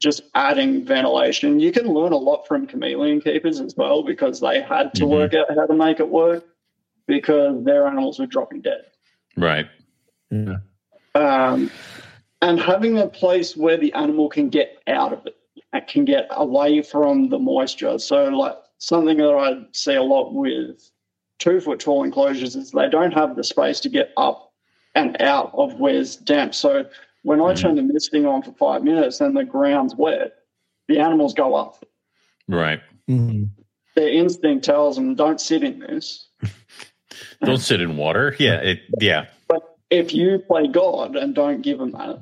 [0.00, 1.58] just adding ventilation.
[1.58, 5.10] You can learn a lot from chameleon keepers as well because they had to Mhm.
[5.10, 6.44] work out how to make it work
[7.08, 8.84] because their animals were dropping dead.
[9.36, 9.66] Right.
[10.30, 10.58] Yeah.
[11.14, 11.70] Um,
[12.42, 15.36] and having a place where the animal can get out of it,
[15.72, 17.98] and can get away from the moisture.
[17.98, 20.90] So, like something that I see a lot with
[21.38, 24.52] two foot tall enclosures is they don't have the space to get up
[24.94, 26.54] and out of where's damp.
[26.54, 26.84] So,
[27.22, 30.32] when I turn the misting on for five minutes and the ground's wet,
[30.86, 31.84] the animals go up.
[32.46, 32.80] Right.
[33.06, 33.44] hmm
[33.94, 36.28] Their instinct tells them, don't sit in this.
[37.44, 38.34] Don't sit in water.
[38.38, 38.60] Yeah.
[38.60, 38.80] It.
[39.00, 39.26] Yeah.
[39.90, 42.18] If you play God and don't give them that uh,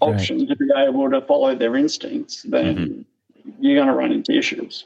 [0.00, 3.50] option to be able to follow their instincts, then mm-hmm.
[3.60, 4.84] you're going to run into issues.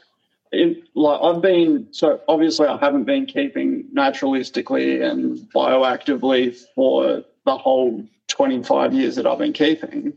[0.93, 8.05] Like I've been so obviously I haven't been keeping naturalistically and bioactively for the whole
[8.27, 10.13] 25 years that I've been keeping,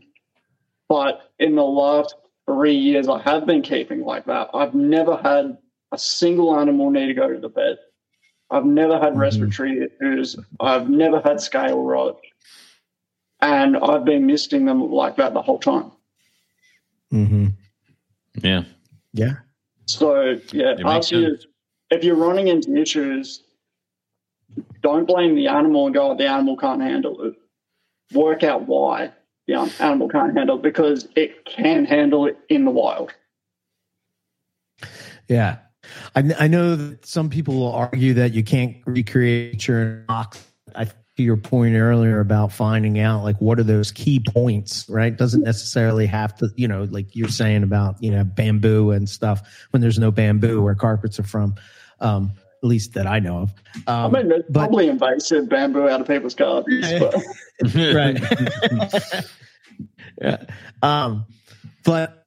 [0.87, 2.13] but in the last
[2.45, 4.51] three years I have been keeping like that.
[4.53, 5.57] I've never had
[5.91, 7.79] a single animal need to go to the vet.
[8.49, 9.19] I've never had Mhm.
[9.19, 10.37] respiratory issues.
[10.59, 12.19] I've never had scale rot.
[13.41, 15.91] And I've been misting them like that the whole time.
[17.11, 17.47] hmm
[18.41, 18.63] Yeah.
[19.13, 19.35] Yeah.
[19.85, 21.37] So, yeah, after you,
[21.89, 23.43] if you're running into issues,
[24.81, 27.35] don't blame the animal and go, the animal can't handle it.
[28.13, 29.11] Work out why
[29.47, 33.13] the animal can't handle it because it can handle it in the wild.
[35.27, 35.57] Yeah.
[36.15, 40.45] I, I know that some people will argue that you can't recreate your box.
[40.75, 45.17] I to your point earlier about finding out like what are those key points, right?
[45.17, 49.41] Doesn't necessarily have to, you know, like you're saying about, you know, bamboo and stuff
[49.71, 51.55] when there's no bamboo where carpets are from.
[51.99, 53.53] Um, at least that I know of.
[53.87, 57.15] I Um, mean, there's but- probably invasive bamboo out of people's gardens, but
[57.75, 58.19] right.
[60.21, 60.37] yeah.
[60.83, 61.25] Um,
[61.83, 62.26] but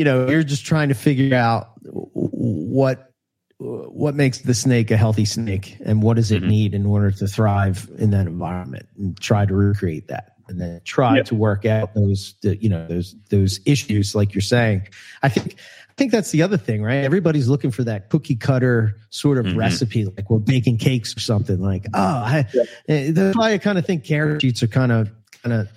[0.00, 3.12] you know, you're just trying to figure out what
[3.58, 6.48] what makes the snake a healthy snake, and what does it Mhm.
[6.48, 10.80] need in order to thrive in that environment, and try to recreate that, and then
[10.84, 11.22] try Yeah.
[11.24, 14.88] to work out those you know those those issues, like you're saying.
[15.22, 15.56] I think.
[15.90, 17.04] I think that's the other thing, right?
[17.04, 19.56] Everybody's looking for that cookie cutter sort of Mhm.
[19.56, 21.60] recipe, like we're baking cakes or something.
[21.60, 22.46] Like, oh, I,
[22.88, 25.10] Eh, That's why I kind of think care sheets are kind of
[25.42, 25.68] kind of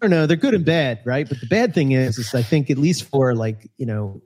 [0.00, 1.28] don't know, they're good and bad, right?
[1.28, 4.22] But the bad thing is, is I think at least for like you know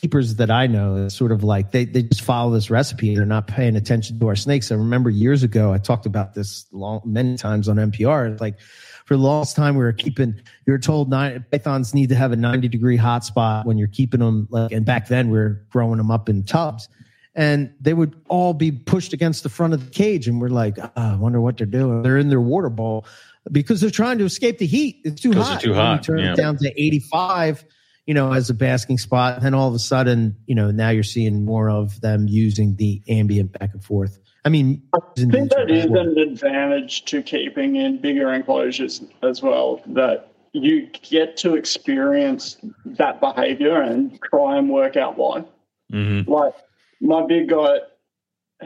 [0.00, 3.14] keepers that I know, it's sort of like they they just follow this recipe.
[3.14, 4.72] They're not paying attention to our snakes.
[4.72, 8.40] I remember years ago I talked about this long many times on MPR.
[8.40, 8.58] Like
[9.04, 12.36] for the longest time we were keeping you're told nine, pythons need to have a
[12.36, 15.98] 90 degree hot spot when you're keeping them like and back then we are growing
[15.98, 16.88] them up in tubs
[17.34, 20.76] and they would all be pushed against the front of the cage and we're like
[20.96, 23.04] "Ah, i wonder what they're doing they're in their water bowl
[23.50, 25.84] because they're trying to escape the heat it's too 'Cause hot it's too When you
[25.84, 26.32] hot, turn yeah.
[26.32, 27.64] it down to 85
[28.06, 30.90] you know as a basking spot and then all of a sudden you know now
[30.90, 35.50] you're seeing more of them using the ambient back and forth i mean I think
[35.50, 39.80] that is an advantage to keeping in bigger enclosures as well.
[39.86, 45.44] That you get to experience that behavior and try and work out why.
[45.90, 46.52] hmm Like
[47.00, 47.78] my big guy,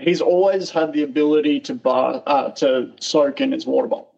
[0.01, 4.15] he's always had the ability to bar uh, to soak in his water bowl.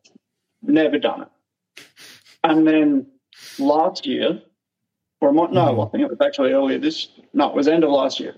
[0.68, 1.84] Never done it.
[2.44, 3.06] And then
[3.58, 4.40] last year,
[5.20, 7.08] or my, no, I think it was actually earlier this.
[7.32, 8.34] No, it was end of last year.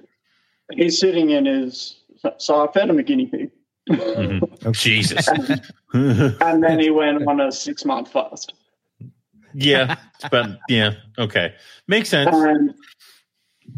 [0.73, 1.97] He's sitting in his.
[2.39, 3.51] So I fed him a guinea pig.
[3.91, 4.39] hmm
[4.73, 5.29] Jesus.
[5.93, 8.55] and then he went on a six month fast.
[9.53, 9.97] yeah.
[10.31, 10.93] But yeah.
[11.19, 11.55] Okay.
[11.89, 12.31] Makes sense.
[12.33, 12.75] And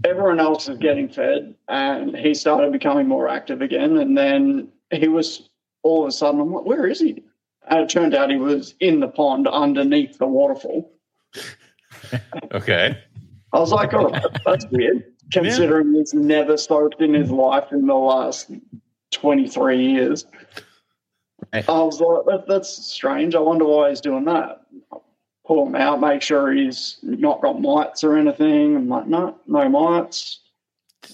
[0.05, 3.97] everyone else is getting fed, and he started becoming more active again.
[3.97, 5.49] And then he was
[5.83, 7.25] all of a sudden, I'm like, where is he?
[7.69, 10.91] And it turned out he was in the pond underneath the waterfall.
[12.53, 12.99] Okay.
[13.55, 17.87] I was like, oh, right, that's weird, considering he's never soaked in his life in
[17.87, 18.51] the last
[19.13, 20.27] 23 years.
[21.53, 21.67] Right.
[21.69, 23.35] I was like, that, that's strange.
[23.35, 24.63] I wonder why he's doing that.
[25.47, 28.77] pull him out, make sure he's not got mites or anything.
[28.77, 30.41] I'm like, no, no mites.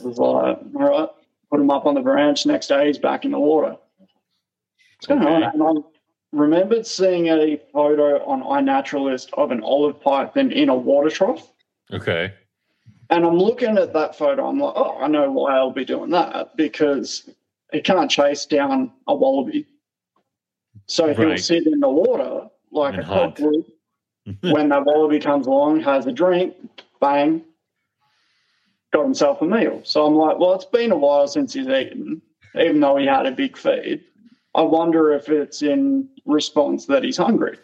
[0.01, 1.09] I was like, all right,
[1.51, 2.45] put him up on the branch.
[2.47, 3.77] Next day, he's back in the water.
[4.97, 5.45] What's going Okay.
[5.59, 5.85] on?
[6.33, 11.51] Remembered seeing a photo on iNaturalist of an olive python in a water trough.
[11.93, 12.35] Okay.
[13.11, 14.47] And I'm looking at that photo.
[14.47, 17.29] I'm like, oh, I know why I'll be doing that because
[17.73, 19.67] he can't chase down a wallaby.
[20.87, 21.41] So he'll Right.
[21.41, 23.65] sit in the water like And a cockroach.
[24.43, 26.55] when that wallaby comes along, has a drink,
[27.01, 27.43] bang,
[28.93, 29.81] got himself a meal.
[29.85, 32.21] So I'm like, well, it's been a while since he's eaten,
[32.55, 34.05] even though he had a big feed.
[34.59, 37.57] I wonder if it's in response that he's hungry.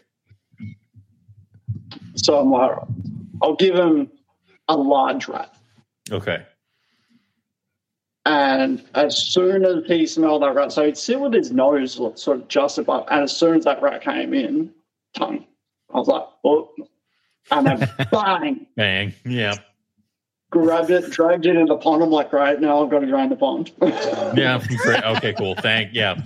[2.14, 2.78] So I'm like,
[3.42, 4.12] I'll give him
[4.68, 5.52] a large rat.
[6.12, 6.46] Okay.
[8.26, 12.38] And as soon as he smelled that rat, so he'd sit with his nose sort
[12.38, 14.72] of just above, and as soon as that rat came in,
[15.16, 15.44] tongue,
[15.92, 16.70] I was like, oh,
[17.50, 19.14] and then bang, Bang.
[19.26, 19.56] Yeah.
[20.54, 22.00] Grabbed it, dragged it in the pond.
[22.00, 23.72] I'm like, right now I've got to drain the pond.
[24.36, 24.62] Yeah.
[24.84, 25.02] Great.
[25.04, 25.32] Okay.
[25.32, 25.56] Cool.
[25.56, 25.92] Thank.
[25.92, 26.22] Yeah.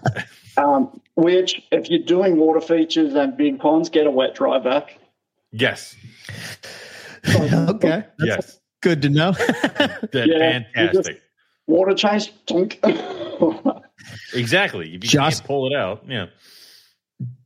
[0.56, 4.98] um, which, if you're doing water features and big ponds, get a wet dry vac.
[5.52, 5.94] Yes.
[7.28, 8.04] okay.
[8.18, 8.60] That's Yes.
[8.82, 9.32] good to know.
[9.32, 11.20] That, Yeah, fantastic.
[11.66, 12.78] Water change, tunk.
[14.34, 14.86] Exactly.
[14.88, 16.02] If you Josh- can't pull it out.
[16.08, 16.26] Yeah.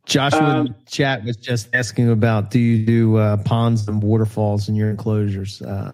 [0.06, 4.02] Joshua in Um, the chat was just asking about do you do uh, ponds and
[4.02, 5.62] waterfalls in your enclosures?
[5.62, 5.92] Uh,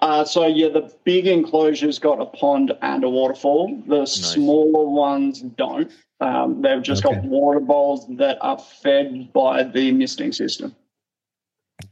[0.00, 3.82] Uh, so yeah, the big enclosure's got a pond and a waterfall.
[3.86, 5.90] The smaller ones don't.
[6.20, 10.74] Um, they've just got water bowls that are fed by the misting system,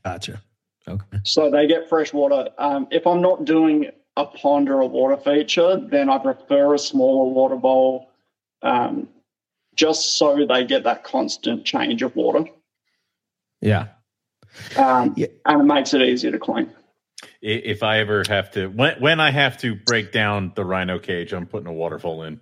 [0.03, 0.41] gotcha.
[0.89, 1.19] Okay.
[1.25, 2.49] so they get fresh water.
[2.59, 6.79] Um, if I'm not doing a pond or a water feature, then I prefer a
[6.79, 8.11] smaller water bowl,
[8.63, 9.09] um,
[9.77, 12.45] just so they get that constant change of water,
[13.61, 13.89] Yeah.
[14.77, 15.27] um, Yeah.
[15.47, 16.71] and it makes it easier to clean.
[17.45, 20.99] I- If I ever have to, when when I have to break down the rhino
[20.99, 22.41] cage, I'm putting a waterfall in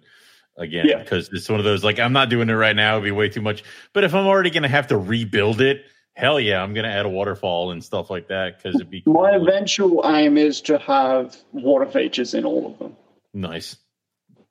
[0.57, 0.99] again Yeah.
[1.03, 3.29] because it's one of those like I'm not doing it right now; it'd be way
[3.29, 3.65] too much.
[3.93, 5.83] But if I'm already going to have to rebuild it,
[6.15, 9.03] hell yeah, I'm going to add a waterfall and stuff like that because it'd be
[9.07, 12.97] My eventual aim is to have water features in all of them.
[13.35, 13.77] nice.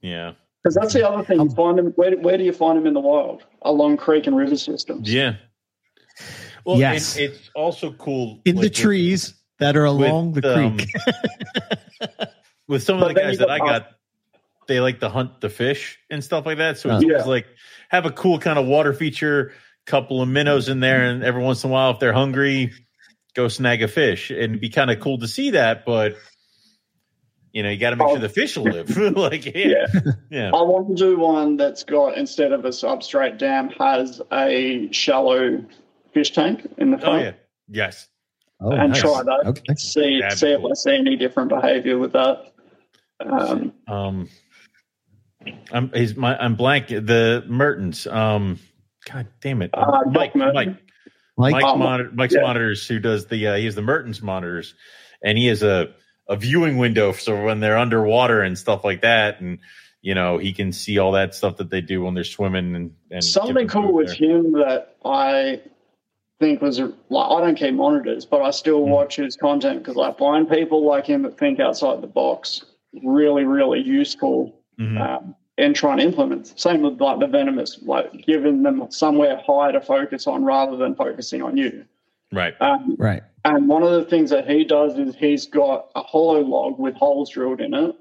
[0.02, 0.34] Yeah,
[0.64, 1.40] Because that's the other thing.
[1.40, 1.88] You find them.
[1.96, 3.44] Where, where do you find them in the wild?
[3.62, 5.14] Along creek and river systems.
[5.14, 5.36] yeah.
[6.66, 7.16] Well, Yes.
[7.16, 10.78] and it's also cool In like, the with- trees that are along with, the um,
[10.78, 10.94] creek.
[12.68, 13.88] with some of But the guys that I got,
[14.68, 16.78] they like to hunt the fish and stuff like that.
[16.78, 16.98] So Oh.
[16.98, 17.24] it's Yeah.
[17.24, 17.48] like
[17.90, 19.54] have a cool kind of water feature,
[19.86, 22.72] couple of minnows in there, and every once in a while, if they're hungry,
[23.34, 25.86] go snag a fish, and it'd be kind of cool to see that.
[25.86, 26.16] But
[27.54, 28.12] you know, you got to make Oh.
[28.12, 28.96] sure the fish will live.
[29.18, 29.52] like, yeah,
[29.94, 30.12] Yeah.
[30.30, 34.90] yeah, I want to do one that's got instead of a substrate dam has a
[34.94, 35.66] shallow
[36.14, 37.24] fish tank in the oh front.
[37.24, 37.32] yeah,
[37.68, 38.08] yes,
[38.62, 39.02] oh, and nice.
[39.02, 39.42] try that.
[39.46, 39.76] Okay.
[39.76, 40.72] See That'd be see if cool.
[40.72, 42.54] I see any different behavior with that.
[43.20, 44.30] Um, Um,
[45.72, 46.88] I'm he's my I'm blank.
[46.88, 48.06] The Mertens.
[48.08, 48.60] Um,
[49.12, 50.54] God damn it, Uh, Mike, Doc Mike.
[51.38, 52.42] Mike, Mike Um, monitor, Mike's yeah.
[52.42, 54.76] monitors who does the uh, he has the Mertens monitors
[55.24, 55.94] and he has a
[56.30, 59.58] a viewing window so when they're underwater and stuff like that and
[60.02, 62.92] you know he can see all that stuff that they do when they're swimming and,
[63.10, 64.30] and something cool with there.
[64.38, 65.62] him that I
[66.42, 66.92] think was like
[67.32, 68.88] I don't keep monitors, but I still Mm.
[68.90, 72.66] watch his content because I find people like him that think outside the box
[73.04, 75.00] really, really useful Mhm.
[75.00, 76.48] um, and trying to implement.
[76.60, 80.96] Same with like the venomous, like giving them somewhere high to focus on rather than
[80.96, 81.86] focusing on you.
[82.34, 83.24] right Um, right.
[83.44, 86.96] and one of the things that he does is he's got a hollow log with
[86.96, 87.94] holes drilled in it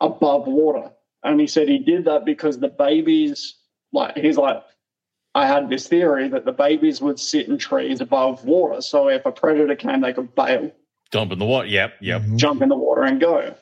[0.00, 0.90] above water.
[1.24, 3.56] And he said he did that because the babies,
[3.92, 4.62] like, he's like,
[5.34, 8.80] I had this theory that the babies would sit in trees above water.
[8.82, 10.70] So if a predator came, they could bail,
[11.10, 12.36] dump in the water yep yep Mhm.
[12.36, 13.54] jump in the water, and go.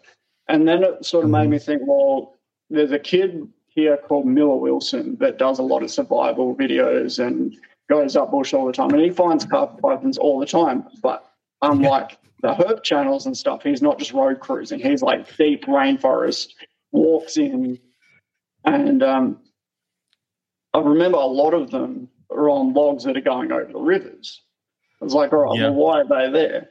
[0.48, 2.36] And then it sort of made me think, well,
[2.70, 7.56] there's a kid here called Miller Wilson that does a lot of survival videos and
[7.88, 8.90] goes up bush all the time.
[8.90, 10.84] And he finds carpet pythons all the time.
[11.02, 11.24] But
[11.62, 14.80] unlike the herp channels and stuff, he's not just road cruising.
[14.80, 16.48] He's like deep rainforest,
[16.90, 17.78] walks in.
[18.64, 19.38] And um,
[20.72, 24.40] I remember a lot of them are on logs that are going over the rivers.
[25.00, 25.70] I was like, all right, Yeah.
[25.70, 26.70] well, why are they there?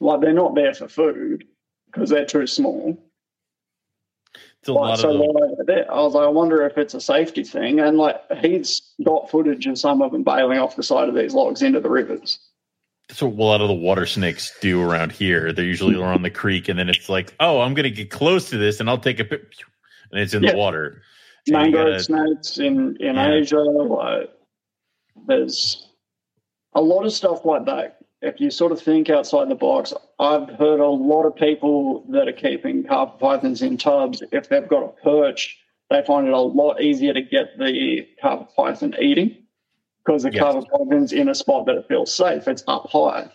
[0.00, 1.44] Like, they're not there for food
[1.86, 2.98] because they're too small.
[4.60, 5.66] it's a Like, lot so of them.
[5.66, 5.92] there?
[5.92, 7.80] I was like, I wonder if it's a safety thing.
[7.80, 11.34] And like, he's got footage of some of them bailing off the side of these
[11.34, 12.38] logs into the rivers.
[13.08, 16.30] That's what a lot of the water snakes do around here they're usually around the
[16.30, 19.20] creek and then it's like oh I'm gonna get close to this and I'll take
[19.20, 19.42] a pic
[20.10, 20.52] and it's in Yeah.
[20.52, 21.02] the water
[21.46, 23.32] And you Mangrove gotta- snakes in, in Yeah.
[23.34, 24.30] Asia, like,
[25.26, 25.86] there's
[26.74, 27.98] a lot of stuff like that.
[28.22, 32.26] If you sort of think outside the box, I've heard a lot of people that
[32.26, 34.22] are keeping carpet pythons in tubs.
[34.32, 35.58] If they've got a perch,
[35.90, 39.36] they find it a lot easier to get the carpet python eating
[40.04, 40.42] because the Yes.
[40.42, 42.48] carpet python's in a spot that it feels safe.
[42.48, 43.30] It's up high.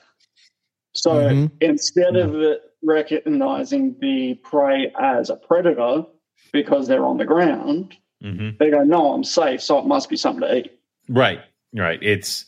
[0.96, 1.52] So Mhm.
[1.62, 2.36] instead of
[2.82, 6.06] recognizing the prey as a predator
[6.52, 10.18] because they're on the ground, hmm they go, "No, I'm safe, so it must be
[10.18, 11.42] something to eat." Right,
[11.74, 12.00] right.
[12.02, 12.46] It's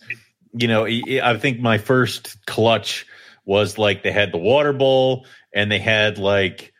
[0.53, 3.05] you know, I I think my first clutch
[3.45, 6.73] was like they had the water bowl and they had like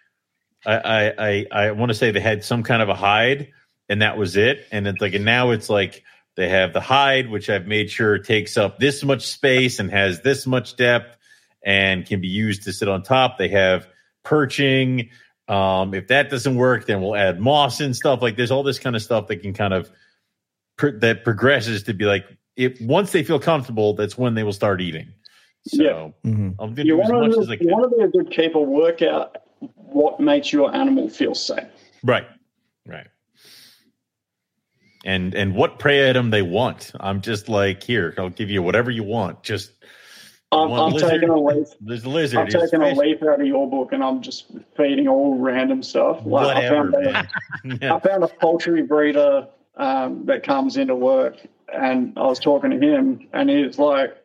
[0.66, 3.52] I I I, I want to say they had some kind of a hide
[3.90, 4.68] and that was it.
[4.72, 6.04] And it's like and now it's like
[6.36, 10.22] they have the hide, which I've made sure takes up this much space and has
[10.22, 11.18] this much depth
[11.64, 13.38] and can be used to sit on top.
[13.38, 13.88] They have
[14.24, 15.10] perching.
[15.52, 18.22] Um, if that doesn't work, then we'll add moss and stuff.
[18.22, 19.92] Like there's all this kind of stuff that can kind of
[20.78, 22.26] pro- that progresses to be like
[22.56, 25.08] if once they feel comfortable, that's when they will start eating.
[25.68, 25.84] So
[26.24, 26.32] Yeah.
[26.32, 26.56] Mhm.
[26.60, 28.04] I'm going to You do as much want as I to you want to be
[28.04, 28.60] a good keeper.
[28.60, 29.38] Work out
[29.76, 31.66] what makes your animal feel safe.
[32.04, 32.26] Right,
[32.88, 33.08] right.
[35.04, 36.92] And and what prey item they want.
[37.00, 38.14] I'm just like here.
[38.18, 39.44] I'll give you whatever you want.
[39.44, 39.72] Just
[40.54, 41.70] I'm, I'm taking a leaf.
[41.80, 42.40] there's a lizard.
[42.40, 46.18] I'm taking a leaf out of your book, and I'm just feeding all random stuff.
[46.26, 46.92] Like I Whatever.
[46.92, 47.02] found a,
[47.64, 47.84] man.
[47.94, 49.48] I found a poultry breeder
[49.78, 51.38] um, that comes into work,
[51.74, 54.18] and I was talking to him, and he's like,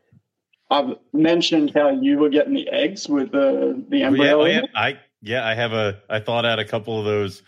[0.70, 4.44] "I've mentioned how you were getting the eggs with the the Oh, yeah, embryo." oh,
[4.46, 4.62] yeah.
[4.74, 7.42] I yeah, I have a I thought out a couple of those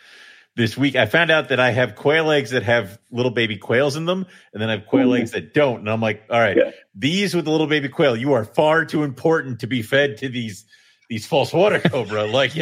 [0.58, 0.96] this week.
[0.96, 4.26] I found out that I have quail eggs that have little baby quails in them,
[4.52, 5.16] and then I have quail Ooh.
[5.16, 5.78] eggs that don't.
[5.78, 6.72] And I'm like, all right, Yeah.
[6.94, 10.28] these with the little baby quail, you are far too important to be fed to
[10.28, 10.66] these
[11.08, 12.26] these false water cobra.
[12.26, 12.52] like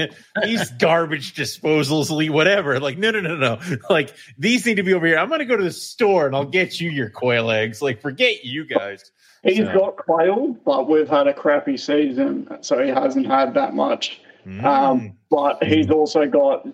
[0.45, 2.79] these garbage disposals, whatever.
[2.79, 3.59] Like, no, no, no, no.
[3.91, 5.19] Like these need to be over here.
[5.19, 7.83] I'm gonna go to the store and I'll get you your quail eggs.
[7.83, 9.11] Like, forget you guys.
[9.43, 13.75] He's So- got quail, but we've had a crappy season, so he hasn't had that
[13.75, 14.21] much.
[14.47, 14.63] Mm.
[14.65, 16.69] Um, but he's also got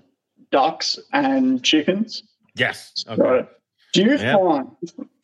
[0.53, 2.23] ducks and chickens.
[2.55, 2.93] yes.
[2.95, 3.49] So, Okay.
[3.95, 4.37] do you Yeah.
[4.37, 4.69] find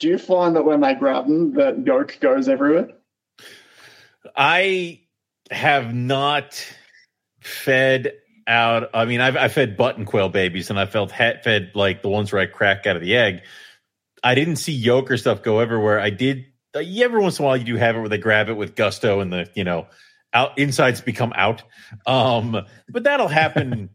[0.01, 2.89] do you find that when they grab them, that yolk goes everywhere?
[4.37, 5.01] I
[5.51, 6.65] have not
[7.41, 8.13] fed
[8.47, 8.91] out.
[8.95, 12.09] I mean, I've I fed button quail babies, and I felt ha- fed like the
[12.09, 13.43] ones where I crack out of the egg.
[14.23, 16.01] I didn't see yolk or stuff go everywhere.
[16.01, 16.47] I did.
[16.75, 19.21] Every once in a while, you do have it where they grab it with gusto,
[19.21, 19.87] and the you know
[20.33, 21.63] out insides become out.
[22.07, 23.91] Um, but that'll happen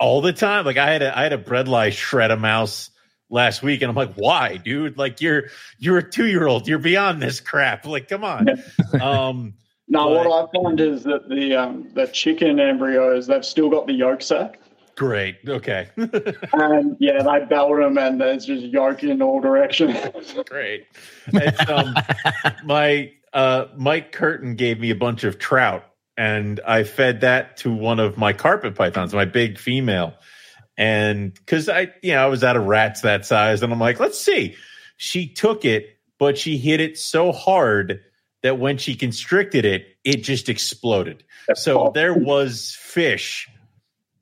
[0.00, 0.64] all the time.
[0.64, 2.90] Like I had a I had a bredli shred a mouse
[3.30, 4.98] last week, and I'm like, why, dude?
[4.98, 5.44] Like you're
[5.78, 6.68] you're a two year old.
[6.68, 7.86] You're beyond this crap.
[7.86, 8.48] Like, come on.
[9.00, 9.54] Um,
[9.88, 13.86] No, But- what I find is that the um, the chicken embryos they've still got
[13.86, 14.58] the yolk sac,
[14.96, 15.36] great.
[15.46, 15.88] Okay.
[15.96, 19.96] and yeah, they belt them, and there's just yolk in all directions.
[20.48, 20.86] great.
[21.28, 21.94] It's, um,
[22.64, 25.84] my uh, Mike Curtin gave me a bunch of trout,
[26.16, 30.14] and I fed that to one of my carpet pythons, my big female.
[30.76, 34.00] And because I, you know, I was out of rats that size, and I'm like,
[34.00, 34.56] let's see.
[34.96, 38.00] She took it, but she hit it so hard
[38.42, 41.24] that when she constricted it, it just exploded.
[41.54, 43.48] So there was fish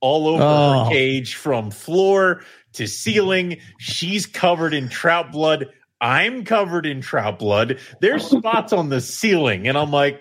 [0.00, 0.84] all over Oh.
[0.84, 2.42] her cage from floor
[2.74, 3.58] to ceiling.
[3.78, 5.68] She's covered in trout blood.
[6.00, 7.78] I'm covered in trout blood.
[8.00, 9.68] There's spots on the ceiling.
[9.68, 10.20] And I'm like,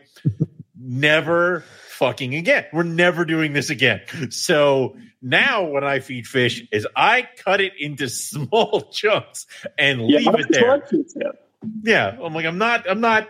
[0.81, 2.65] never fucking again.
[2.73, 4.01] We're never doing this again.
[4.31, 9.45] So now when I feed fish is I cut it into small chunks
[9.77, 10.61] and yeah, leave it there.
[10.79, 11.47] tried this yet.
[11.83, 12.17] Yeah.
[12.21, 13.29] I'm like, I'm not, I'm not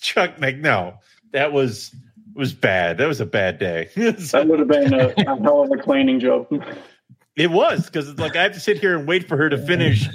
[0.00, 0.34] Chuck.
[0.38, 0.94] Like, no,
[1.32, 1.94] that was,
[2.34, 2.98] was bad.
[2.98, 3.88] That was a bad day.
[4.18, 6.46] So- That would have been a, a hell of a cleaning job.
[7.36, 9.58] it was because it's like I have to sit here and wait for her to
[9.58, 10.06] finish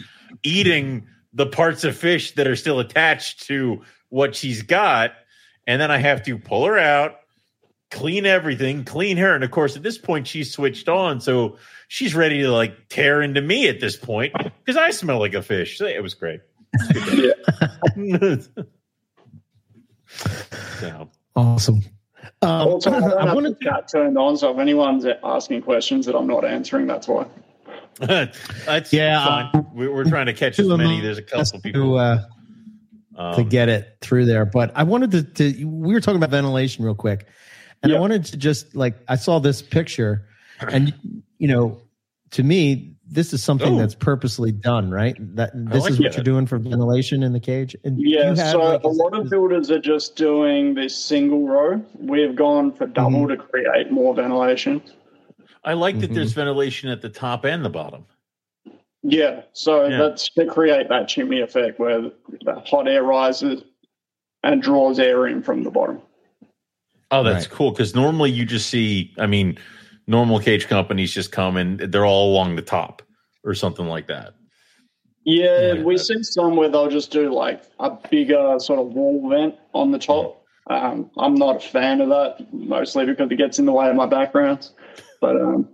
[0.43, 5.13] eating the parts of fish that are still attached to what she's got,
[5.67, 7.15] and then I have to pull her out,
[7.91, 11.57] clean everything, clean her, and of course at this point she's switched on, so
[11.87, 14.33] she's ready to like tear into me at this point
[14.63, 15.77] because I smell like a fish.
[15.77, 16.41] So it was great.
[20.79, 21.81] so, Awesome.
[22.41, 25.61] Um, Also, I, don't I have wanted the chat turned on, so if anyone's asking
[25.61, 27.25] questions that I'm not answering, that's why.
[27.99, 29.65] that's Yeah, fine.
[29.73, 30.99] We're, we're trying to catch as um, many.
[30.99, 31.99] There's a couple to, people.
[33.17, 34.45] Uh, to um, get it through there.
[34.45, 37.27] But I wanted to, to we were talking about ventilation real quick.
[37.81, 40.25] And I wanted to just like I saw this picture
[40.61, 40.93] and
[41.37, 41.81] you know,
[42.31, 43.77] to me, this is something Oh.
[43.77, 45.15] that's purposely done, right?
[45.35, 46.15] That this like is what it.
[46.15, 47.75] you're doing for ventilation in the cage.
[47.83, 51.45] And Yeah, have, so like, a is- lot of builders are just doing this single
[51.47, 51.83] row.
[51.99, 53.31] We've gone for double Mm-hmm.
[53.31, 54.81] to create more ventilation.
[55.65, 56.15] I like that Mhm.
[56.15, 58.05] there's ventilation at the top and the bottom.
[59.03, 59.97] Yeah, so Yeah.
[59.97, 63.61] that's to create that chimney effect where the hot air rises
[64.43, 66.01] and draws air in from the bottom.
[67.11, 67.55] Oh, that's Right.
[67.55, 67.71] cool.
[67.71, 69.57] Because normally you just see, I mean,
[70.07, 73.01] normal cage companies just come and they're all along the top
[73.43, 74.33] or something like that.
[75.25, 76.03] Yeah, Like we that.
[76.03, 79.99] see some where they'll just do like a bigger sort of wall vent on the
[79.99, 80.43] top.
[80.69, 83.95] Um, I'm not a fan of that, mostly because it gets in the way of
[83.95, 84.71] my backgrounds.
[85.21, 85.67] But um,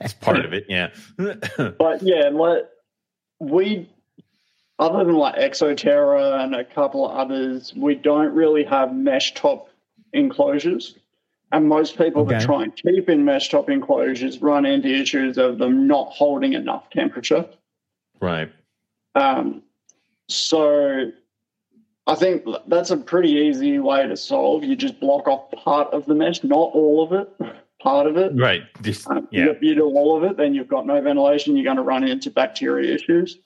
[0.00, 0.66] It's part of it.
[0.68, 0.90] Yeah.
[1.16, 2.68] but yeah, like
[3.38, 3.88] we,
[4.78, 9.34] other than like Exo Terra and a couple of others, we don't really have mesh
[9.34, 9.68] top
[10.12, 10.96] enclosures.
[11.52, 15.58] And most people that try and keep in mesh top enclosures run into issues of
[15.58, 17.46] them not holding enough temperature.
[18.20, 18.50] right.
[19.14, 19.62] Um,
[20.28, 21.10] so
[22.06, 24.64] I think that's a pretty easy way to solve.
[24.64, 27.28] You just block off part of the mesh, not all of it,
[27.86, 28.32] part of it.
[28.34, 28.62] Right.
[28.82, 29.46] Just, Um, yeah.
[29.46, 31.56] If you do all of it, then you've got no ventilation.
[31.56, 33.38] You're going to run into bacteria issues.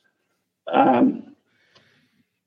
[0.73, 1.37] Um,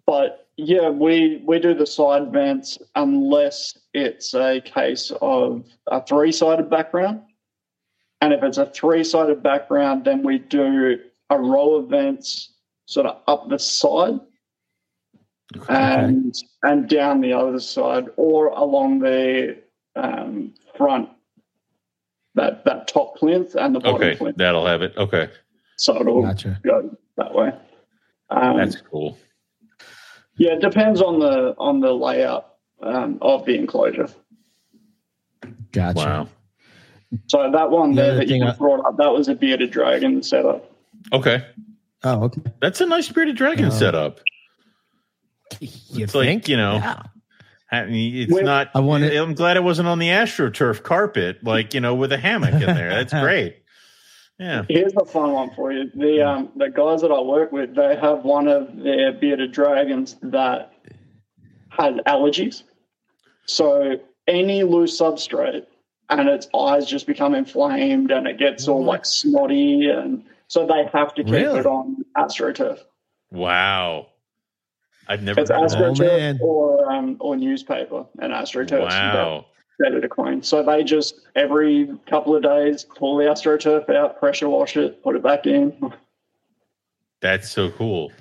[0.08, 6.32] but yeah, we we do the side vents unless it's a case of a three
[6.32, 7.22] sided background.
[8.22, 10.98] And if it's a three sided background, then we do
[11.30, 12.54] a row of vents
[12.86, 14.20] sort of up the side
[15.70, 16.34] and
[16.64, 19.58] and down the other side, or along the
[19.96, 21.10] um, front,
[22.36, 24.16] that that top plinth and the bottom Okay.
[24.16, 24.38] plinth.
[24.38, 24.94] That'll have it.
[24.98, 25.30] Okay.
[25.78, 26.60] So it'll Gotcha.
[26.64, 27.52] go that way.
[28.30, 29.18] Um, That's cool.
[30.38, 34.08] yeah, it depends on the on the layout um, of the enclosure.
[35.72, 35.98] Gotcha.
[35.98, 36.28] Wow.
[37.28, 40.24] So that one The there that you I- brought up, that was a bearded dragon
[40.24, 40.72] setup.
[41.12, 41.46] Okay.
[42.04, 42.42] Oh, okay.
[42.62, 44.20] That's a nice bearded dragon Uh, setup.
[45.60, 46.50] You It's like, think?
[46.50, 47.04] you know, Yeah.
[47.74, 48.70] I mean, it's When- not.
[48.76, 52.12] I want it- I'm glad it wasn't on the AstroTurf carpet, like you know, with
[52.12, 52.90] a hammock in there.
[52.90, 53.58] That's great.
[54.40, 54.64] Yeah.
[54.70, 55.90] Here's a fun one for you.
[55.96, 60.16] The um, the guys that I work with, they have one of their bearded dragons
[60.24, 60.74] that
[61.70, 62.64] has allergies.
[63.46, 65.66] So any loose substrate
[66.10, 70.86] and its eyes just become inflamed and it gets all like snotty and so they
[70.94, 71.60] have to keep Really?
[71.60, 72.80] it on AstroTurf.
[73.32, 74.08] Wow.
[75.08, 75.74] I've never It's heard of.
[75.74, 76.40] Oh, AstroTurf man.
[76.42, 78.82] or um, or newspaper and AstroTurf.
[78.82, 79.46] Wow.
[79.80, 80.42] better to clean.
[80.44, 85.16] So they just every couple of days pull the AstroTurf out, pressure wash it, put
[85.16, 85.94] it back in.
[87.22, 88.12] That's so cool.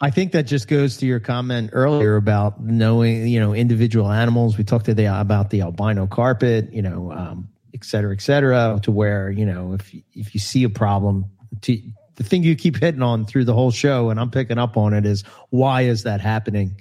[0.00, 4.58] I think that just goes to your comment earlier about knowing, you know, individual animals.
[4.58, 8.78] We talked to the, about the albino carpet, you know, um, et cetera, et cetera,
[8.82, 11.24] to where, you know, if, if you see a problem,
[11.62, 11.80] to,
[12.16, 14.92] the thing you keep hitting on through the whole show, and I'm picking up on
[14.92, 16.76] it, is why is that happening?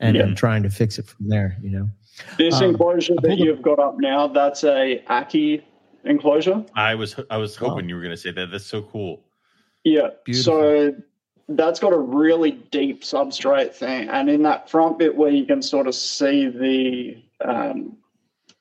[0.00, 0.24] And Yeah.
[0.24, 1.88] I'm trying to fix it from there, you know?
[2.36, 5.62] This Um, enclosure that you've got up now, that's a Ackie
[6.04, 6.64] enclosure.
[6.74, 7.88] I was I was hoping Wow.
[7.88, 8.50] you were going to say that.
[8.50, 9.24] That's so cool.
[9.84, 10.08] Yeah.
[10.24, 10.52] Beautiful.
[10.52, 10.94] So
[11.50, 15.62] that's got a really deep substrate thing, and in that front bit where you can
[15.62, 17.96] sort of see the um,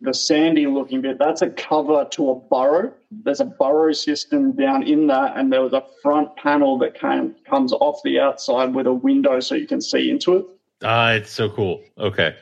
[0.01, 2.93] the sandy looking bit, that's a cover to a burrow.
[3.09, 7.35] There's a burrow system down in that, and there was a front panel that came,
[7.49, 10.45] comes off the outside with a window so you can see into it.
[10.83, 11.81] Ah, it's so cool.
[11.97, 12.35] Okay.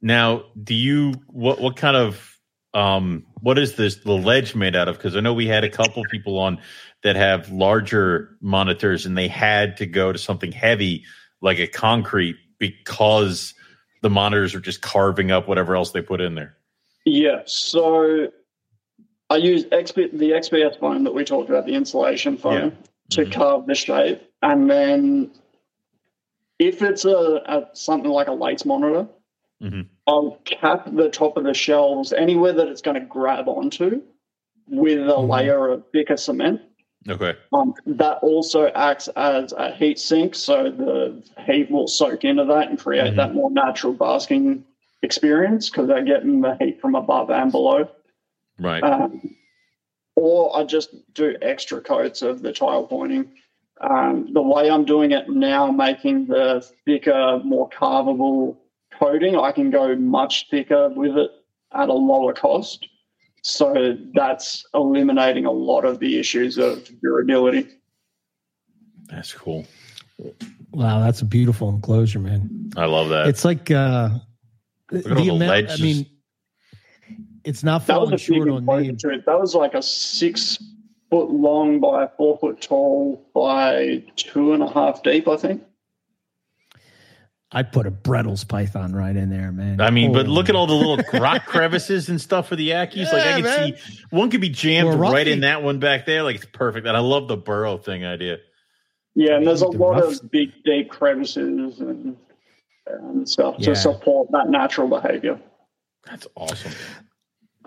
[0.00, 2.38] Now, do you what what kind of
[2.72, 4.96] um what is this the ledge made out of?
[4.96, 6.60] Because I know we had a couple people on
[7.02, 11.04] that have larger monitors and they had to go to something heavy
[11.42, 13.54] like a concrete because
[14.02, 16.56] the monitors are just carving up whatever else they put in there.
[17.04, 18.28] Yeah, so
[19.30, 22.76] I use XP, the XPS foam that we talked about, the insulation foam,
[23.10, 23.32] to Mhm.
[23.32, 24.22] carve the shape.
[24.42, 25.30] And then
[26.58, 29.08] if it's a, a something like a lace monitor,
[29.62, 29.86] Mhm.
[30.06, 34.02] I'll cap the top of the shelves anywhere that it's going to grab onto
[34.68, 35.28] with a Mhm.
[35.28, 36.60] layer of thicker cement.
[37.08, 37.34] Okay.
[37.52, 42.68] Um, that also acts as a heat sink, so the heat will soak into that
[42.68, 43.16] and create Mhm.
[43.16, 44.64] that more natural basking
[45.02, 47.88] experience because they're getting the heat from above and below.
[48.58, 48.82] Right.
[48.82, 49.36] Um,
[50.16, 53.32] or I just do extra coats of the tile pointing.
[53.80, 58.58] Um, the way I'm doing it now, making the thicker, more carvable
[58.98, 61.30] coating, I can go much thicker with it
[61.72, 62.86] at a lower cost.
[63.42, 67.68] So that's eliminating a lot of the issues of durability.
[69.08, 69.66] That's cool.
[70.72, 72.70] Wow, that's a beautiful enclosure, man.
[72.76, 73.28] I love that.
[73.28, 74.10] It's like uh,
[74.92, 75.70] at all the amount.
[75.70, 76.06] I mean,
[77.44, 78.96] it's not falling short on enclosure me.
[78.98, 79.22] too.
[79.26, 80.58] That was like a six
[81.10, 85.62] foot long by four foot tall by two and a half deep, I think.
[87.52, 89.80] I put a Bredl's python right in there, man.
[89.80, 92.70] I mean, but Holy- look at all the little rock crevices and stuff for the
[92.70, 93.12] Ackies.
[93.12, 93.76] like I Yeah, can man.
[93.76, 96.22] see one could be jammed right in that one back there.
[96.22, 96.86] Like it's perfect.
[96.86, 98.38] And I love the burrow thing idea.
[99.16, 102.16] Yeah, and there's a The lot rough- of big, deep crevices, and
[102.98, 103.66] and stuff Yeah.
[103.70, 105.40] to support that natural behavior.
[106.06, 106.72] That's awesome.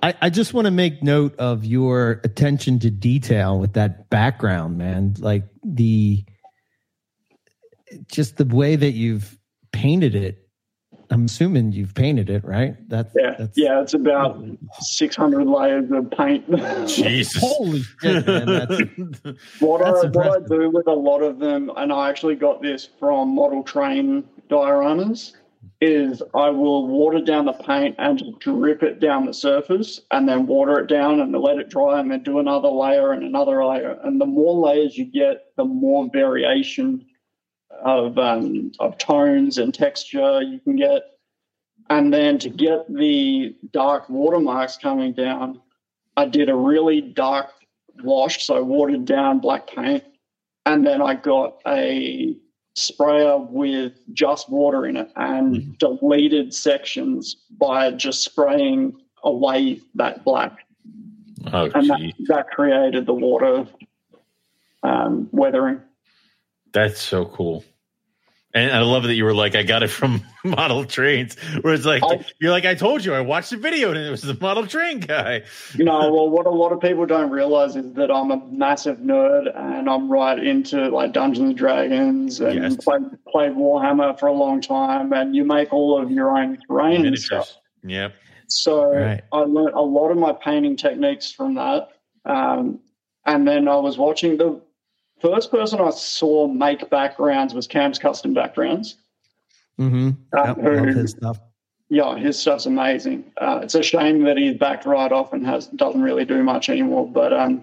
[0.02, 4.78] I, I just want to make note of your attention to detail with that background,
[4.78, 5.16] man.
[5.20, 6.24] Like the
[8.12, 9.38] just the way that you've
[9.72, 10.40] painted it.
[11.10, 12.76] I'm assuming you've painted it, right?
[12.90, 14.44] That's Yeah, that's yeah, it's about
[14.80, 16.44] 600 layers of paint.
[16.88, 17.38] Jesus.
[17.40, 18.46] Holy shit, man!
[18.48, 18.82] That's
[19.60, 22.90] What I, what I do with a lot of them, and I actually got this
[23.00, 25.34] from model train dioramas,
[25.82, 30.46] is I will water down the paint and drip it down the surface and then
[30.46, 34.00] water it down and let it dry and then do another layer and another layer.
[34.04, 37.06] And the more layers you get, the more variation
[37.84, 41.04] of um, of tones and texture you can get.
[41.90, 45.60] And then to get the dark watermarks coming down,
[46.16, 47.48] I did a really dark
[48.04, 50.04] wash, so watered down black paint,
[50.66, 52.36] and then I got a
[52.76, 60.60] sprayer with just water in it and deleted sections by just spraying away that black,
[61.52, 63.68] Oh, and that, that created the water
[64.82, 65.82] um, weathering.
[66.72, 67.66] That's so cool.
[68.56, 71.86] And I love that you were like, I got it from Model Trains, where it's
[71.86, 74.38] like, I- you're like, I told you, I watched the video and it was the
[74.40, 75.42] Model Train guy.
[75.74, 78.98] You know, well, what a lot of people don't realize is that I'm a massive
[79.00, 82.76] nerd and I'm right into like Dungeons and Dragons and Yes.
[82.78, 85.14] played, played Warhammer for a long time.
[85.14, 87.52] And you make all of your own terrain and stuff.
[87.84, 88.14] Yep.
[88.48, 89.22] So Right.
[89.32, 91.90] I learned a lot of my painting techniques from that.
[92.24, 92.82] Um,
[93.26, 94.62] and then I was watching the
[95.24, 98.98] first person I saw make backgrounds was Cam's Custom Backgrounds.
[99.80, 100.10] mm-hmm.
[100.38, 101.40] Uh, who- his stuff.
[101.90, 103.32] yeah, his stuff's amazing.
[103.38, 106.70] Uh, it's a shame that he's backed right off and has doesn't really do much
[106.70, 107.08] anymore.
[107.10, 107.62] But um,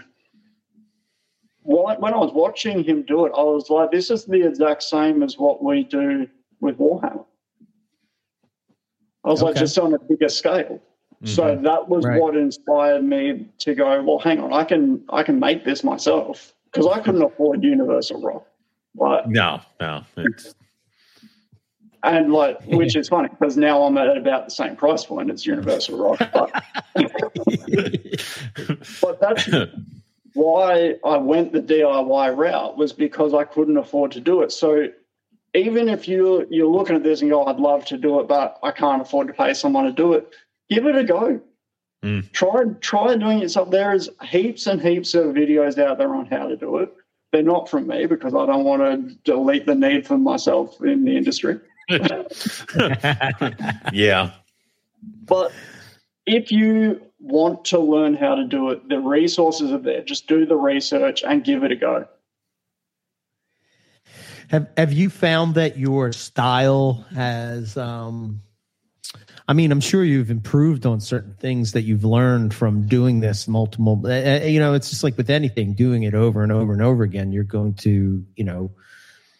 [1.62, 5.23] when I was watching him do it, I was like, this is the exact same
[5.23, 6.27] as what we do
[6.61, 7.24] with Warhammer.
[9.24, 10.81] I was like, just on a bigger scale.
[11.24, 11.62] So Mhm.
[11.65, 12.19] that was Right.
[12.20, 14.03] what inspired me to go.
[14.03, 18.23] Well, hang on, I can I can make this myself because I couldn't afford Universal
[18.23, 18.47] Rock,
[18.97, 19.27] right?
[19.27, 20.05] no, no.
[20.17, 20.55] It's,
[22.03, 25.45] And like, which is funny because now I'm at about the same price point as
[25.45, 26.51] Universal Rock, but
[29.03, 29.49] but that's
[30.35, 34.53] why I went the DIY route was because I couldn't afford to do it.
[34.53, 34.89] So
[35.55, 38.59] even if you you're looking at this and go, I'd love to do it, but
[38.63, 40.29] I can't afford to pay someone to do it,
[40.69, 41.41] give it a go.
[42.05, 42.31] Mm.
[42.33, 43.71] Try try doing it yourself.
[43.71, 46.93] There is heaps and heaps of videos out there on how to do it.
[47.33, 51.05] They're not from me because I don't want to delete the need for myself in
[51.05, 51.61] the industry.
[53.93, 54.33] yeah.
[55.27, 55.53] But
[56.27, 60.03] if you want to learn how to do it, the resources are there.
[60.03, 62.07] Just do the research and give it a go.
[64.49, 67.77] Have Have you found that your style has?
[67.77, 68.43] Um,
[69.51, 73.49] I mean, I'm sure you've improved on certain things that you've learned from doing this
[73.49, 74.01] multiple.
[74.05, 76.81] Uh, uh, you know, it's just like with anything, doing it over and over and
[76.81, 77.33] over again.
[77.33, 78.71] You're going to, you know,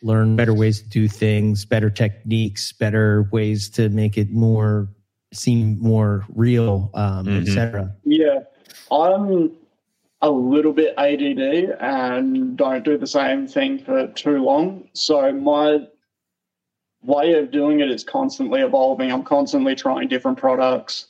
[0.03, 4.89] learn better ways to do things, better techniques, better ways to make it more
[5.32, 7.43] seem more real, um, Mhm.
[7.43, 7.95] etc.
[8.03, 8.41] Yeah,
[8.91, 9.53] I'm
[10.23, 14.89] a little bit ADD and don't do the same thing for too long.
[14.93, 15.87] So my
[17.02, 19.10] way of doing it is constantly evolving.
[19.12, 21.06] I'm constantly trying different products.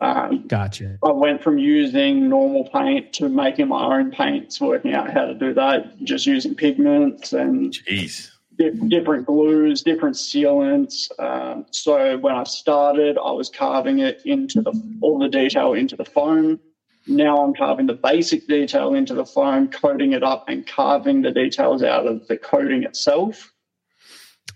[0.00, 0.98] Um, Gotcha.
[1.04, 5.34] I went from using normal paint to making my own paints, working out how to
[5.34, 8.30] do that, just using pigments and Jeez.
[8.56, 11.08] di- different glues, different sealants.
[11.18, 15.96] Um, so when I started, I was carving it into the all the detail into
[15.96, 16.60] the foam.
[17.08, 21.32] Now I'm carving the basic detail into the foam, coating it up, and carving the
[21.32, 23.52] details out of the coating itself,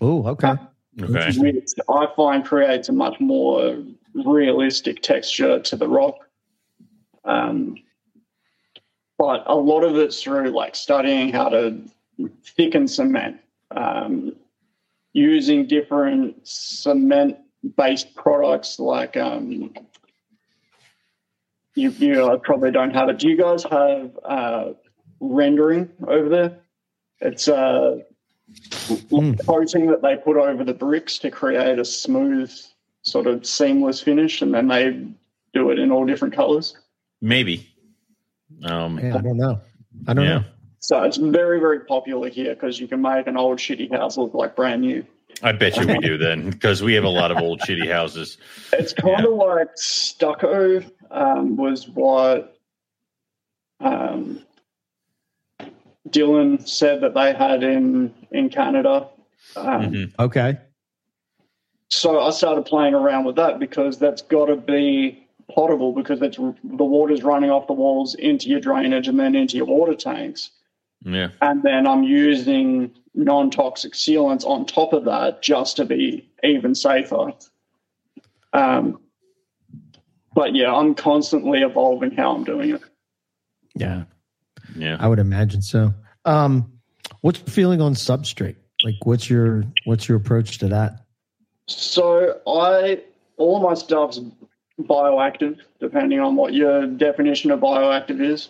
[0.00, 0.54] Oh, okay.
[1.00, 1.32] Okay.
[1.38, 3.82] which I find creates a much more
[4.14, 6.16] realistic texture to the rock.
[7.24, 7.76] Um,
[9.18, 11.80] but a lot of it's through like studying how to
[12.44, 13.38] thicken cement,
[13.70, 14.36] um,
[15.12, 17.38] using different cement
[17.76, 19.72] based products like um,
[21.74, 23.18] you, you probably don't have it.
[23.18, 24.72] Do you guys have uh,
[25.20, 26.58] rendering over there?
[27.20, 28.00] It's uh,
[29.10, 29.34] Hmm.
[29.46, 32.52] coating that they put over the bricks to create a smooth,
[33.02, 35.06] sort of seamless finish, and then they
[35.54, 36.76] do it in all different colors.
[37.20, 37.68] Maybe.
[38.64, 39.60] Um, Yeah, I don't know.
[40.06, 40.38] I don't Yeah.
[40.38, 40.44] know.
[40.80, 44.34] So it's very, very popular here because you can make an old shitty house look
[44.34, 45.04] like brand new.
[45.42, 48.36] I bet you we do then, because we have a lot of old shitty houses.
[48.72, 52.56] It's kind of like stucco um, was what
[53.80, 54.40] um,
[56.08, 59.08] Dylan said that they had in in Canada.
[59.56, 60.12] Um, Mhm.
[60.18, 60.58] Okay.
[61.88, 65.18] so I started playing around with that because that's got to be
[65.50, 69.56] potable because it's the water's running off the walls into your drainage and then into
[69.56, 70.50] your water tanks.
[71.04, 71.28] Yeah.
[71.42, 76.74] And then I'm using non toxic sealants on top of that just to be even
[76.74, 77.32] safer.
[78.54, 79.00] Um,
[80.34, 82.82] but yeah, I'm constantly evolving how I'm doing it.
[83.74, 84.04] Yeah,
[84.76, 84.96] Yeah.
[84.98, 85.94] I would imagine so.
[86.24, 86.72] Um,
[87.20, 88.56] what's your feeling on substrate?
[88.84, 91.04] Like, what's your what's your approach to that?
[91.68, 93.02] So I
[93.36, 94.20] all my stuff's
[94.80, 98.48] bioactive, depending on what your definition of bioactive is.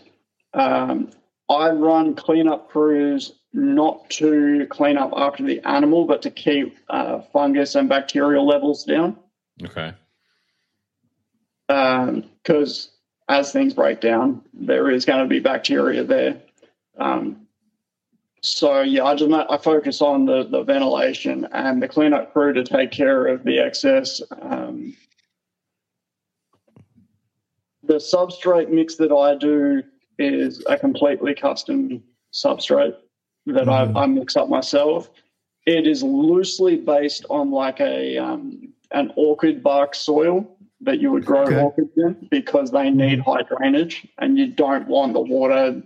[0.54, 1.10] Um,
[1.48, 7.20] I run cleanup crews not to clean up after the animal, but to keep uh,
[7.32, 9.16] fungus and bacterial levels down.
[9.62, 9.92] Okay.
[11.68, 12.90] Because
[13.32, 16.40] as things break down, there is going to be bacteria there.
[16.98, 17.46] Um,
[18.42, 22.64] so yeah, I just I focus on the the ventilation and the cleanup crew to
[22.64, 24.20] take care of the excess.
[24.40, 24.94] Um,
[27.84, 29.82] the substrate mix that I do
[30.18, 32.02] is a completely custom
[32.32, 32.96] substrate
[33.46, 33.96] that Mhm.
[33.96, 35.10] I, I mix up myself.
[35.66, 40.46] It is loosely based on like a um, an orchid bark soil
[40.82, 41.60] that you would grow Okay.
[41.60, 45.82] orchids in because they need high drainage and you don't want the water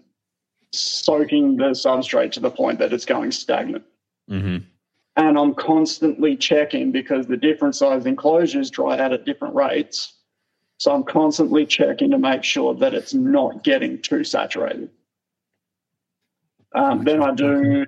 [0.73, 3.85] soaking the substrate to the point that it's going stagnant.
[4.31, 4.59] Mm-hmm.
[5.17, 10.15] And I'm constantly checking because the different size enclosures dry out at different rates.
[10.79, 14.91] So I'm constantly checking to make sure that it's not getting too saturated.
[16.75, 17.87] Um, then I do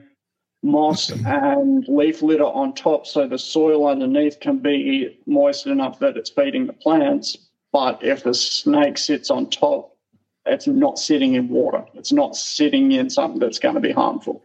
[0.63, 6.17] moss and leaf litter on top so the soil underneath can be moist enough that
[6.17, 7.37] it's feeding the plants.
[7.73, 9.95] But if the snake sits on top,
[10.47, 11.85] it's not sitting in water.
[11.95, 14.43] It's not sitting in something that's going to be harmful.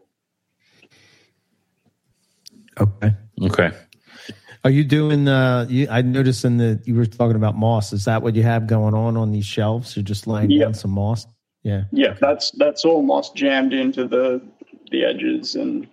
[2.80, 3.14] Okay.
[3.41, 3.72] Okay.
[4.64, 5.27] Are you doing?
[5.27, 7.91] Uh, you, I noticed in the you were talking about moss.
[7.91, 9.95] Is that what you have going on on these shelves?
[9.95, 10.65] You're just laying Yeah.
[10.65, 11.27] down some moss.
[11.64, 11.84] Yeah.
[11.91, 14.41] Yeah, that's that's all moss jammed into the
[14.91, 15.88] the edges and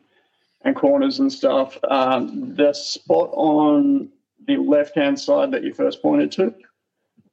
[0.63, 1.79] and corners and stuff.
[1.89, 4.11] Um, the spot on
[4.47, 6.55] the left hand side that you first pointed to,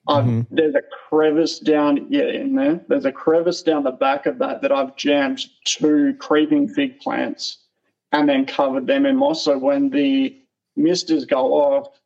[0.08, 0.48] I've, Mhm.
[0.50, 2.80] there's a crevice down yeah in there.
[2.88, 7.66] There's a crevice down the back of that that I've jammed two creeping fig plants
[8.14, 9.44] and then covered them in moss.
[9.44, 10.38] So when the
[10.78, 12.00] misters go off,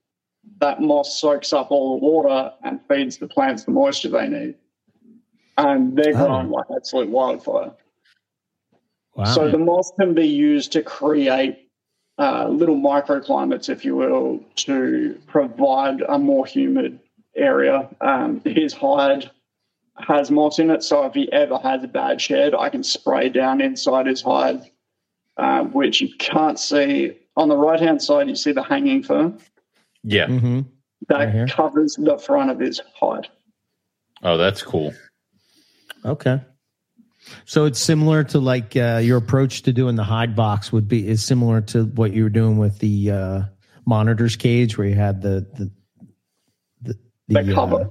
[0.60, 4.56] that moss soaks up all the water and feeds the plants the moisture they need.
[5.60, 6.26] And they're Oh.
[6.26, 7.72] growing like absolute wildfire.
[9.16, 9.26] Wow.
[9.26, 11.70] So the moss can be used to create
[12.18, 17.00] uh, little microclimates, if you will, to provide a more humid
[17.36, 17.90] area.
[18.00, 19.30] Um, his hide
[19.98, 23.30] has moss in it, so if he ever has a bad shed, I can spray
[23.30, 24.70] down inside his hide,
[25.38, 27.18] uh, which you can't see.
[27.38, 29.40] On the right hand side, you see the hanging fern.
[30.04, 30.28] Yeah.
[30.28, 30.62] hmm
[31.08, 33.28] That Right covers the front of his hide.
[34.24, 34.94] Oh, that's cool.
[36.06, 36.42] Okay.
[37.46, 41.08] So it's similar to like uh, your approach to doing the hide box would be
[41.08, 43.42] is similar to what you were doing with the uh,
[43.86, 45.72] monitors cage where you had the the
[46.82, 47.82] the, The cover.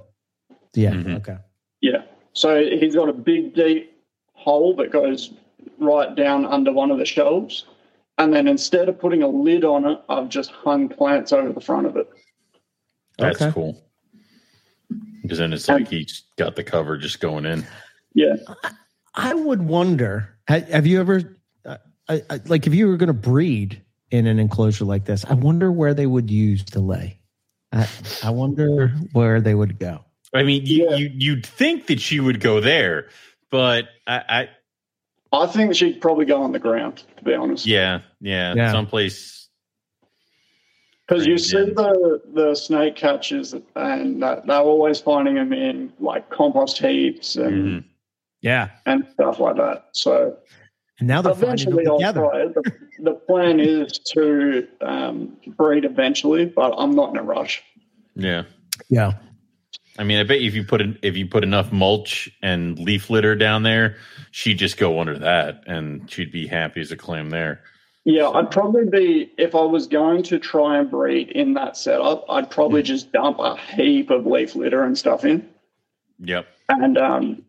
[0.51, 0.91] Uh, yeah.
[0.93, 1.17] Mhm.
[1.19, 1.37] Okay.
[1.81, 2.03] Yeah.
[2.33, 3.93] So he's got a big, deep
[4.35, 5.33] hole that goes
[5.79, 7.65] right down under one of the shelves.
[8.19, 11.61] And then instead of putting a lid on it, I've just hung plants over the
[11.61, 12.09] front of it.
[13.19, 13.53] That's Okay.
[13.53, 13.83] cool.
[15.23, 17.65] Because then it's like he's got the cover just going in.
[18.15, 18.35] Yeah.
[19.15, 20.37] I would wonder.
[20.47, 21.77] Have you ever, uh,
[22.09, 25.35] I, I, like, if you were going to breed in an enclosure like this, I
[25.35, 27.19] wonder where they would use to lay.
[27.73, 27.89] I,
[28.23, 30.05] I wonder where they would go.
[30.35, 30.97] I mean, you, Yeah.
[30.97, 33.09] you you'd think that she would go there,
[33.51, 34.49] but I,
[35.33, 37.67] I I think she'd probably go on the ground, to be honest.
[37.67, 38.73] yeah, yeah, Yeah.
[38.73, 39.49] someplace.
[41.07, 46.31] Because you see the, the snake catches, and that they're always finding them in like
[46.31, 47.85] compost heaps and, Mhm.
[48.43, 48.71] Yeah.
[48.87, 49.89] and stuff like that.
[49.93, 50.37] So
[50.99, 52.25] And now they're finding eventually them together.
[52.35, 52.55] it.
[52.55, 52.73] The,
[53.03, 57.63] the plan is to um, breed eventually, but I'm not in a rush.
[58.15, 58.45] Yeah,
[58.89, 59.13] Yeah.
[59.99, 63.11] I mean, I bet if you put in, if you put enough mulch and leaf
[63.11, 63.97] litter down there,
[64.31, 67.61] she'd just go under that, and she'd be happy as a clam there.
[68.05, 72.25] Yeah, I'd probably be if I was going to try and breed in that setup.
[72.31, 75.47] I'd probably just dump a heap of leaf litter and stuff in,
[76.21, 76.47] Yep.
[76.71, 77.45] and um,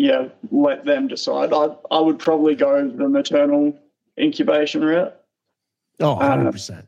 [0.00, 1.52] yeah, let them decide.
[1.52, 3.78] I I would probably go the maternal
[4.18, 5.14] incubation route
[6.00, 6.84] Oh, Uh, 100%.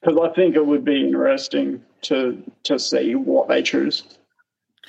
[0.00, 4.02] because I think it would be interesting to to see what they choose.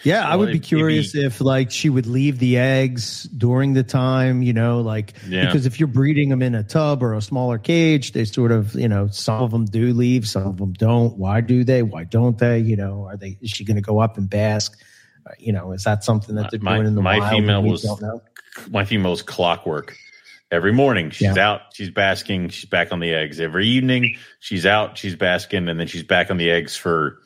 [0.03, 3.73] Yeah, I would be it'd be- curious if like she would leave the eggs during
[3.73, 5.45] the time, you know, like Yeah.
[5.45, 8.75] because if you're breeding them in a tub or a smaller cage, they sort of,
[8.75, 11.17] you know, some of them do leave, some of them don't.
[11.17, 11.81] Why do they?
[11.81, 12.59] Why don't they?
[12.59, 13.37] You know, are they?
[13.41, 14.77] Is she going to go up and bask?
[15.39, 17.31] You know, is that something that they're My- doing in the my wild?
[17.31, 18.21] female was- don't know?
[18.69, 19.95] my female's clockwork.
[20.51, 23.39] Every morning she's out, she's basking, she's back on the eggs.
[23.41, 27.17] Every evening she's out, she's basking, and then she's back on the eggs for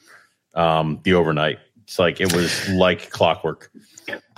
[0.55, 1.59] um, the overnight.
[1.83, 3.71] It's like it was like clockwork.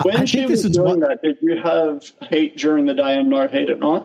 [0.02, 2.94] When I she was this is doing what- that, did you have heat during the
[2.94, 4.04] day and no heat at night?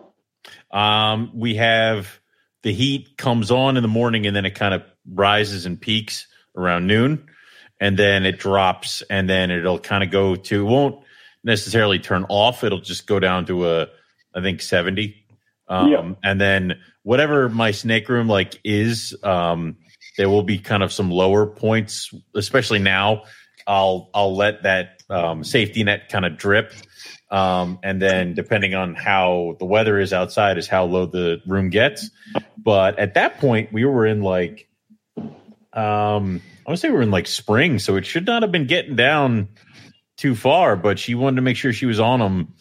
[0.72, 2.20] Um, we have
[2.64, 6.28] the heat comes on in the morning and then it kind of rises and peaks
[6.56, 7.26] around noon,
[7.80, 11.04] and then it drops, and then it'll kind of go to won't
[11.44, 12.64] necessarily turn off.
[12.64, 13.88] It'll just go down to a
[14.36, 15.24] I think seventy.
[15.70, 16.12] Um, Yeah.
[16.24, 19.76] and then whatever my snake room like is, um,
[20.18, 23.24] there will be kind of some lower points, especially now.
[23.68, 26.74] I'll I'll let that um, safety net kind of drip,
[27.30, 31.70] um, and then depending on how the weather is outside is how low the room
[31.70, 32.10] gets.
[32.58, 34.70] But at that point, we were in like,
[35.74, 38.96] um, I to say we're in like spring, so it should not have been getting
[38.98, 39.48] down
[40.18, 40.76] too far.
[40.76, 42.54] But she wanted to make sure she was on them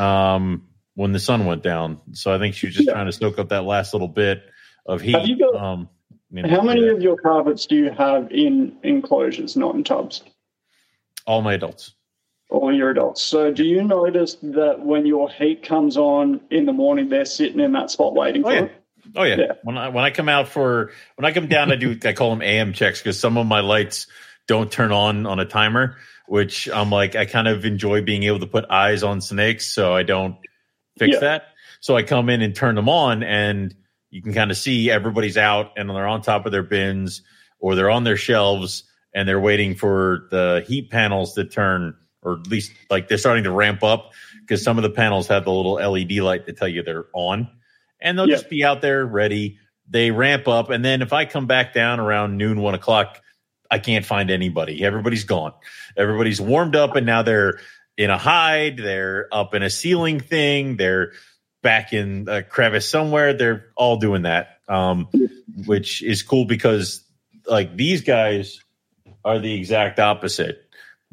[0.00, 2.00] um, when the sun went down.
[2.12, 2.94] So I think she was just Yeah.
[2.94, 4.44] trying to soak up that last little bit
[4.86, 5.16] of heat.
[5.16, 5.88] Have you got- um,
[6.30, 6.92] you know, How many yeah.
[6.92, 10.22] of your carpets do you have in enclosures, not in tubs?
[11.26, 11.94] all my adults?
[12.50, 13.22] All your adults.
[13.22, 17.60] So, do you notice that when your heat comes on in the morning, they're sitting
[17.60, 18.62] in that spot waiting Oh, for yeah.
[18.62, 18.72] it?
[19.16, 19.36] Oh yeah.
[19.38, 19.52] Yeah.
[19.62, 22.30] When I when I come out for when I come down, I do I call
[22.30, 24.06] them AM checks because some of my lights
[24.46, 28.40] don't turn on on a timer, which I'm like I kind of enjoy being able
[28.40, 30.36] to put eyes on snakes, so I don't
[30.98, 31.20] fix Yeah.
[31.20, 31.42] that.
[31.80, 33.74] So I come in and turn them on, and
[34.10, 37.22] you can kind of see everybody's out and they're on top of their bins
[37.60, 42.34] or they're on their shelves and they're waiting for the heat panels to turn, or
[42.40, 45.52] at least like they're starting to ramp up because some of the panels have the
[45.52, 47.48] little LED light to tell you they're on
[48.00, 48.36] and they'll Yeah.
[48.36, 49.58] just be out there ready.
[49.88, 53.20] They ramp up, and then if I come back down around noon, one o'clock,
[53.70, 54.84] I can't find anybody.
[54.84, 55.52] Everybody's gone.
[55.96, 57.58] Everybody's warmed up, and now they're
[57.96, 58.76] in a hide.
[58.76, 60.76] They're up in a ceiling thing.
[60.76, 61.12] They're
[61.62, 63.32] back in a crevice somewhere.
[63.34, 65.08] They're all doing that, um,
[65.66, 67.04] which is cool because
[67.46, 68.62] like these guys
[69.24, 70.62] are the exact opposite.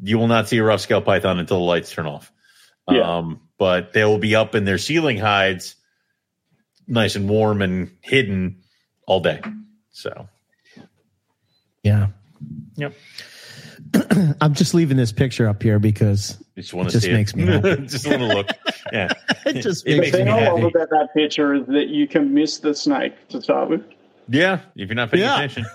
[0.00, 2.30] You will not see a rough scale python until the lights turn off.
[2.88, 3.16] Yeah.
[3.16, 5.74] Um, but they will be up in their ceiling hides
[6.86, 8.62] nice and warm and hidden
[9.06, 9.40] all day.
[9.90, 10.28] So
[11.82, 12.08] Yeah.
[12.76, 12.94] Yep.
[14.40, 17.36] I'm just leaving this picture up here because just want It to just makes it.
[17.36, 17.86] me happy.
[17.86, 18.48] just want to look.
[18.92, 19.08] Yeah.
[19.46, 20.68] it just It makes makes me me I love happy.
[20.74, 23.82] about that picture is that you can miss the snake to start with.
[24.28, 24.60] Yeah.
[24.74, 25.36] If you're not paying Yeah.
[25.36, 25.66] attention.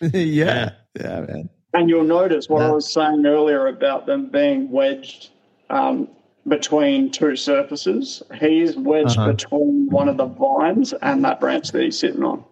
[0.00, 0.70] yeah.
[0.98, 1.50] Yeah, man.
[1.74, 5.28] And you'll notice what I was saying earlier about them being wedged
[5.68, 6.08] um,
[6.48, 8.22] between two surfaces.
[8.40, 9.32] He's wedged Uh-huh.
[9.32, 12.44] between one of the vines and that branch that he's sitting on.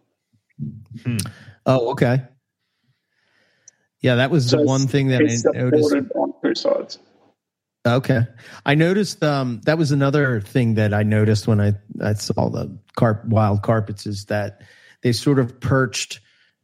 [1.66, 2.22] Oh, okay.
[4.00, 5.94] Yeah, that was So the one thing that I noticed.
[6.14, 6.98] on two sides.
[7.86, 8.26] Okay.
[8.64, 12.78] I noticed um that was another thing that I noticed when I I saw the
[12.96, 14.62] carp wild carpets is that
[15.02, 16.20] they sort of perched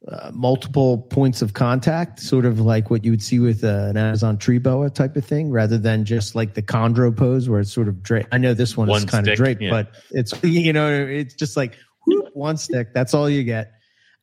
[0.08, 3.96] uh, multiple points of contact, sort of like what you would see with uh, an
[3.98, 7.72] Amazon tree boa type of thing, rather than just like the chondro pose where it's
[7.72, 8.28] sort of draped.
[8.32, 9.70] I know this one, One is kind stick, of draped, yeah.
[9.70, 12.94] but it's you know it's just like whoop, one stick.
[12.94, 13.72] That's all you get.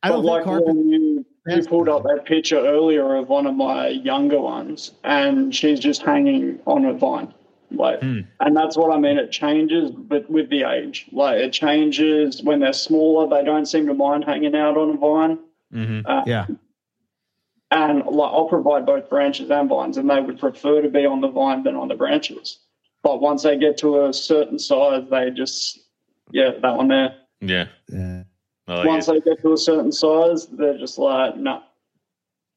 [0.02, 0.66] I don't like think carpet.
[0.68, 5.54] when you, you pulled up that picture earlier of one of my younger ones, and
[5.54, 7.32] she's just hanging on a vine.
[7.70, 8.20] Like, Hmm.
[8.40, 9.18] and that's what I mean.
[9.18, 13.28] It changes, but with the age, like it changes when they're smaller.
[13.28, 15.38] They don't seem to mind hanging out on a vine.
[15.72, 16.46] Hmm Uh, Yeah.
[17.70, 21.20] and like I'll provide both branches and vines, and they would prefer to be on
[21.20, 22.58] the vine than on the branches.
[23.02, 25.80] But once they get to a certain size, they just
[26.30, 27.14] yeah, that one there.
[27.40, 27.66] Yeah.
[27.88, 28.24] Yeah.
[28.66, 29.12] Like once it.
[29.24, 31.62] they get to a certain size, they're just like, no,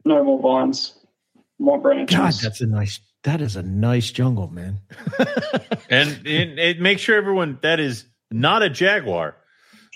[0.04, 0.94] no more vines,
[1.60, 2.18] more branches.
[2.18, 3.00] God, that's a nice.
[3.24, 4.80] That is a nice jungle, man.
[5.90, 9.36] And it, it makes sure everyone that is not a jaguar.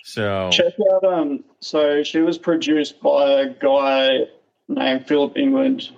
[0.08, 1.04] So Check out.
[1.04, 4.20] Um, so she was produced by a guy
[4.68, 5.90] named Philip England.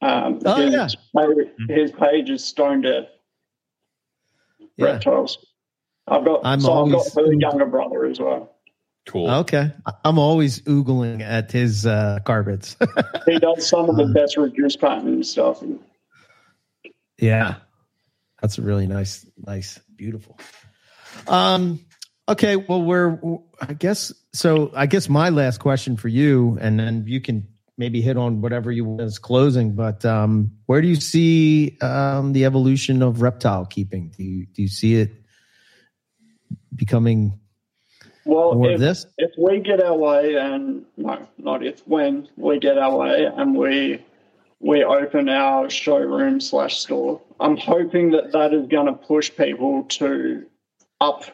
[0.00, 0.88] Um, Oh, his, yeah.
[1.16, 3.08] page, his page is Stone Dead
[4.76, 4.84] Yeah.
[4.92, 5.44] Reptiles.
[6.06, 6.42] I've got.
[6.44, 8.54] I'm so I've got her younger brother as well.
[9.08, 9.28] cool.
[9.28, 9.72] Okay.
[10.04, 12.76] I'm always oogling at his uh, carpets.
[13.26, 15.64] He does some of the best reduce pattern stuff.
[17.18, 17.56] yeah.
[18.40, 19.26] That's a really nice.
[19.36, 19.80] Nice.
[19.96, 20.38] Beautiful.
[21.26, 21.80] Um,
[22.28, 22.56] okay.
[22.56, 23.18] Well, we're,
[23.60, 27.46] I guess, so I guess my last question for you, and then you can
[27.78, 32.32] maybe hit on whatever you want as closing, but um, where do you see um,
[32.32, 34.12] the evolution of reptile keeping?
[34.16, 35.12] Do you do you see it
[36.74, 37.38] becoming
[38.24, 39.06] well, more if, of this?
[39.16, 43.56] if we get our way, and no, not if, when we get our way, and
[43.56, 44.04] we
[44.60, 49.84] we open our showroom slash store, I'm hoping that that is going to push people
[49.84, 50.44] to
[51.00, 51.24] up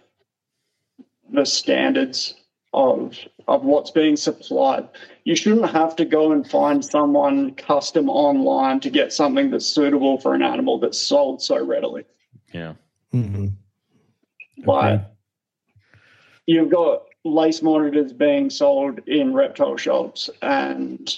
[1.32, 2.34] the standards
[2.72, 4.88] of of what's being supplied.
[5.24, 10.18] You shouldn't have to go and find someone custom online to get something that's suitable
[10.18, 12.04] for an animal that's sold so readily.
[12.52, 12.74] Yeah.
[13.12, 13.48] Mm-hmm.
[14.66, 15.02] Like
[16.46, 21.14] you've got lace monitors being sold in reptile shops, and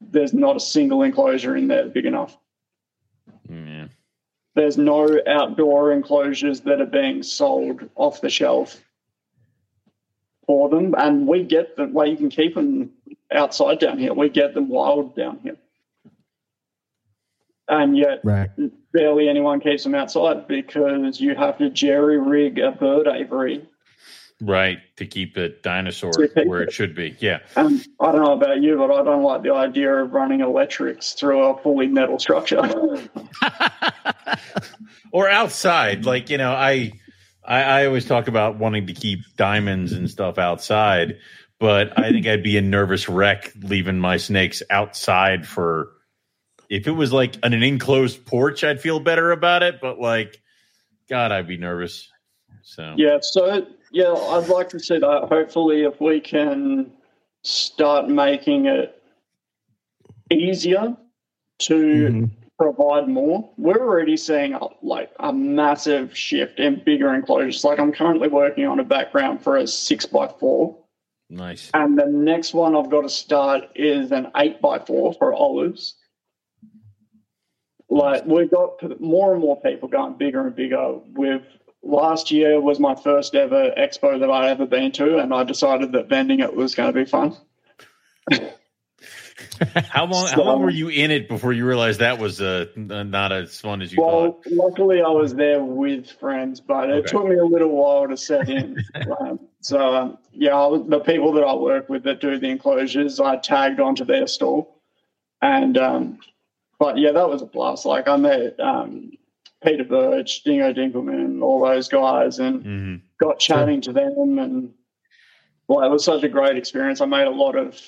[0.00, 2.36] there's not a single enclosure in there big enough.
[3.48, 3.88] Yeah.
[4.54, 8.80] There's no outdoor enclosures that are being sold off the shelf
[10.46, 11.92] for them, and we get them.
[11.92, 12.90] Well, you can keep them
[13.32, 14.14] outside down here.
[14.14, 15.56] We get them wild down here,
[17.68, 18.50] and yet Right.
[18.92, 23.66] barely anyone keeps them outside because you have to jerry rig a bird aviary.
[24.40, 24.78] Right.
[24.96, 26.68] To keep a dinosaur keep where it.
[26.68, 27.16] it should be.
[27.20, 27.38] Yeah.
[27.56, 31.14] Um, I don't know about you, but I don't like the idea of running electrics
[31.14, 32.60] through a fully metal structure.
[35.12, 36.04] or outside.
[36.04, 36.92] Like, you know, I,
[37.46, 41.18] I I always talk about wanting to keep diamonds and stuff outside,
[41.58, 45.90] but I think I'd be a nervous wreck leaving my snakes outside for
[46.68, 50.40] if it was like an, an enclosed porch, I'd feel better about it, but like
[51.08, 52.08] God, I'd be nervous.
[52.62, 55.28] So yeah, so yeah, I'd like to see that.
[55.28, 56.90] Hopefully, if we can
[57.44, 59.00] start making it
[60.30, 60.96] easier
[61.60, 62.30] to Mhm.
[62.58, 63.50] Provide more.
[63.56, 67.64] We're already seeing a, like a massive shift in bigger enclosures.
[67.64, 70.76] Like I'm currently working on a background for a six by four,
[71.28, 71.70] nice.
[71.74, 75.96] and the next one I've got to start is an eight by four for olives.
[77.88, 80.98] Like we've got more and more people going bigger and bigger.
[81.14, 81.42] With
[81.82, 85.92] last year was my first ever expo that I'd ever been to, and I decided
[85.92, 87.36] that vending it was going to be fun.
[89.90, 93.32] How long how long were you in it before you realized that was uh, not
[93.32, 94.46] as fun as you Well, thought?
[94.46, 97.08] luckily I was there with friends, but it Okay.
[97.08, 98.78] took me a little while to set in.
[99.20, 103.20] um, so um, yeah, I the people that I work with that do the enclosures,
[103.20, 104.66] I tagged onto their store,
[105.42, 106.18] and um,
[106.78, 107.86] but yeah, that was a blast.
[107.86, 109.12] Like I met um,
[109.62, 114.74] Peter Birch, Dingo Dinkelman, all those guys, and hmm got chatting to them, and
[115.68, 117.00] well, it was such a great experience.
[117.00, 117.80] I made a lot of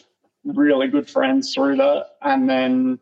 [0.44, 2.98] really good friends through that, and then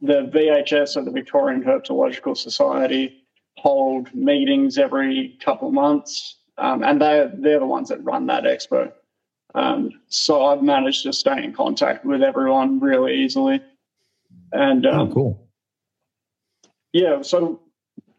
[0.00, 3.24] the VHS of the Victorian Herpetological Society
[3.58, 8.44] hold meetings every couple of months, um, and they they're the ones that run that
[8.44, 8.92] expo.
[9.54, 13.60] Um, so I've managed to stay in contact with everyone really easily,
[14.52, 15.48] and Oh, um, cool.
[16.92, 17.60] yeah, so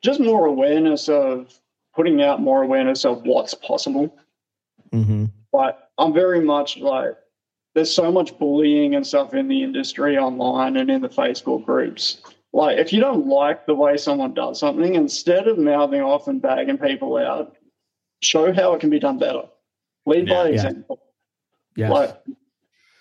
[0.02, 1.60] just more awareness of
[1.96, 4.16] putting out more awareness of what's possible.
[4.92, 7.16] hmm But I'm very much like
[7.74, 12.22] there's so much bullying and stuff in the industry online and in the Facebook groups.
[12.54, 16.42] Like if you don't like the way someone does something, instead of mouthing off and
[16.42, 17.56] bagging people out,
[18.22, 19.44] show how it can be done better.
[20.06, 20.34] Lead Yeah.
[20.44, 21.00] by example.
[21.76, 21.90] Yeah.
[21.90, 22.16] Like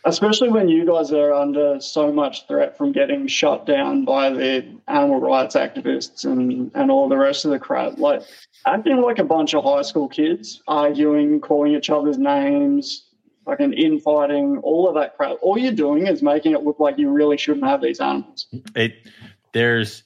[0.05, 4.67] especially when you guys are under so much threat from getting shut down by the
[4.89, 7.99] animal rights activists and, and all the rest of the crap.
[7.99, 8.23] Like
[8.67, 13.05] acting like a bunch of high school kids, arguing, calling each other's names,
[13.45, 15.37] fucking infighting, all of that crap.
[15.43, 18.47] All you're doing is making it look like you really shouldn't have these animals.
[18.75, 18.95] it
[19.53, 20.03] there's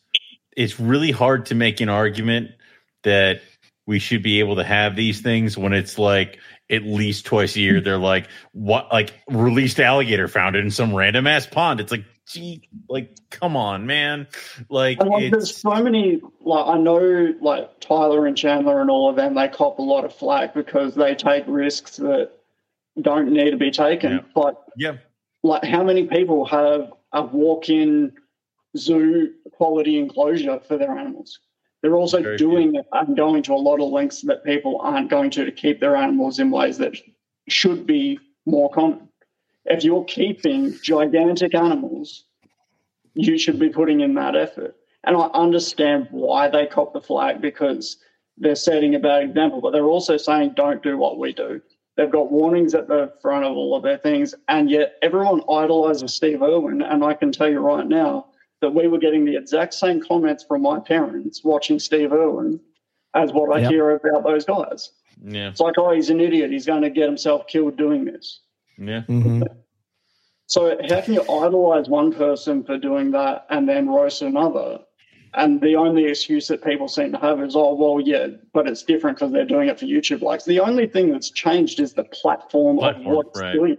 [0.57, 2.51] it's really hard to make an argument
[3.03, 3.41] that
[3.87, 6.39] we should be able to have these things when it's like
[6.69, 10.93] at least twice a year they're like what like released alligator found it in some
[10.93, 14.27] random ass pond it's like gee like come on man
[14.69, 16.21] like like, there's so many.
[16.41, 20.05] Like I know, like Tyler and Chandler and all of them, they cop a lot
[20.05, 22.31] of flack because they take risks that
[23.01, 24.13] don't need to be taken.
[24.13, 24.21] Yeah.
[24.35, 24.97] But yeah
[25.47, 28.13] like, how many people have a walk-in
[28.77, 31.39] zoo quality enclosure for their animals?
[31.83, 35.09] They're also Very doing it and going to a lot of lengths that people aren't
[35.09, 36.95] going to to keep their animals in ways that
[37.49, 39.09] should be more common.
[39.67, 42.25] If you're keeping gigantic animals,
[43.15, 44.77] you should be putting in that effort.
[45.05, 47.99] And I understand why they cop the flag because
[48.39, 51.61] they're setting a bad example, but they're also saying don't do what we do.
[51.97, 56.15] They've got warnings at the front of all of their things, and yet everyone idolizes
[56.15, 56.83] Steve Irwin.
[56.83, 58.27] And I can tell you right now
[58.61, 62.61] that we were getting the exact same comments from my parents watching Steve Irwin
[63.15, 63.71] as what I Yep.
[63.71, 64.93] hear about those guys.
[65.25, 66.51] yeah It's like, oh, he's an idiot.
[66.51, 68.41] He's going to get himself killed doing this.
[68.77, 69.43] yeah hmm
[70.49, 74.81] So how can you idolize one person for doing that and then roast another?
[75.37, 78.83] And the only excuse that people seem to have is, oh, well, yeah, but it's
[78.83, 80.47] different because they're doing it for YouTube likes.
[80.47, 83.53] The only thing that's changed is the platform, Platform, of what's right.
[83.53, 83.77] doing.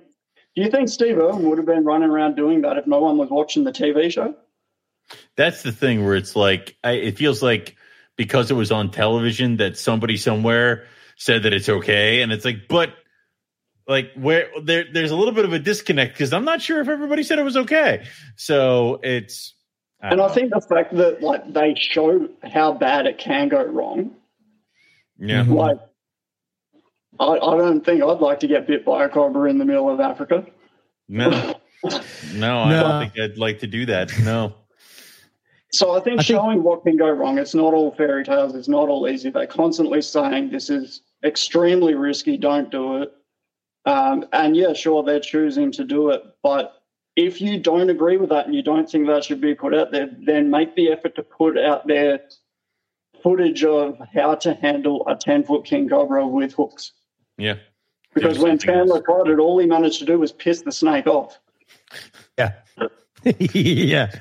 [0.55, 3.17] Do you think Steve Irwin would have been running around doing that if no one
[3.17, 4.35] was watching the TV show?
[5.35, 7.75] That's the thing where it's like I, it feels like
[8.17, 10.85] because it was on television that somebody somewhere
[11.15, 12.93] said that it's okay, and it's like, but
[13.87, 16.87] like where there there's a little bit of a disconnect because I'm not sure if
[16.89, 18.05] everybody said it was okay.
[18.35, 19.53] So it's
[20.01, 23.63] I And I think the fact that like they show how bad it can go
[23.63, 24.11] wrong,
[25.17, 25.55] yeah, Mhm.
[25.55, 25.79] like
[27.19, 29.89] I, I don't think I'd like to get bit by a cobra in the middle
[29.89, 30.45] of Africa.
[31.07, 31.29] no,
[32.35, 32.83] no, I No.
[32.83, 34.11] don't think I'd like to do that.
[34.23, 34.53] No,
[35.71, 38.53] So I think I think- showing what can go wrong, it's not all fairy tales,
[38.55, 39.31] it's not all easy.
[39.31, 43.11] They're constantly saying this is extremely risky, don't do it.
[43.85, 46.21] Um, and yeah, sure, they're choosing to do it.
[46.43, 46.76] But
[47.17, 49.91] if you don't agree with that and you don't think that should be put out
[49.91, 52.21] there, then make the effort to put out there
[53.23, 56.91] footage of how to handle a 10 foot king cobra with hooks.
[57.39, 57.55] yeah,
[58.13, 59.05] Because Give when something Chandler else.
[59.05, 61.39] tried it, all he managed to do was piss the snake off
[62.37, 62.53] Yeah.
[63.23, 64.11] yeah.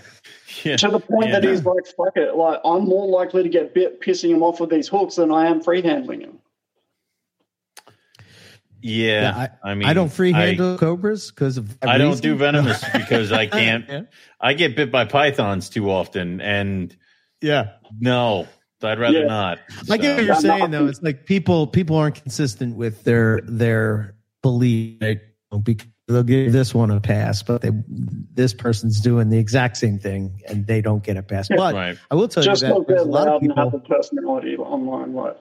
[0.65, 1.41] yeah, to the point Yeah.
[1.41, 2.35] that he's like, fuck it.
[2.35, 5.47] Like, I'm more likely to get bit pissing him off with these hooks than I
[5.47, 6.39] am free handling him.
[8.87, 9.49] Yeah.
[9.65, 11.77] I, I mean, I don't free I- handle cobras because of.
[11.83, 12.23] I don't reason.
[12.23, 13.85] do venomous because I can't.
[13.89, 14.03] Yeah.
[14.41, 16.97] I get bit by pythons too often, and
[17.41, 17.73] yeah.
[17.99, 18.47] no,
[18.83, 19.27] I'd rather Yeah.
[19.27, 19.59] not.
[19.91, 20.87] I get what you're saying though.
[20.87, 25.01] It's like people people aren't consistent with their their belief.
[25.03, 25.21] Right?
[26.09, 30.41] They'll give this one a pass, but they this person's doing the exact same thing
[30.47, 31.49] and they don't get a pass.
[31.49, 31.99] But right.
[32.11, 33.81] I will tell Just you that there's a lot of people have people.
[33.85, 35.15] a personality online.
[35.15, 35.37] Like,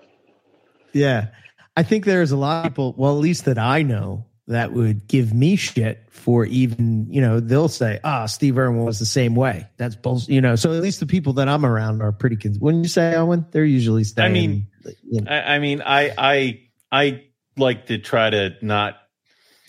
[0.93, 1.27] Yeah,
[1.75, 2.93] I think there's a lot of people.
[2.97, 7.39] Well, at least that I know that would give me shit for even you know
[7.39, 9.67] they'll say ah Steve Irwin was the same way.
[9.77, 10.29] That's bullshit.
[10.29, 12.37] You know, so at least the people that I'm around are pretty.
[12.37, 14.31] Cons- when you say Owen, they're usually saying.
[14.33, 14.67] mean,
[15.03, 16.61] you know, I, I mean, I, I,
[16.91, 17.23] I
[17.57, 18.97] like to try to not.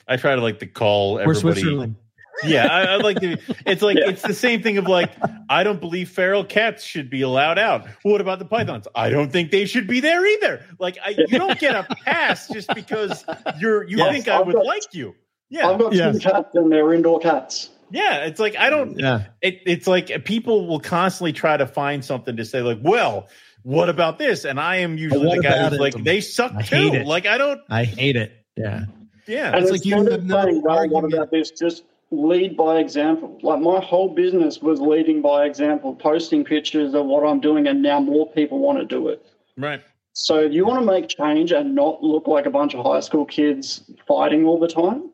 [0.08, 1.96] I try to like to call everybody.
[2.40, 2.68] Switzerland.
[2.68, 3.36] Yeah, I, I like to.
[3.66, 4.08] It's like Yeah.
[4.10, 5.10] it's the same thing of like
[5.48, 7.86] I don't believe feral cats should be allowed out.
[8.02, 8.86] What about the pythons?
[8.94, 10.64] I don't think they should be there either.
[10.78, 13.24] Like I, you don't get a pass just because
[13.58, 15.14] you're you Yes, think I I've would got- like you.
[15.48, 16.12] Yeah, I've got Yeah.
[16.12, 17.70] two cats and they're indoor cats.
[17.90, 18.24] yeah.
[18.24, 18.98] It's like I don't.
[18.98, 23.28] Yeah, It, it's like people will constantly try to find something to say like, well.
[23.62, 24.44] What about this?
[24.44, 26.04] And I am usually the guy about who's like, it?
[26.04, 26.92] they suck I too.
[26.94, 27.04] it.
[27.04, 27.60] Like I don't.
[27.68, 28.30] I hate it.
[28.56, 28.84] Yeah,
[29.26, 31.50] Yeah, And It's it's like you instead have of no saying, well, what about this?
[31.50, 33.38] Just lead by example.
[33.42, 37.82] Like my whole business was leading by example, posting pictures of what I'm doing, and
[37.82, 39.24] now more people want to do it.
[39.56, 39.80] right.
[40.18, 43.00] So if you want to make change and not look like a bunch of high
[43.00, 45.10] school kids fighting all the time,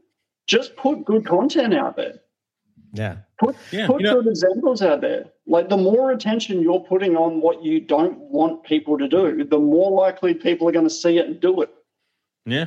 [0.47, 2.20] just put good content out there.
[2.93, 3.16] yeah.
[3.40, 5.24] Put Yeah, put you know- good examples out there.
[5.44, 9.59] Like the more attention you're putting on what you don't want people to do, the
[9.59, 11.70] more likely people are going to see it and do it.
[12.47, 12.66] Yeah,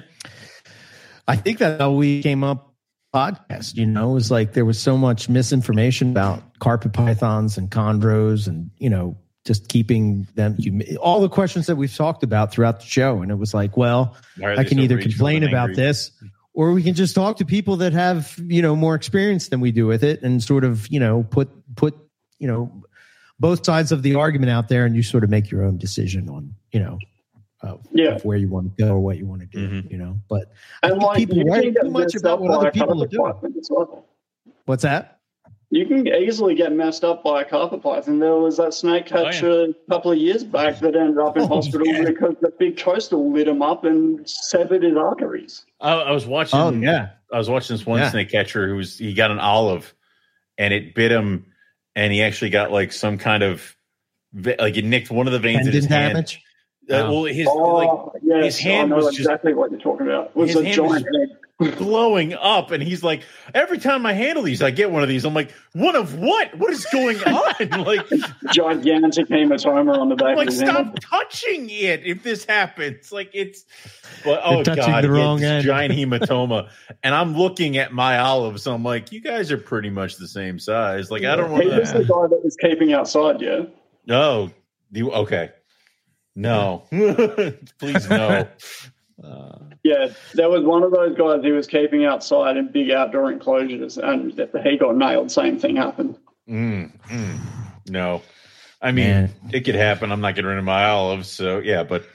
[1.26, 2.75] I think that's how we came up
[3.16, 3.76] podcast.
[3.76, 8.48] You know, it was like there was so much misinformation about carpet pythons and chondros,
[8.48, 10.56] and you know, just keeping them.
[10.58, 13.78] You, all the questions that we've talked about throughout the show, and it was like,
[13.78, 16.12] well, I can so either complain about this,
[16.54, 19.72] or we can just talk to people that have you know more experience than we
[19.72, 21.96] do with it, and sort of you know put put
[22.40, 22.84] you know
[23.40, 26.30] both sides of the argument out there, and you sort of make your own decision
[26.30, 27.00] on you know.
[27.66, 28.16] Of, Yeah.
[28.16, 29.92] of where you want to go or what you want to do, Mhm.
[29.92, 30.20] you know.
[30.30, 30.52] But
[30.84, 33.34] I And like people worry too much about what other people are doing.
[33.70, 34.06] well.
[34.66, 35.20] What's that?
[35.72, 38.20] You can easily get messed up by a carpet python.
[38.20, 39.32] There was that snake Oh, yeah.
[39.32, 42.04] catcher a couple of years back that ended up in Oh, hospital yeah.
[42.06, 45.66] because the big coastal lit him up and severed his arteries.
[45.82, 46.60] I, I was watching.
[46.60, 48.12] Oh yeah, I was watching this one Yeah.
[48.12, 49.94] snake catcher who was he got an olive,
[50.58, 51.48] and it bit him,
[51.96, 53.76] and he actually got like some kind of
[54.34, 56.38] like it nicked one of the veins in his tendon hand.
[56.88, 57.06] Damage.
[57.06, 57.14] Uh, Oh.
[57.24, 60.08] well, his Oh, like yes, his hand I know was just- exactly what you're talking
[60.08, 60.28] about.
[60.28, 61.08] It was his a hand was giant
[61.62, 61.78] egg.
[61.78, 63.22] glowing up, and he's like,
[63.54, 65.24] every time I handle these, I get one of these.
[65.24, 66.54] I'm like, one of what?
[66.58, 67.86] What is going on?
[67.86, 68.06] like,
[68.54, 70.72] gigantic hematoma on the back like of his hand.
[70.72, 73.12] stop touching it if this happens.
[73.12, 73.64] Like it's,
[74.24, 75.64] but oh They're touching god, the he wrong end.
[75.66, 76.70] giant hematoma,
[77.04, 78.68] and I'm looking at my olives.
[78.68, 81.10] I'm like, you guys are pretty much the same size.
[81.10, 83.62] Like I don't want He was the guy that was keeping outside, yeah.
[84.06, 84.52] No,
[84.92, 85.52] you okay?
[86.36, 86.84] No,
[87.80, 88.48] please no.
[89.24, 93.32] Uh, Yeah, there was one of those guys he was keeping outside in big outdoor
[93.32, 95.32] enclosures, and if he got nailed.
[95.32, 96.18] Same thing happened.
[96.50, 97.38] Mm, mm,
[97.88, 98.22] no,
[98.82, 99.34] I mean Man.
[99.54, 100.12] it could happen.
[100.12, 101.84] I'm not getting rid of my olives, so yeah.
[101.84, 102.06] But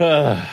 [0.00, 0.44] uh,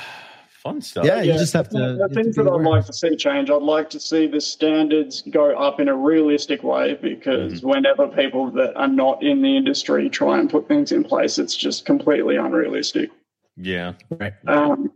[0.63, 1.05] fun stuff.
[1.05, 1.77] Yeah, you just have to.
[1.77, 3.99] The you have to things be that I'd like to see change, I'd like to
[3.99, 7.67] see the standards go up in a realistic way because Mm-hmm.
[7.67, 11.55] whenever people that are not in the industry try and put things in place, it's
[11.55, 13.09] just completely unrealistic.
[13.57, 13.93] Yeah.
[14.09, 14.33] Right.
[14.47, 14.91] Um,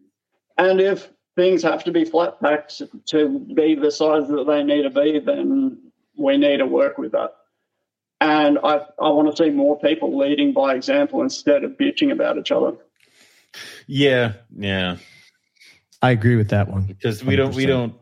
[0.58, 4.84] and if things have to be flat packed to be the size that they need
[4.84, 5.78] to be, then
[6.16, 7.34] we need to work with that.
[8.20, 12.38] And I, I want to see more people leading by example instead of bitching about
[12.38, 12.74] each other.
[13.86, 14.34] Yeah.
[14.58, 14.98] Yeah.
[16.02, 16.84] I agree with that one.
[16.84, 17.96] because we don't we don't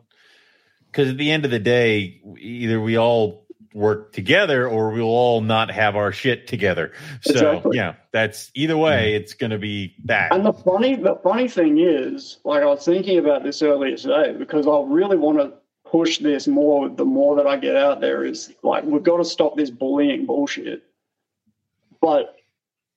[0.90, 5.42] because at the end of the day either we all work together or we'll all
[5.42, 7.76] not have our shit together so Exactly.
[7.76, 11.78] yeah that's either way it's going to be that And the funny, the funny thing
[11.78, 15.52] is, like I was thinking about this earlier today because I really want to
[15.90, 16.88] push this more.
[16.88, 20.24] The more that I get out there, is like we've got to stop this bullying
[20.24, 20.82] bullshit.
[22.00, 22.34] But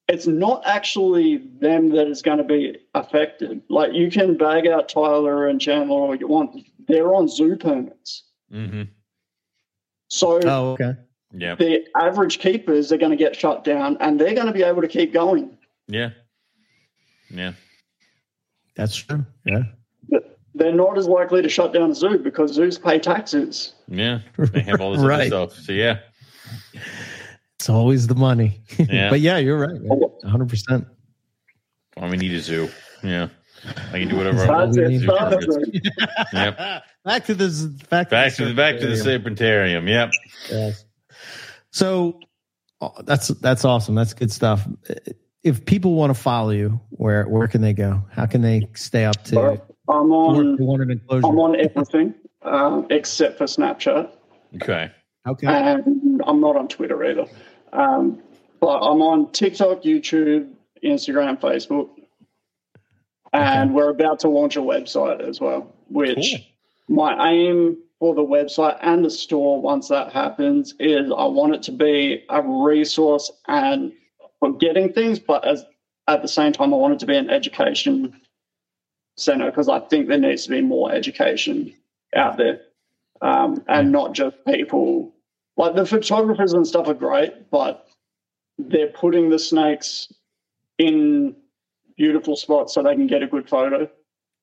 [0.10, 3.61] it's not actually them that is going to be affected.
[3.69, 6.52] Like you can bag out Tyler and Chandler all you want;
[6.88, 8.23] they're on zoo permits.
[8.52, 8.84] hmm
[10.10, 10.94] So Oh, okay.
[11.34, 14.64] yeah the average keepers are going to get shut down, and they're going to be
[14.64, 15.57] able to keep going.
[15.88, 16.10] yeah
[17.30, 17.53] yeah
[18.76, 19.26] That's true.
[19.45, 19.64] Yeah.
[20.56, 23.73] They're not as likely to shut down a zoo because zoos pay taxes.
[23.88, 25.99] yeah they have all this other stuff so yeah
[27.60, 28.61] It's always the money.
[28.77, 29.10] Yeah.
[29.10, 29.80] but yeah, you're right.
[30.30, 30.88] hundred percent.
[31.98, 32.69] all we need a zoo
[33.03, 33.27] yeah
[33.94, 34.99] i can do whatever i want That's with it.
[34.99, 35.56] zoo Start permits.
[35.56, 37.61] the- yep Back to this.
[37.64, 40.11] Back to back to the back to the serpentarium yep
[40.49, 40.86] Yes.
[41.72, 42.19] So
[42.81, 43.95] oh, that's that's awesome.
[43.95, 44.65] That's good stuff.
[45.44, 48.02] If people want to follow you, where where can they go?
[48.11, 50.56] How can they stay up to I'm on.
[50.57, 51.26] the wanted enclosure?
[51.27, 52.14] I'm on everything
[52.44, 54.10] um, except for Snapchat,
[54.56, 54.91] okay
[55.27, 55.48] Okay.
[55.48, 57.26] and I'm not on Twitter either.
[57.74, 58.22] Um,
[58.60, 60.52] but I'm on TikTok, YouTube,
[60.84, 61.90] Instagram, Facebook,
[63.34, 65.74] and we're about to launch a website as well.
[65.90, 66.36] Which
[66.88, 66.96] Cool.
[66.96, 71.64] my aim for the website and the store once that happens is I want it
[71.64, 73.91] to be a resource and
[74.40, 75.66] for getting things, but as
[76.08, 78.20] at the same time I want it to be an education
[79.18, 81.74] center because I think there needs to be more education
[82.16, 82.62] out there,
[83.22, 85.14] um, and not just people
[85.60, 87.86] like the photographers and stuff are great, but
[88.57, 90.11] they're putting the snakes
[90.77, 91.36] in
[91.98, 93.90] beautiful spots so they can get a good photo.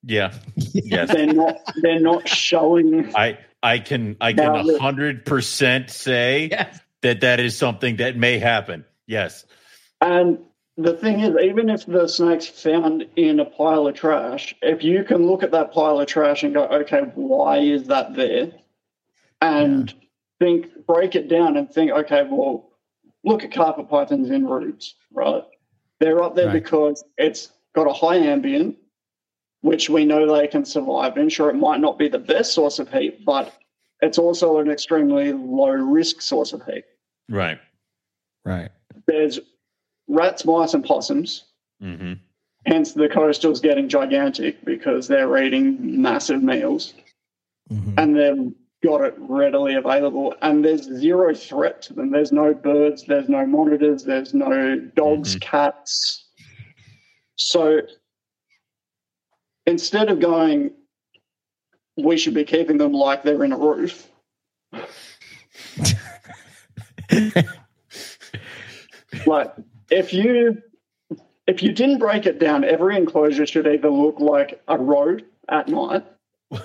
[0.03, 1.57] yeah yes They're not.
[1.81, 3.13] They're not showing.
[3.15, 6.79] I I can I can hundred percent say Yes.
[7.01, 8.85] that that is something that may happen.
[9.07, 9.43] Yes.
[9.99, 10.37] And
[10.77, 15.03] the thing is, even if the snake's found in a pile of trash, if you
[15.03, 18.51] can look at that pile of trash and go, okay, why is that there?
[19.41, 19.91] And
[20.39, 22.69] think, break it down and think, okay, well,
[23.23, 25.43] look at carpet pythons in roots, right?
[25.99, 26.53] They're up there Right.
[26.53, 28.77] because it's got a high ambient,
[29.61, 31.29] which we know they can survive in.
[31.29, 33.53] Sure, it might not be the best source of heat, but
[34.01, 36.85] it's also an extremely low risk source of heat.
[37.29, 37.59] Right.
[38.45, 38.69] Right.
[39.07, 39.39] There's
[40.07, 41.45] rats, mice, and possums.
[41.81, 42.13] hmm
[42.65, 46.93] Hence, the coastal's getting gigantic because they're eating massive meals
[47.71, 47.93] Mhm.
[47.97, 48.53] and they've
[48.83, 50.35] got it readily available.
[50.41, 52.11] And there's zero threat to them.
[52.11, 55.41] There's no birds, there's no monitors, there's no dogs, Mhm.
[55.41, 56.25] cats.
[57.35, 57.81] So
[59.65, 60.71] instead of going,
[61.97, 64.09] we should be keeping them like they're in a roof,
[69.25, 69.53] like
[69.89, 70.61] if you
[71.47, 75.69] if you didn't break it down, every enclosure should either look like a road at
[75.69, 76.03] night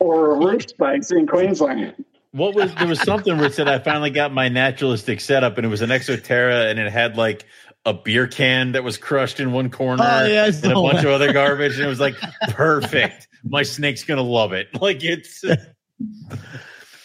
[0.00, 1.94] or roof space in Queensland.
[2.32, 5.64] What was there was something where it said I finally got my naturalistic setup and
[5.64, 7.44] it was an Exo Terra and it had like
[7.86, 11.04] a beer can that was crushed in one corner Oh, yeah, and a bunch that.
[11.06, 12.14] of other garbage and it was like
[12.48, 13.28] perfect.
[13.44, 14.68] My snake's gonna love it.
[14.80, 15.44] Like it's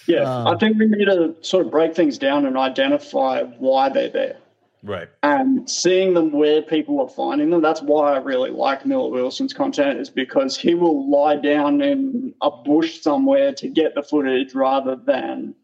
[0.08, 3.90] Yeah, Um, I think we need to sort of break things down and identify why
[3.90, 4.38] they're there.
[4.84, 5.10] Right.
[5.24, 9.54] And seeing them where people are finding them, that's why I really like Miller Wilson's
[9.54, 14.54] content, is because he will lie down in a bush somewhere to get the footage
[14.54, 15.56] rather than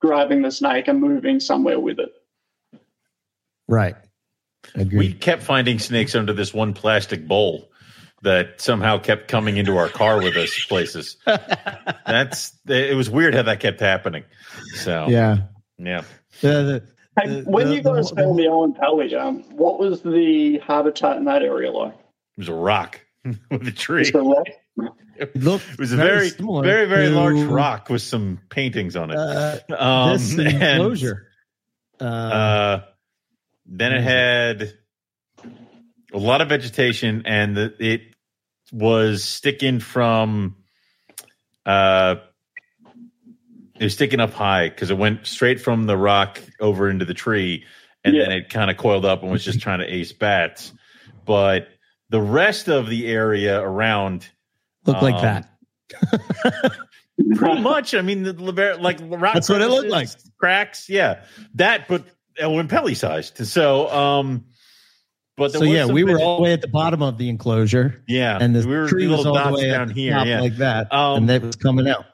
[0.00, 2.12] grabbing the snake and moving somewhere with it.
[3.68, 3.96] Right.
[4.76, 7.70] We kept finding snakes under this one plastic bowl
[8.22, 11.16] that somehow kept coming into our car with us places.
[11.26, 14.24] That's it was weird how that kept happening.
[14.74, 15.38] So yeah.
[15.78, 16.02] yeah.
[16.40, 20.02] The- the- Hey, The- when the- you guys the- found the Oenpelli, um, what was
[20.02, 21.92] the habitat in that area like?
[21.94, 23.00] It was a rock
[23.50, 24.02] with a tree.
[24.04, 24.46] Just a rock?
[25.16, 28.96] it looked It was a very, similar very, very to, large rock with some paintings
[28.96, 29.16] on it.
[29.16, 31.28] Uh, um, this and, enclosure.
[32.00, 32.82] Uh, uh,
[33.64, 34.74] then it had
[36.12, 38.02] a lot of vegetation, and the, it
[38.72, 40.56] was sticking from
[41.64, 42.16] uh
[43.78, 47.14] it was sticking up high because it went straight from the rock over into the
[47.14, 47.64] tree
[48.04, 48.22] and Yeah.
[48.22, 50.72] then it kind of coiled up and was just trying to ace bats
[51.24, 51.68] but
[52.08, 54.26] the rest of the area around
[54.86, 55.48] Looked like Um, that.
[57.36, 60.08] pretty much i mean the Lever- like rock That's what it looked like.
[60.38, 61.22] cracks yeah
[61.54, 62.04] that but
[62.40, 64.44] Oenpelli sized so um
[65.38, 68.38] but So yeah, we were all the way at the bottom of the enclosure, yeah
[68.40, 71.18] and the we were tree was all the way down here yeah like that, Um,
[71.18, 72.06] and that was coming out.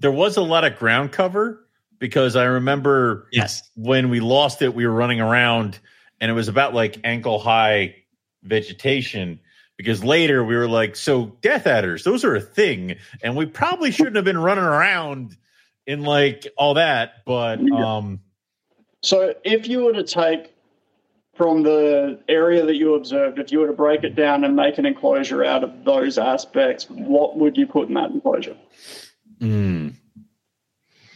[0.00, 1.66] There was a lot of ground cover
[1.98, 3.68] because I remember Yes.
[3.74, 5.78] when we lost it, we were running around
[6.20, 7.96] and it was about like ankle high
[8.42, 9.40] vegetation.
[9.76, 12.96] Because later we were like, so death adders, those are a thing.
[13.22, 15.36] And we probably shouldn't have been running around
[15.86, 17.24] in like all that.
[17.26, 18.20] But um
[19.02, 20.52] So if you were to take
[21.34, 24.78] from the area that you observed, if you were to break it down and make
[24.78, 28.56] an enclosure out of those aspects, what would you put in that enclosure?
[29.40, 29.94] Mm,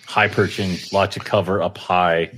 [0.06, 2.30] high perching, lots of cover up high.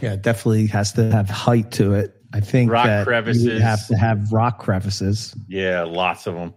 [0.00, 2.14] Yeah, it definitely has to have height to it.
[2.32, 3.62] I think Rock that you crevices.
[3.62, 5.34] have to have rock crevices.
[5.48, 6.54] Yeah, lots of them.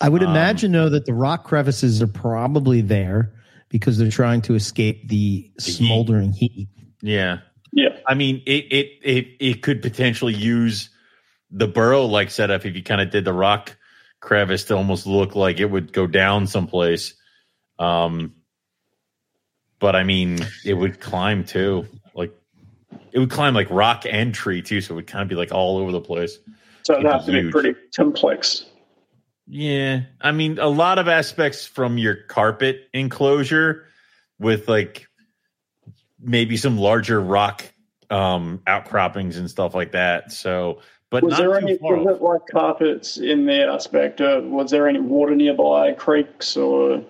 [0.00, 3.32] I would Um, imagine though that the rock crevices are probably there
[3.68, 5.60] because they're trying to escape the heat.
[5.60, 6.68] smoldering heat.
[7.02, 7.38] Yeah.
[7.72, 7.96] Yeah.
[8.06, 10.88] I mean, it it it it could potentially use
[11.50, 13.76] the burrow like setup if you kind of did the rock
[14.20, 17.14] crevice to almost look like it would go down someplace.
[17.78, 18.34] Um,
[19.78, 21.86] but I mean, it would climb too.
[22.14, 22.32] Like
[23.12, 25.52] it would climb like rock and tree too, so it would kind of be like
[25.52, 26.38] all over the place.
[26.82, 28.66] So it'd have to be pretty complex.
[29.46, 33.86] Yeah, I mean, a lot of aspects from your carpet enclosure
[34.38, 35.08] with like
[36.20, 37.64] maybe some larger rock
[38.10, 40.32] um outcroppings and stuff like that.
[40.32, 40.80] So,
[41.10, 44.88] but Was not there any was it like carpets in the aspect of was there
[44.88, 47.04] any water nearby, creeks or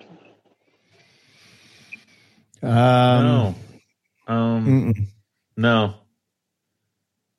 [2.61, 2.71] Um,
[3.25, 3.55] no,
[4.27, 5.07] um, mm-mm.
[5.57, 5.93] no,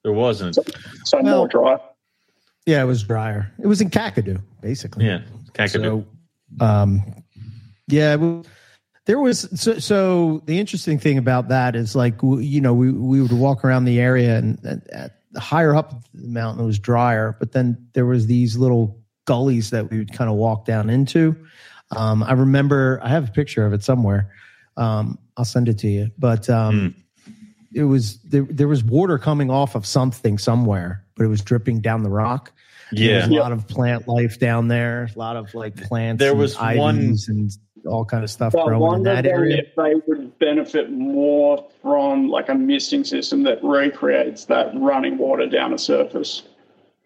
[0.02, 0.56] there wasn't.
[1.04, 1.76] so Well- more dry?
[2.66, 3.50] Yeah, it was drier.
[3.58, 5.06] It was in Kakadu, basically.
[5.06, 5.22] Yeah,
[5.54, 6.04] Kakadu.
[6.58, 7.02] So, um,
[7.88, 8.44] yeah, well,
[9.06, 10.42] there was so, so.
[10.46, 13.86] The interesting thing about that is like w- you know we we would walk around
[13.86, 18.06] the area and, and at, higher up the mountain it was drier, but then there
[18.06, 21.34] was these little gullies that we would kind of walk down into.
[21.96, 24.32] Um, I remember I have a picture of it somewhere.
[24.80, 26.94] Um, I'll send it to you, but um,
[27.74, 28.46] it was there.
[28.48, 32.52] There was water coming off of something somewhere, but it was dripping down the rock.
[32.92, 36.18] There yeah, was a lot of plant life down there, a lot of like plants.
[36.20, 37.50] There and was ivies one- and
[37.86, 39.58] all kind of stuff So growing in that then area.
[39.58, 45.46] if they would benefit more from like a misting system that recreates that running water
[45.46, 46.42] down a surface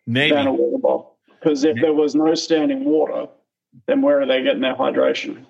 [0.06, 0.34] maybe.
[0.34, 1.16] than a water bowl.
[1.28, 3.28] Because if there was no standing water,
[3.86, 5.44] then where are they getting their hydration?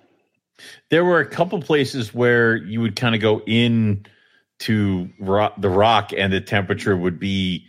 [0.90, 4.04] There were a couple places where you would kind of go in
[4.60, 7.64] to rock, the rock and the temperature would be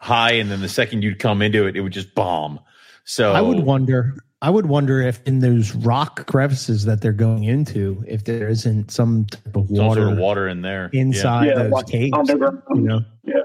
[0.00, 2.60] high and then the second you'd come into it it would just bomb
[3.04, 4.14] so I would wonder.
[4.40, 8.90] I would wonder if in those rock crevices that they're going into, if there isn't
[8.90, 12.12] some type of some sort water of water in there inside yeah, those like caves.
[12.16, 12.62] underground.
[12.74, 13.40] You know, Yeah,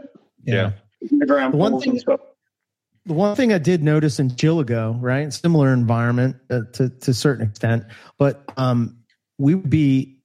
[0.45, 0.71] Yeah.
[1.11, 2.19] underground The one pools and thing- stuff.
[3.09, 7.13] The one thing I did notice in Chillagoe, right, similar environment uh, to to a
[7.15, 7.83] certain extent,
[8.19, 8.95] but um,
[9.39, 10.19] we would be,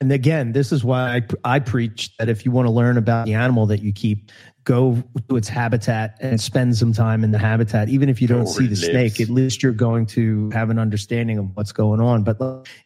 [0.00, 3.26] and again, this is why I I preach that if you want to learn about
[3.26, 4.30] the animal that you keep,
[4.64, 8.44] go to its habitat and spend some time in the habitat, even if you don't
[8.44, 8.86] where see the lives.
[8.86, 9.20] snake.
[9.20, 12.22] At least you're going to have an understanding of what's going on.
[12.24, 12.38] But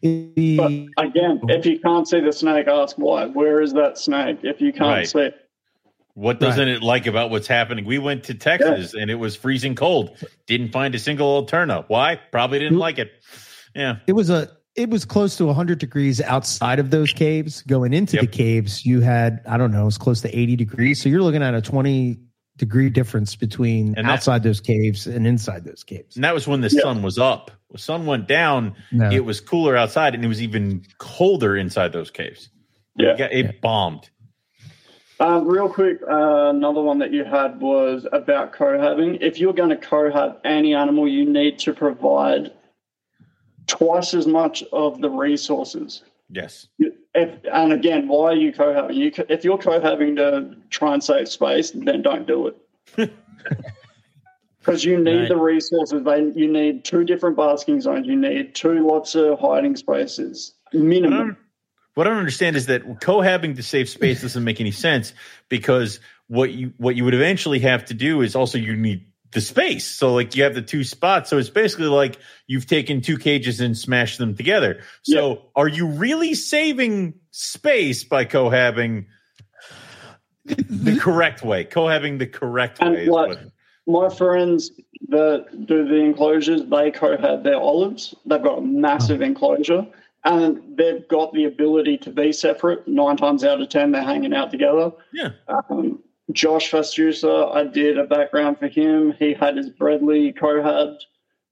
[0.03, 3.27] it'd be- But again, if you can't see the snake, ask why.
[3.27, 4.39] Where is that snake?
[4.43, 5.07] If you can't Right.
[5.09, 5.37] see it.
[6.15, 7.85] What doesn't it like about what's happening?
[7.85, 10.17] We went to texas and it was freezing cold.
[10.47, 12.21] Didn't find a single alterna why?
[12.33, 13.11] Probably didn't like it.
[13.75, 13.97] Yeah.
[14.07, 17.63] It was a it was close to 100 degrees outside of those caves.
[17.63, 21.03] Going into the caves you had i don't know it was close to 80 degrees.
[21.03, 22.19] So you're looking at a 20
[22.57, 26.15] degree difference between And that- outside those caves and inside those caves.
[26.15, 26.83] And that was when the Yeah.
[26.83, 27.51] sun was up.
[27.73, 29.11] The sun went down No.
[29.11, 32.51] it was cooler outside and it was even colder inside those caves.
[32.97, 33.15] Yeah.
[33.15, 34.09] it, got- it bombed
[35.21, 39.19] Um, real quick, uh, another one that you had was about cohabbing.
[39.21, 42.53] If you're going to cohab any animal, you need to provide
[43.67, 46.03] twice as much of the resources.
[46.31, 46.67] yes
[47.15, 48.95] If, and again, why are you cohabbing?
[48.97, 52.49] You, if you're cohabbing to try and save space, then don't do
[52.97, 53.13] it.
[54.59, 55.29] Because you need Right.
[55.29, 56.03] the resources.
[56.05, 58.07] They, you need two different basking zones.
[58.07, 61.37] You need two lots of hiding spaces, minimum.
[61.95, 65.13] What I don't understand is that cohabbing to save space doesn't make any sense
[65.49, 69.41] because what you what you would eventually have to do is also you need the
[69.41, 69.87] space.
[69.87, 71.29] So like you have the two spots.
[71.31, 74.81] So it's basically like you've taken two cages and smashed them together.
[75.03, 75.37] So Yeah.
[75.57, 79.07] are you really saving space by cohabbing
[80.45, 81.65] the correct way?
[81.65, 83.03] Cohabbing the correct And way.
[83.05, 83.39] is what- what-
[83.87, 84.71] My friends
[85.09, 88.15] that do the enclosures, they co-had their olives.
[88.25, 89.27] They've got a massive uh-huh.
[89.27, 89.87] enclosure,
[90.25, 92.87] and they've got the ability to be separate.
[92.89, 94.93] Nine times out of ten, they're hanging out together.
[95.13, 95.31] yeah.
[95.49, 96.03] Um,
[96.33, 99.13] Josh Fastusa, I did a background for him.
[99.19, 100.97] He had his bredli co-had,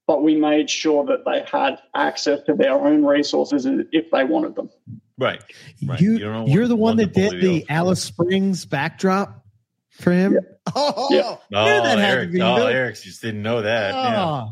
[0.07, 4.55] but we made sure that they had access to their own resources if they wanted
[4.57, 4.70] them.
[5.19, 5.43] Right.
[5.86, 6.01] Right.
[6.01, 8.65] You, You don't want you are the one one that did the the Alice Springs
[8.65, 9.44] backdrop
[9.90, 10.39] for him.
[10.74, 11.23] Oh, Yeah.
[11.23, 12.73] Oh, knew that had to Eric, be oh, you.
[12.73, 13.94] Eric just didn't know that.
[13.94, 14.47] Oh, Yeah,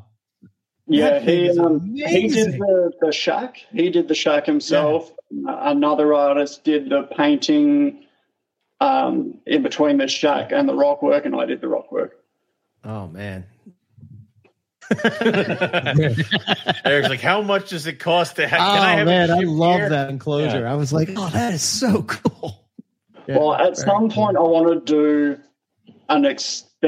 [0.98, 3.58] That thing he um, he did the, the shack.
[3.72, 5.12] He did the shack himself.
[5.30, 8.04] Another artist did the painting
[8.80, 12.16] um, in between the shack and the rock work, and I did the rock work.
[12.84, 13.46] oh man.
[16.84, 18.58] Eric's like, how much does it cost to have?
[18.58, 19.88] Can I oh have man, it I love here?
[19.90, 20.66] that enclosure.
[20.66, 22.66] I was like, oh, that is so cool.
[23.28, 24.10] Yeah, well, at some cool.
[24.10, 25.40] point, I want to do
[26.08, 26.24] an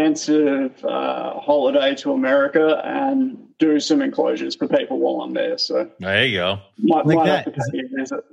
[0.02, 5.58] extensive uh, holiday to America and do some enclosures for people while I'm there.
[5.58, 6.58] So There you go.
[6.78, 7.44] might, Like might that.
[7.44, 8.24] have to pay a visit.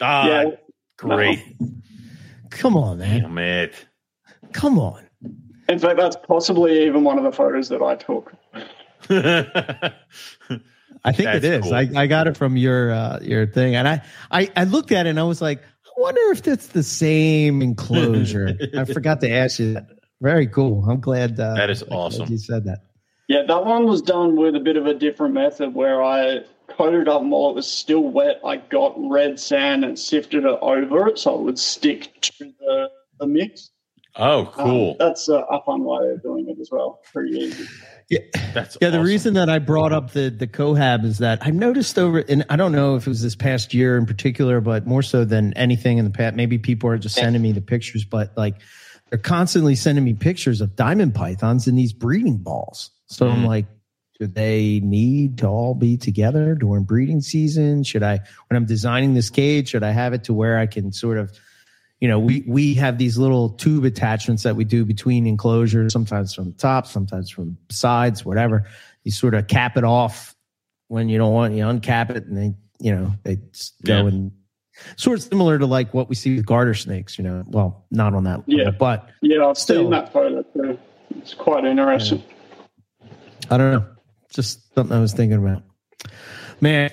[0.00, 0.50] Ah, yeah,
[0.96, 1.40] great.
[2.50, 3.20] Come on, man.
[3.22, 3.74] Damn it.
[4.52, 5.04] Come on.
[5.68, 8.32] in fact, that's possibly even one of the photos that I took.
[11.04, 11.62] I think That's it is.
[11.64, 11.74] cool.
[11.74, 14.02] I, I got it from your uh, your thing, and I,
[14.32, 17.62] I I looked at it and I was like, I wonder if that's the same
[17.62, 18.58] enclosure.
[18.76, 19.86] I forgot to ask you that.
[20.20, 20.84] Very cool.
[20.90, 21.38] I'm glad.
[21.38, 22.30] Uh, That is awesome.
[22.30, 22.78] You said that.
[23.28, 27.08] Yeah, that one was done with a bit of a different method where I coated
[27.08, 28.40] up while it was still wet.
[28.44, 32.90] I got red sand and sifted it over it so it would stick to the,
[33.20, 33.70] the mix.
[34.16, 34.96] oh, Um, cool.
[34.98, 37.00] that's a, a fun way of doing it as well.
[37.12, 37.64] Pretty easy.
[38.08, 38.20] Yeah.
[38.54, 39.06] That's Yeah, the awesome.
[39.06, 42.56] reason that I brought up the the cohab is that I've noticed over, and I
[42.56, 45.98] don't know if it was this past year in particular, but more so than anything
[45.98, 46.34] in the past.
[46.34, 48.54] Maybe people are just sending me the pictures, but like
[49.10, 52.90] they're constantly sending me pictures of diamond pythons in these breeding balls.
[53.06, 53.46] So I'm Mhm.
[53.46, 53.66] like,
[54.20, 57.84] do they need to all be together during breeding season?
[57.84, 60.92] Should I, when I'm designing this cage, should I have it to where I can
[60.92, 61.32] sort of
[62.00, 66.32] you know, we we have these little tube attachments that we do between enclosures, sometimes
[66.32, 68.66] from the top, sometimes from sides, whatever.
[69.02, 70.36] You sort of cap it off
[70.86, 73.34] when you don't want you uncap it, and they you know they
[73.82, 74.06] go Yeah.
[74.06, 74.30] and
[74.96, 77.18] sort of similar to like what we see with garter snakes.
[77.18, 78.70] You know, well, not on that level, Yeah.
[78.70, 79.82] but Yeah, I've Still.
[79.82, 80.78] seen that photo too.
[81.16, 82.22] It's quite interesting.
[83.50, 83.86] I don't know,
[84.32, 85.62] just something I was thinking about.
[86.60, 86.90] Man,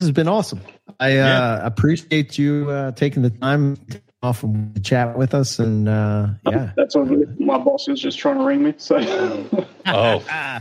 [0.00, 0.60] this has been awesome.
[1.00, 3.76] I uh, appreciate you uh, taking the time
[4.22, 6.72] off from to chat with us, and uh, yeah.
[6.76, 7.38] That's all good.
[7.40, 8.74] My boss is just trying to ring me.
[8.76, 8.96] So
[9.86, 10.24] Oh,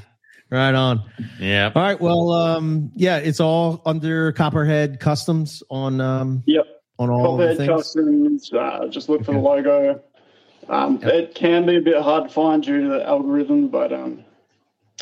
[0.56, 1.04] Right on.
[1.40, 1.72] yeah.
[1.76, 2.00] All right.
[2.00, 6.66] Well, um, yeah, it's all under Copperhead Customs on um, yep.
[6.98, 7.70] on all the things.
[7.70, 10.02] Customs, uh, just look for the logo.
[10.70, 11.14] Um, Yep.
[11.14, 14.24] It can be a bit hard to find due to the algorithm, but um,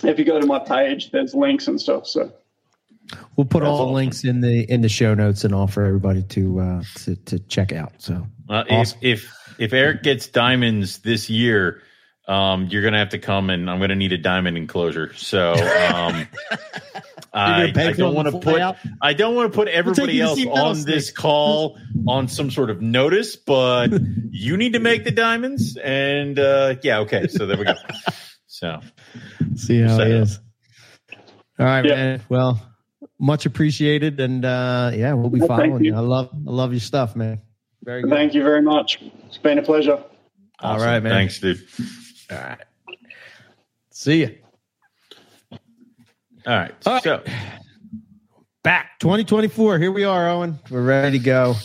[0.04, 2.08] if you go to my page, there's links and stuff.
[2.08, 2.34] So
[3.36, 3.94] We'll put That's all the awesome.
[3.96, 7.40] links in the in the show notes and all for everybody to uh, to to
[7.40, 7.94] check out.
[8.00, 9.00] So Uh, Awesome.
[9.02, 11.82] If if if Eric gets diamonds this year,
[12.28, 15.14] um, you're gonna have to come and I'm gonna need a diamond enclosure.
[15.16, 16.28] So um,
[17.34, 18.78] I, You're gonna pay I don't want to to put out?
[19.02, 21.78] I don't want to put everybody you to else see metal on this call
[22.08, 23.90] on some sort of notice, but
[24.30, 25.76] you need to make the diamonds.
[25.78, 27.28] And uh, yeah, okay.
[27.28, 27.74] So there we go.
[28.48, 28.80] So
[29.56, 30.24] see how Set it it up.
[30.28, 30.40] is.
[31.60, 31.96] All right, Yeah.
[31.96, 32.22] man.
[32.30, 32.62] Well,
[33.20, 35.92] much appreciated, and uh, yeah, we'll be Well, following you.
[35.92, 35.98] you.
[35.98, 37.42] I love I love your stuff, man.
[37.84, 38.12] Very good.
[38.12, 39.00] thank you very much.
[39.28, 39.94] It's been a pleasure.
[40.60, 40.86] All awesome.
[40.88, 41.12] right, man.
[41.12, 41.62] Thanks, dude.
[42.34, 42.58] All right.
[43.92, 44.36] See you.
[45.52, 45.58] All
[46.48, 46.74] right.
[46.86, 47.04] All right.
[47.04, 47.24] So
[48.64, 49.78] Back 2024.
[49.80, 50.60] Here we are, Owen.
[50.70, 51.56] We're ready to go.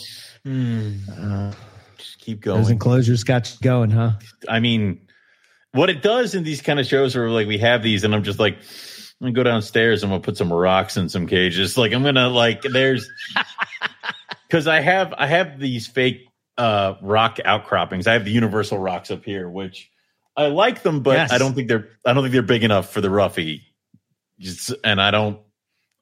[0.43, 1.53] hmm, Uh,
[1.97, 2.73] just keep those going.
[2.73, 4.11] enclosures got you going, huh?
[4.49, 4.99] I mean,
[5.71, 8.23] what it does in these kind of shows where like we have these, and I'm
[8.23, 10.03] just like, I'm gonna go downstairs.
[10.03, 11.77] I'm gonna put some rocks in some cages.
[11.77, 13.09] Like I'm gonna like there's
[14.47, 16.27] because I have I have these fake
[16.57, 18.07] uh rock outcroppings.
[18.07, 19.89] I have the universal rocks up here, which
[20.39, 21.31] I like them, but Yes.
[21.31, 23.61] I don't think they're I don't think they're big enough for the roughy.
[24.39, 25.39] Just, and I don't.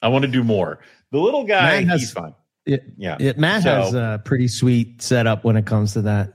[0.01, 0.80] I want to do more.
[1.11, 2.35] The little guy, has- he's fine.
[2.65, 2.77] Yeah.
[2.97, 6.34] Yeah, Yeah, Matt So- has a pretty sweet setup when it comes to that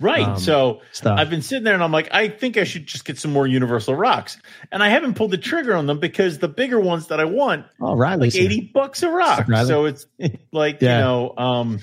[0.00, 0.24] right.
[0.26, 1.18] um, so stuff.
[1.18, 3.46] I've been sitting there and I'm like, I think I should just get some more
[3.46, 4.38] universal rocks.
[4.72, 7.66] And I haven't pulled the trigger on them because the bigger ones that I want,
[7.80, 9.46] All right, like 80 bucks a rock.
[9.48, 9.68] Riley.
[9.68, 10.06] So it's
[10.50, 10.98] like, Yeah.
[10.98, 11.78] you know, um,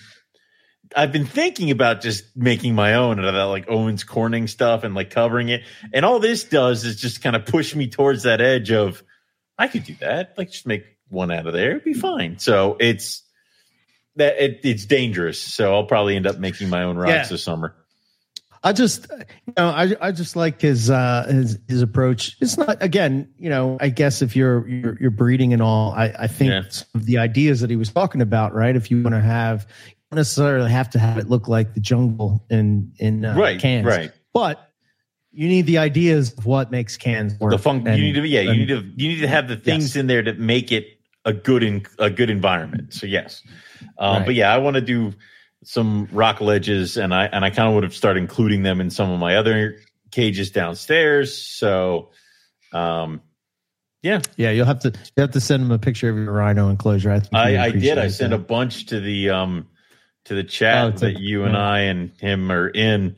[0.96, 4.84] I've been thinking about just making my own out of that like Owens Corning stuff
[4.84, 5.62] and like covering it.
[5.94, 9.04] And all this does is just kind of push me towards that edge of
[9.58, 10.34] I could do that.
[10.38, 11.72] Like just make one out of there.
[11.72, 12.40] It'd be fine.
[12.40, 13.24] So it's
[14.16, 15.40] that it, it's dangerous.
[15.40, 17.26] So I'll probably end up making my own rods Yeah.
[17.26, 17.76] this summer.
[18.66, 19.08] I just,
[19.46, 22.38] you know, I I just like his uh his his approach.
[22.40, 26.14] It's not again, you know, I guess if you're you're, you're breeding and all, I
[26.18, 26.62] I think Yeah.
[26.96, 28.74] the ideas that he was talking about, right?
[28.74, 31.80] If you want to have, you don't necessarily have to have it look like the
[31.80, 33.60] jungle in in uh, right.
[33.60, 34.12] cans, Right.
[34.34, 34.70] But
[35.32, 37.52] you need the ideas of what makes cans work.
[37.52, 37.88] The fun.
[37.88, 38.28] And- you need to.
[38.28, 38.42] Yeah.
[38.42, 38.84] You need to.
[38.96, 39.96] You need to have the things Yes.
[39.96, 40.88] in there that make it
[41.26, 42.94] a good in a good environment.
[42.94, 43.42] So yes.
[43.98, 44.26] Um, Right.
[44.28, 45.14] But yeah, I want to do
[45.64, 48.90] some rock ledges, and I and I kind of would have started including them in
[48.90, 49.78] some of my other
[50.12, 51.36] cages downstairs.
[51.36, 52.12] So,
[52.72, 53.22] um,
[54.04, 56.70] yeah, Yeah, you'll have to you have to send them a picture of your rhino
[56.70, 57.12] enclosure.
[57.12, 57.98] I think I, I did.
[57.98, 59.68] I sent a bunch to the um
[60.26, 61.68] to the Oh, chat a- that you and yeah.
[61.68, 63.16] I and him are in.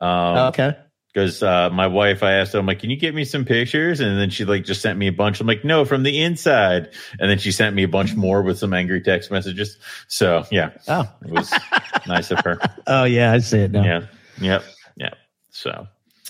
[0.00, 0.76] Um, Oh, okay.
[1.12, 4.00] because uh, my wife, I asked her, I'm like, can you get me some pictures?
[4.00, 5.40] And then she like just sent me a bunch.
[5.40, 6.90] I'm like, no, from the inside.
[7.20, 9.76] And then she sent me a bunch more with some angry text messages.
[10.08, 11.52] So yeah, Oh, it was
[12.06, 12.58] nice of her.
[12.86, 13.84] oh yeah, I see it now.
[13.84, 14.06] Yeah,
[14.40, 14.64] yep,
[14.96, 15.10] yeah.
[15.50, 15.86] So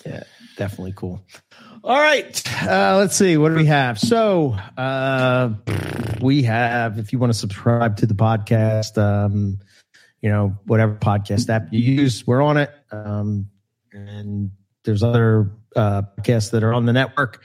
[0.06, 0.22] yeah,
[0.56, 1.22] definitely cool.
[1.82, 3.98] All right, uh, let's see what do we have.
[3.98, 5.50] So uh,
[6.20, 9.58] we have, if you want to subscribe to the podcast, um,
[10.24, 12.70] you know whatever podcast app you use, we're on it.
[12.90, 13.46] Um,
[13.92, 14.50] and
[14.84, 17.42] there's other uh, podcasts that are on the network.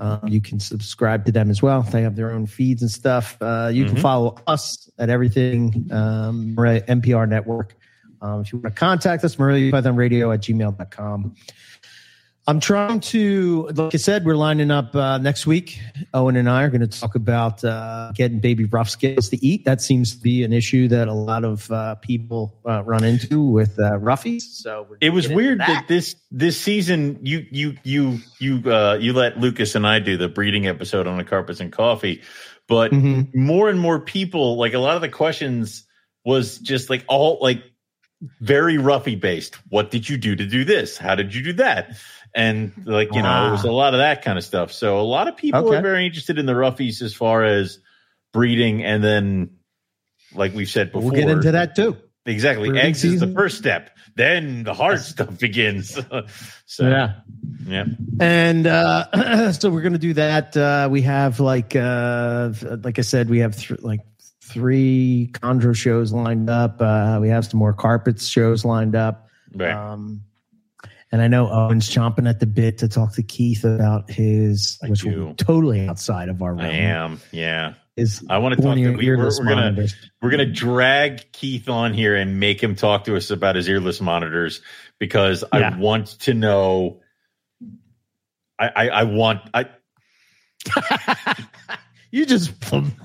[0.00, 1.82] Um, you can subscribe to them as well.
[1.82, 3.36] They have their own feeds and stuff.
[3.40, 4.00] Uh, you can Mhm.
[4.02, 7.76] follow us at everything um, we're at MPR Network.
[8.20, 11.34] Um, if you want to contact us, Radio at gmail.com.
[12.48, 15.80] I'm trying to, like I said, we're lining up uh, next week.
[16.14, 19.64] Owen and I are going to talk about uh, getting baby rough scales to eat.
[19.64, 23.42] That seems to be an issue that a lot of uh, people uh, run into
[23.44, 24.42] with uh, roughies.
[24.42, 28.96] So we're it was weird into that this this season you you you you uh
[29.00, 32.22] you let Lucas and I do the breeding episode on the carpets and coffee,
[32.68, 33.34] but Mhm.
[33.34, 35.84] more and more people like a lot of the questions
[36.24, 37.64] was just like all like
[38.40, 39.56] very roughy based.
[39.68, 40.96] What did you do to do this?
[40.96, 41.96] How did you do that?
[42.36, 44.70] And like you know, it was a lot of that kind of stuff.
[44.70, 45.78] So a lot of people Okay.
[45.78, 47.78] are very interested in the roughies as far as
[48.32, 49.50] breeding, and then
[50.34, 51.96] like we've said before, We'll get into that too.
[52.26, 53.90] Exactly, breeding eggs is the first step.
[54.16, 55.98] Then the hard stuff begins.
[56.66, 57.20] so yeah,
[57.66, 57.84] yeah.
[58.20, 60.54] And uh, so we're going to do that.
[60.56, 64.00] Uh, we have like, uh, like I said, we have th- like
[64.42, 66.80] three chondro shows lined up.
[66.80, 69.28] Uh, we have some more carpets shows lined up.
[69.54, 69.72] Right.
[69.72, 70.22] Um,
[71.16, 74.88] and I know Owen's chomping at the bit to talk to Keith about his, I
[74.90, 75.26] which will do.
[75.28, 76.68] be totally outside of our realm.
[76.70, 77.20] I am.
[77.32, 78.74] Yeah, Is I want to talk.
[78.76, 79.94] To, we, we're, earless we're gonna monitors.
[80.20, 83.98] we're gonna drag Keith on here and make him talk to us about his earless
[84.02, 84.60] monitors
[84.98, 85.70] because Yeah.
[85.74, 87.00] I want to know.
[88.58, 89.68] I I, I want I
[92.10, 92.52] You just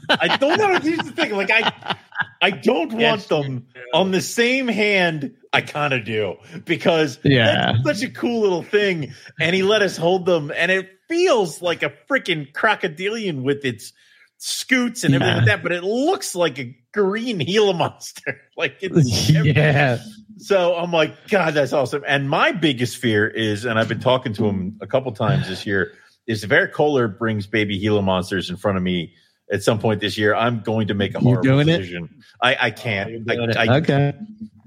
[0.09, 0.80] I don't know.
[0.80, 1.31] Here's the thing.
[1.31, 1.95] Like I
[2.41, 5.35] I don't want them on the same hand.
[5.54, 7.74] I kind of do because Yeah.
[7.84, 9.14] that's such a cool little thing.
[9.40, 13.92] And he let us hold them, and it feels like a freaking crocodilian with its
[14.38, 15.38] scoots and everything Yeah.
[15.40, 15.64] like that.
[15.64, 18.40] But it looks like a green Gila monster.
[18.58, 20.00] like it's yeah.
[20.38, 22.04] so I'm like, God, that's awesome.
[22.08, 25.66] And my biggest fear is, and I've been talking to him a couple times this
[25.66, 25.94] year,
[26.28, 29.14] is if Eric Kohler brings baby Gila monsters in front of me
[29.52, 31.78] at some point this year, I'm going to make a You horrible doing it?
[31.78, 32.24] decision.
[32.42, 33.30] I, I can't.
[33.30, 33.58] I, Doing it.
[33.58, 34.14] I, okay.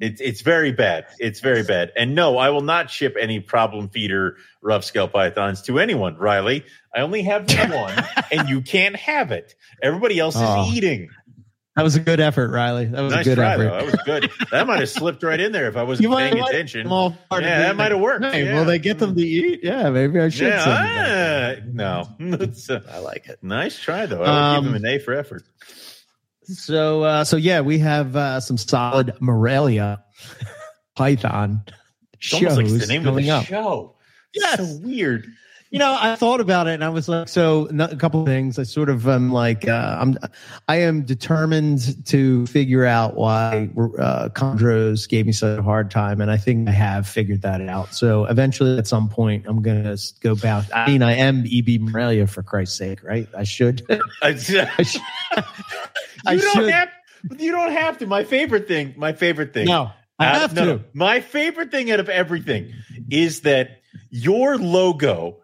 [0.00, 1.06] it's it's very bad.
[1.18, 1.90] It's very bad.
[1.96, 6.64] And no, I will not ship any problem feeder rough scale pythons to anyone, Riley.
[6.94, 7.94] I only have one,
[8.30, 9.54] and you can't have it.
[9.82, 10.70] Everybody else is Oh.
[10.72, 11.08] eating.
[11.76, 12.84] That was a good effort, Riley.
[12.86, 13.62] That was Nice a good try, effort.
[13.64, 13.70] though.
[13.70, 14.30] That was good.
[14.52, 16.84] That might have slipped right in there if I wasn't paying attention.
[16.84, 17.62] them all part of Yeah, it.
[17.64, 18.24] that might have worked.
[18.24, 18.54] Hey, Yeah.
[18.58, 19.60] will they get them to eat?
[19.64, 20.52] Yeah, maybe I should.
[20.52, 21.58] send them that.
[21.58, 22.36] Yeah, uh, no.
[22.44, 23.40] It's a I like it.
[23.42, 24.22] nice try though.
[24.22, 25.42] I would give Um, him an A for effort.
[26.44, 30.04] So, uh, so yeah, we have uh, some solid Morelia
[30.94, 31.62] Python
[32.12, 33.44] It's almost shows like the name of the up.
[33.46, 33.96] show.
[34.32, 34.58] Yes.
[34.58, 35.26] So weird.
[35.74, 38.60] You know, I thought about it, and I was like, so a couple of things.
[38.60, 40.16] I sort of am like, uh, I'm,
[40.68, 46.20] I am determined to figure out why uh, Chondros gave me such a hard time,
[46.20, 47.92] and I think I have figured that out.
[47.92, 50.66] So eventually, at some point, I'm gonna go back.
[50.72, 53.26] I mean, I am EB Morelia for Christ's sake, right?
[53.36, 53.84] I should.
[53.90, 54.68] I, I should.
[55.36, 55.42] you
[56.24, 56.70] I don't should.
[56.70, 56.88] have.
[57.36, 58.06] You don't have to.
[58.06, 58.94] My favorite thing.
[58.96, 59.66] My favorite thing.
[59.66, 60.84] No, I Out- have no, to.
[60.92, 62.72] My favorite thing out of everything
[63.10, 63.80] is that
[64.10, 65.40] your logo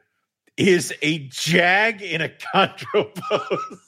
[0.60, 3.78] is a jag in a chondro pose.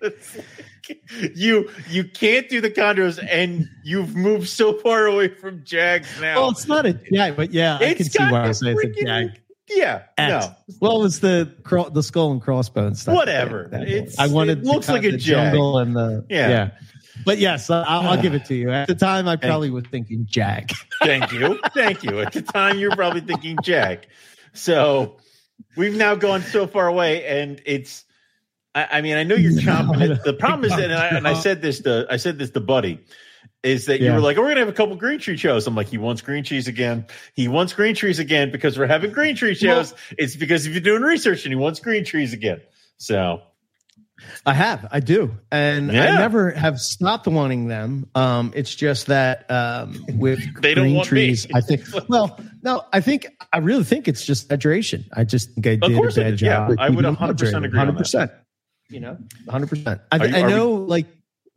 [1.34, 6.40] you you can't do the chondros, and you've moved so far away from Jags now.
[6.40, 9.04] Well, it's not a jag, but yeah, I can see why I say it's a
[9.04, 9.40] jag.
[9.68, 10.46] Yeah, X.
[10.46, 10.54] no.
[10.80, 11.52] Well, it's the
[11.92, 13.14] the skull and crossbones stuff.
[13.14, 13.68] Whatever.
[13.72, 14.58] It's, I wanted.
[14.58, 15.52] It looks like a the jag.
[15.52, 16.48] jungle and the Yeah.
[16.48, 16.70] yeah.
[17.24, 18.70] But yes, I'll, I'll give it to you.
[18.70, 20.70] At the time, I probably was thinking jag.
[21.02, 21.58] Thank you.
[21.74, 22.20] Thank you.
[22.20, 24.06] At the time, you're probably thinking Jag.
[24.52, 25.16] So
[25.76, 28.04] we've now gone so far away, and it's.
[28.74, 30.24] I, I mean, I know you're chomping it.
[30.24, 32.60] The problem is that, and I, and I said this to I said this to
[32.60, 33.04] Buddy,
[33.62, 35.74] is that you were like, "Oh, we're gonna have a couple green tree shows." I'm
[35.74, 37.06] like, he wants green trees again.
[37.34, 39.94] He wants green trees again because we're having green tree shows.
[40.18, 42.60] it's because if you're doing research and he wants green trees again.
[42.98, 43.42] So
[44.46, 46.14] I have, I do, and Yeah.
[46.14, 48.08] I never have stopped wanting them.
[48.14, 51.26] Um, it's just that um, with They don't green want me.
[51.26, 51.82] trees, I think.
[52.08, 55.04] Well, no, I think I really think it's just hydration.
[55.14, 56.42] I just think I did a bad is.
[56.42, 57.64] Yeah, I would 100% hydrated.
[57.64, 58.30] agree 100%.
[58.88, 60.00] You know, hundred percent.
[60.12, 61.06] I, you- I are we- know, like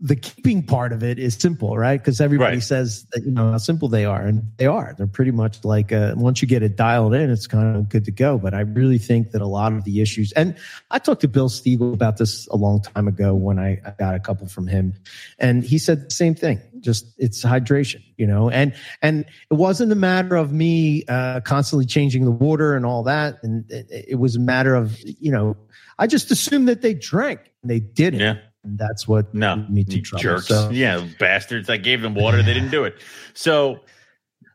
[0.02, 2.00] the keeping part of it is simple, right?
[2.00, 2.64] Because everybody Right.
[2.64, 4.96] says that you know how simple they are, and they are.
[4.98, 8.06] They're pretty much like uh, once you get it dialed in, it's kind of good
[8.06, 8.38] to go.
[8.38, 10.56] But I really think that a lot of the issues, and
[10.90, 14.16] I talked to Bill Stiegel about this a long time ago when I, I got
[14.16, 14.94] a couple from him,
[15.38, 16.62] and he said the same thing.
[16.80, 21.86] Just it's hydration, you know, and and it wasn't a matter of me uh, constantly
[21.86, 25.58] changing the water and all that, and it, it was a matter of you know
[25.98, 28.22] I just assumed that they drank and they didn't.
[28.22, 30.22] yeah, And that's what no, me to trouble.
[30.22, 30.48] jerks.
[30.48, 31.70] So, Yeah, bastards.
[31.70, 32.44] I gave them water.
[32.44, 32.96] They didn't do it.
[33.34, 33.80] So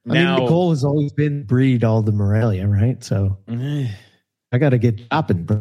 [0.09, 3.03] I now mean, the goal has always been breed all the Morelia, right?
[3.03, 5.61] So I got to get chopping, bro.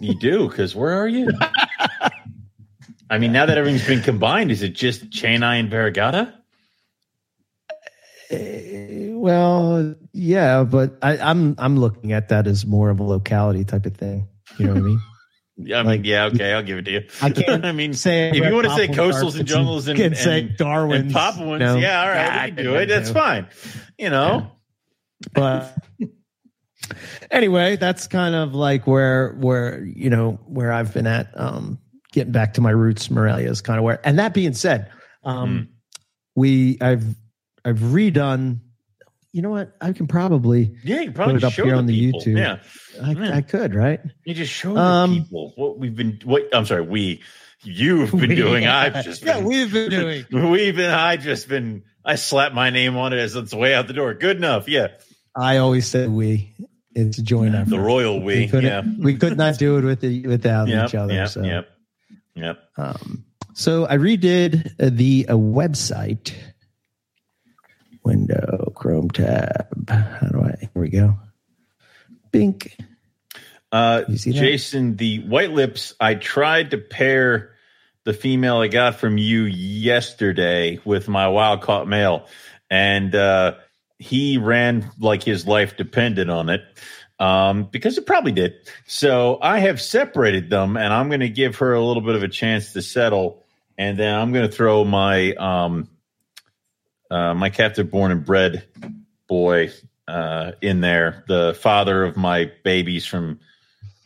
[0.00, 1.30] You do, because where are you?
[3.10, 6.32] I mean, now that everything's been combined, is it just cheynei and variegata?
[8.30, 13.64] Eh, well, yeah, but I, I'm I'm looking at that as more of a locality
[13.64, 14.26] type of thing.
[14.58, 15.00] You know what I mean?
[15.56, 17.02] Yeah, I mean, Like- yeah, okay, I'll give it to you.
[17.22, 20.14] I can't I mean, say if you want to say coastals and jungles and, can
[20.14, 21.76] say and, Darwin's, and Papuans, no.
[21.76, 22.86] yeah, all right, Yeah, we can I do it.
[22.86, 23.46] That's fine.
[23.98, 24.50] You know,
[25.32, 25.76] but
[27.30, 31.28] anyway, that's kind of like where where you know where I've been at.
[31.38, 31.78] Um,
[32.12, 34.00] getting back to my roots, Morelia is kind of where.
[34.04, 34.90] And that being said,
[35.22, 35.68] um,
[36.34, 37.04] we I've
[37.64, 38.60] I've redone.
[39.34, 39.74] You know what?
[39.80, 42.20] I can probably yeah, you probably Put it up show here the on the people.
[42.20, 42.38] YouTube.
[42.38, 42.58] Yeah,
[43.04, 43.36] I, Yeah.
[43.36, 44.00] I could right.
[44.24, 46.20] you just show Um, the people what we've been.
[46.24, 47.20] What I'm sorry, we,
[47.64, 48.64] you've been doing.
[48.68, 49.90] I've just yeah, we've been
[50.30, 50.50] doing.
[50.52, 50.90] we've been.
[50.92, 51.82] I just been.
[52.04, 54.14] I slapped my name on it as it's way out the door.
[54.14, 54.68] Good enough.
[54.68, 54.88] Yeah,
[55.34, 56.54] I always said we.
[56.94, 57.70] It's a joint effort.
[57.70, 58.46] the royal we.
[58.46, 58.82] couldn't- yeah.
[59.04, 61.12] we could not do it with the, without Yep, each other.
[61.12, 61.28] Yep.
[61.28, 61.42] so.
[61.42, 61.68] Yep.
[62.36, 62.58] Yep.
[62.78, 66.34] Um, so I redid uh, the uh, website
[68.04, 69.88] window, Chrome tab.
[69.88, 70.56] How do I?
[70.60, 71.18] Here we go.
[72.30, 72.76] Bink.
[73.72, 74.38] Uh, You see that?
[74.38, 75.94] Jason, the white lips.
[75.98, 77.54] I tried to pair
[78.04, 82.26] the female I got from you yesterday with my wild caught male,
[82.70, 83.54] and uh,
[83.98, 86.62] he ran like his life depended on it
[87.18, 88.54] um, because it probably did.
[88.86, 92.22] So I have separated them, and I'm going to give her a little bit of
[92.22, 93.42] a chance to settle,
[93.78, 95.88] and then I'm going to throw my um,
[97.10, 98.64] uh, my captive born and bred
[99.28, 99.70] boy
[100.08, 103.40] uh, in there, the father of my babies from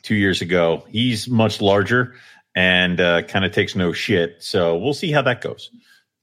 [0.03, 0.85] two years ago.
[0.89, 2.15] He's much larger
[2.55, 4.37] and uh, kind of takes no shit.
[4.43, 5.71] So we'll see how that goes.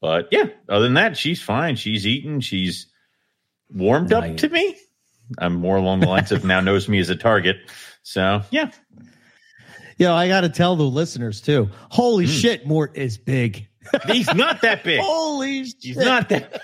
[0.00, 1.76] But yeah, other than that, she's fine.
[1.76, 2.40] She's eating.
[2.40, 2.86] She's
[3.70, 4.76] warmed up to me.
[5.38, 7.56] I'm more along the lines of now knows me as a target.
[8.02, 8.70] So yeah,
[9.98, 11.70] Yo, I got to tell the listeners too.
[11.90, 12.30] Holy Hmm.
[12.30, 13.66] shit, Mort is big.
[14.06, 15.00] He's not that big.
[15.00, 15.74] Holy shit.
[15.80, 16.60] He's not that.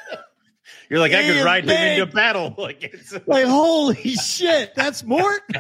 [0.91, 1.71] You're like I could is ride him
[2.01, 2.55] into battle.
[2.59, 5.41] Like it's Like, holy shit, that's Mort?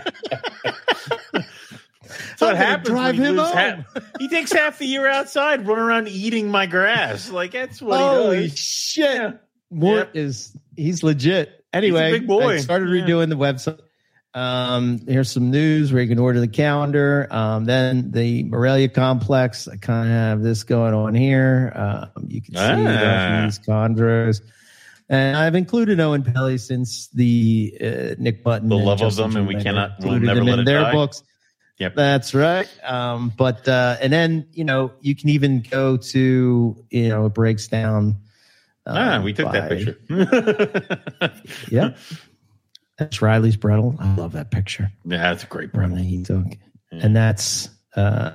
[1.33, 2.89] That's what happens.
[2.89, 3.57] drive when you him home.
[3.57, 7.31] half- he takes half the year outside, running around eating my grass.
[7.31, 8.59] Like that's what Holy he does.
[8.59, 9.15] shit.
[9.15, 9.31] Yeah.
[9.71, 11.65] Mort is he's legit.
[11.73, 12.55] Anyway, big boy.
[12.55, 13.07] I started Yeah.
[13.07, 13.79] redoing the website.
[14.35, 17.27] Um, here's some news where you can order the calendar.
[17.31, 19.69] Um, then the Morelia complex.
[19.69, 21.73] I kind of have this going on here.
[21.75, 23.43] Um, you can see Ah.
[23.45, 24.41] these chondros.
[25.11, 29.49] And I've included Oenpelli since the uh, Nick Button, The love of Justin them, and
[29.49, 30.93] we cannot- we'll never them let in it their die.
[30.93, 31.23] books.
[31.79, 31.95] Yep.
[31.97, 32.69] That's right.
[32.85, 37.35] Um, but uh, and then you know you can even go to you know it
[37.35, 38.17] breaks down.
[38.87, 39.99] Ah, we took that picture.
[41.71, 41.99] Yep.
[43.03, 43.97] That's Riley's Brettle.
[43.99, 45.95] I love that picture yeah, that's a great brother.
[45.97, 46.47] that he took.
[46.91, 48.31] And that's uh,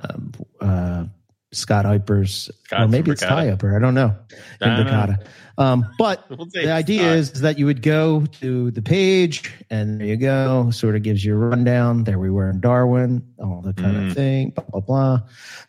[0.60, 1.04] uh,
[1.52, 1.84] Scott
[2.26, 3.22] Scott or maybe it's.
[3.22, 3.74] Ty Eiper.
[3.74, 4.14] I don't know.
[4.60, 4.90] I don't know.
[4.92, 5.26] Imbricata.
[5.56, 7.16] Um, but We'll the idea not.
[7.16, 11.24] is that you would go to the page and there you go sort of gives
[11.24, 14.08] you a rundown there we were in darwin all the kind Mm.
[14.10, 15.20] of thing blah blah blah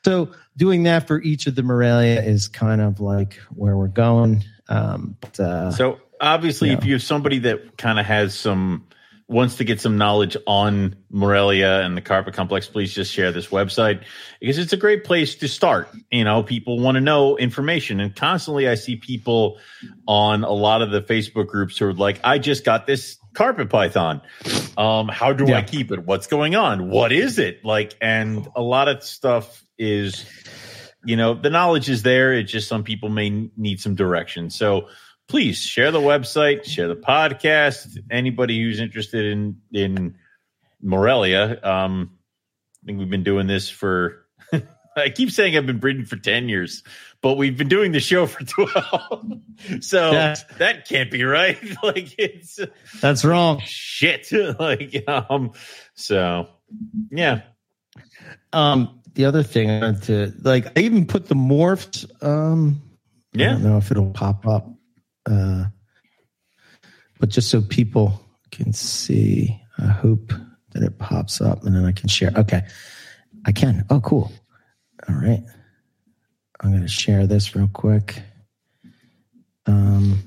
[0.05, 4.43] so doing that for each of the morelia is kind of like where we're going
[4.67, 8.85] um but, uh, So obviously, if you have somebody that kind of has some
[9.29, 13.47] wants to get some knowledge on Morelia and the carpet complex, please just share this
[13.47, 14.03] website
[14.39, 15.87] because it's a great place to start.
[16.11, 19.59] You know, people want to know information, and constantly I see people
[20.07, 23.69] on a lot of the Facebook groups who are like, "I just got this carpet
[23.69, 24.21] python.
[24.77, 26.05] Um, how do I keep it?
[26.05, 26.89] What's going on?
[26.89, 30.25] What is it like?" And a lot of stuff is
[31.05, 34.89] you know the knowledge is there it's just some people may need some direction so
[35.29, 37.97] please share the website share the podcast.
[38.11, 40.15] Anybody who's interested in in
[40.81, 42.11] morelia um
[42.81, 44.25] i think we've been doing this for
[44.95, 46.83] i keep saying i've been breeding for 10 years
[47.21, 50.35] but we've been doing the show for 12 so Yeah.
[50.57, 51.57] that can't be right.
[51.83, 52.59] Like it's
[53.01, 53.59] that's wrong.
[53.65, 54.31] shit.
[54.57, 55.51] Like um
[55.95, 56.47] so
[57.11, 57.41] yeah.
[58.53, 62.81] Um the other thing I wanted to like i even put the morphs um
[63.33, 63.49] Yeah.
[63.49, 64.69] i don't know if it'll pop up
[65.29, 65.65] uh
[67.19, 68.19] but just so people
[68.51, 70.33] can see i hope
[70.71, 72.31] that it pops up and then i can share.
[72.35, 72.63] Okay.
[73.45, 73.85] I can.
[73.89, 74.31] Oh cool.
[75.07, 75.41] All right.
[76.59, 78.21] I'm going to share this real quick.
[79.65, 80.19] Um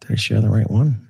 [0.00, 1.06] did i share the right one?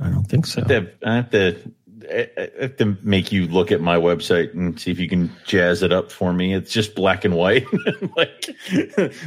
[0.00, 0.62] I don't think so.
[0.68, 1.72] I have to, I have to,
[2.10, 5.82] I have to make you look at my website and see if you can jazz
[5.82, 6.54] it up for me.
[6.54, 7.66] It's just black and white,
[8.16, 8.50] like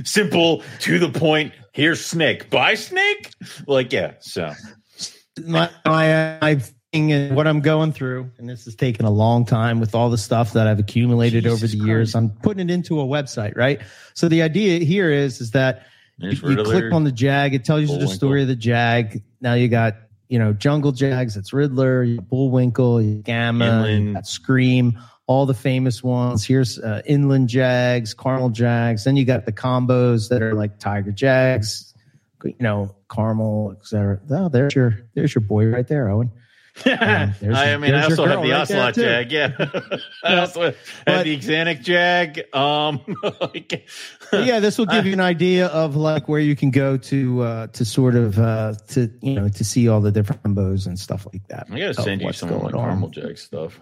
[0.03, 1.53] simple, to the point.
[1.73, 2.49] Here's snake.
[2.49, 3.31] Buy snake.
[3.67, 4.13] Like yeah.
[4.19, 4.53] So
[5.45, 6.55] my my, my
[6.91, 10.09] thing and what I'm going through, and this has taken a long time with all
[10.09, 12.15] the stuff that I've accumulated Jesus over the years.
[12.15, 13.81] I'm putting it into a website, right?
[14.13, 15.85] So the idea here is is that
[16.17, 18.15] there's you, you click on the Jag, it tells you the Bullwinkle.
[18.15, 19.21] story of the Jag.
[19.41, 19.95] Now you got
[20.29, 24.07] you know jungle Jags, it's Riddler, Bullwinkle, Gamma, Inland.
[24.07, 24.99] you got Scream.
[25.25, 26.45] All the famous ones.
[26.45, 29.03] Here's uh, Inland Jags, Carmel Jags.
[29.03, 31.93] Then you got the combos that are like Tiger Jags,
[32.45, 34.21] you know, Carmel, etc.
[34.29, 36.31] Oh, there's your there's your boy right there, Owen.
[36.85, 38.95] I, your- mean, I also have the right Ocelot.
[38.95, 39.31] Jag.
[39.31, 39.51] Yeah,
[40.23, 40.75] I also have
[41.05, 42.43] But- the Xanic Jag.
[42.53, 43.01] Um,
[43.41, 43.87] like,
[44.31, 47.67] yeah, this will give you an idea of like where you can go to uh
[47.67, 51.25] to sort of uh to you know to see all the different combos and stuff
[51.33, 51.67] like that.
[51.71, 53.79] I gotta send you some of my going Jag stuff.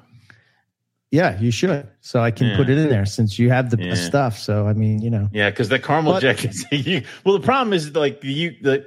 [1.12, 1.88] Yeah, you should.
[2.02, 2.58] So I can Yeah.
[2.58, 4.08] put it in there since you have the best Yeah.
[4.10, 4.38] stuff.
[4.40, 7.38] So I mean, you know, Yeah, because the caramel But- jack is you, well.
[7.38, 8.86] The problem is like you the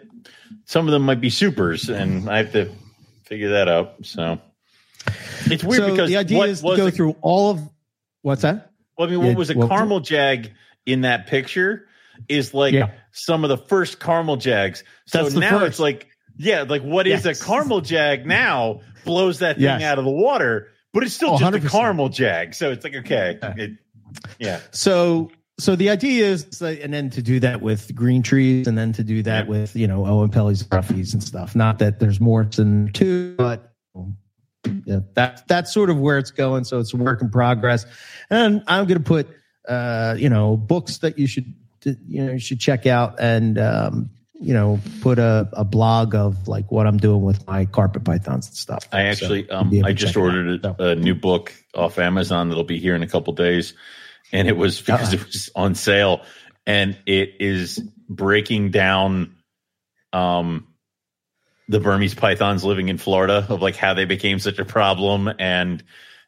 [0.64, 2.70] some of them might be supers, and I have to
[3.28, 3.94] figure that out.
[4.04, 4.40] So
[5.46, 7.60] it's weird so because the idea is to go through all of
[8.22, 8.70] what's that?
[8.96, 10.52] Well, I mean, Yeah, what was a well- caramel jag
[10.86, 11.86] in that picture
[12.28, 12.90] is like Yeah.
[13.12, 14.82] some of the first caramel jags.
[15.06, 17.40] So That's now it's like, yeah, like what is Yes.
[17.40, 19.82] a caramel jag now blows that thing Yes.
[19.82, 22.54] out of the water, but it's still Oh, just a caramel jag.
[22.54, 23.70] So it's like okay, it,
[24.38, 28.66] yeah, So so the idea is, that- and then to do that with green trees,
[28.66, 31.54] and then to do that with you know Oenpelli's roughies and stuff.
[31.56, 33.72] Not that there's more than two, but
[34.84, 36.64] yeah, that that's sort of where it's going.
[36.64, 37.86] So it's a work in progress,
[38.30, 39.28] and I'm going to put
[39.68, 41.54] uh, you know books that you should
[41.84, 46.48] you know you should check out, and um, you know put a, a blog of
[46.48, 48.86] like what I'm doing with my carpet pythons and stuff.
[48.92, 50.20] I actually, you'll um, I just out.
[50.22, 53.74] ordered So- a, a new book off Amazon that'll be here in a couple days,
[54.32, 55.20] and it was because Uh-uh.
[55.20, 56.22] it was on sale,
[56.66, 59.34] and it is breaking down,
[60.12, 60.66] um,
[61.68, 65.82] the Burmese pythons living in Florida of like how they became such a problem, and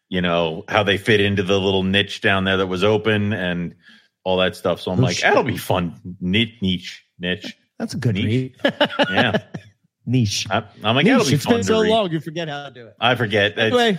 [0.09, 3.75] you know how they fit into the little niche down there that was open, and
[4.25, 4.81] all that stuff.
[4.81, 5.25] So I'm Oh, like, shit.
[5.25, 5.95] that'll be fun.
[6.21, 7.57] Niche, niche, niche.
[7.79, 8.55] That's a good Niche.
[8.63, 8.75] read.
[9.11, 9.39] Yeah,
[10.05, 10.47] Niche.
[10.51, 11.29] I, I'm like, that'll Niche.
[11.31, 11.89] be It's fun been to so read.
[11.89, 12.95] long, you forget how to do it.
[13.01, 13.59] I forget.
[13.59, 13.99] Anyway,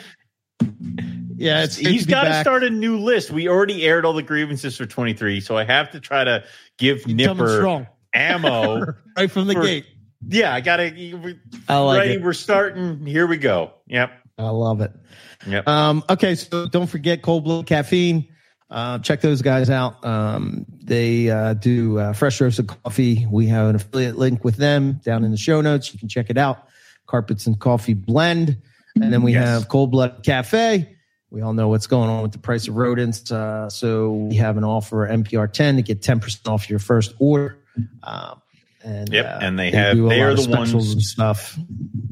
[1.41, 3.31] yeah, it's he's got to start a new list.
[3.31, 6.43] We already aired all the grievances for 23, so I have to try to
[6.77, 8.93] give coming Nipper ammo.
[9.17, 9.85] right from the For- gate.
[10.27, 11.35] yeah, I got to.
[11.67, 12.13] I like Ready?
[12.15, 12.21] it.
[12.23, 13.05] We're starting.
[13.05, 13.73] Here we go.
[13.87, 14.11] Yep.
[14.37, 14.91] I love it.
[15.47, 15.67] Yep.
[15.67, 18.27] Um, okay, so don't forget Cold Blood Caffeine.
[18.69, 20.03] Uh, check those guys out.
[20.05, 23.27] Um, they uh, do uh, fresh roasted coffee.
[23.29, 25.93] We have an affiliate link with them down in the show notes.
[25.93, 26.67] You can check it out.
[27.05, 28.57] Carpets and Coffee Blend.
[28.95, 29.45] And then we Yes.
[29.47, 30.95] have Cold Blood Cafe.
[31.31, 33.31] We all know what's going on with the price of rodents.
[33.31, 37.57] Uh, so we have an offer MPR 10 to get 10% off your first order.
[38.03, 38.41] Um,
[38.83, 41.57] and, Yep, uh, and they have- do a they are the ones- and stuff.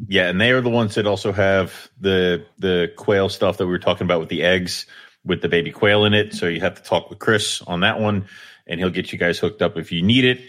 [0.07, 3.71] Yeah, and they are the ones that also have the the quail stuff that we
[3.71, 4.85] were talking about with the eggs.
[5.25, 6.33] with the baby quail in it.
[6.33, 8.25] So you have to talk with Chris on that one,
[8.65, 10.39] and he'll get you guys hooked up if you need it.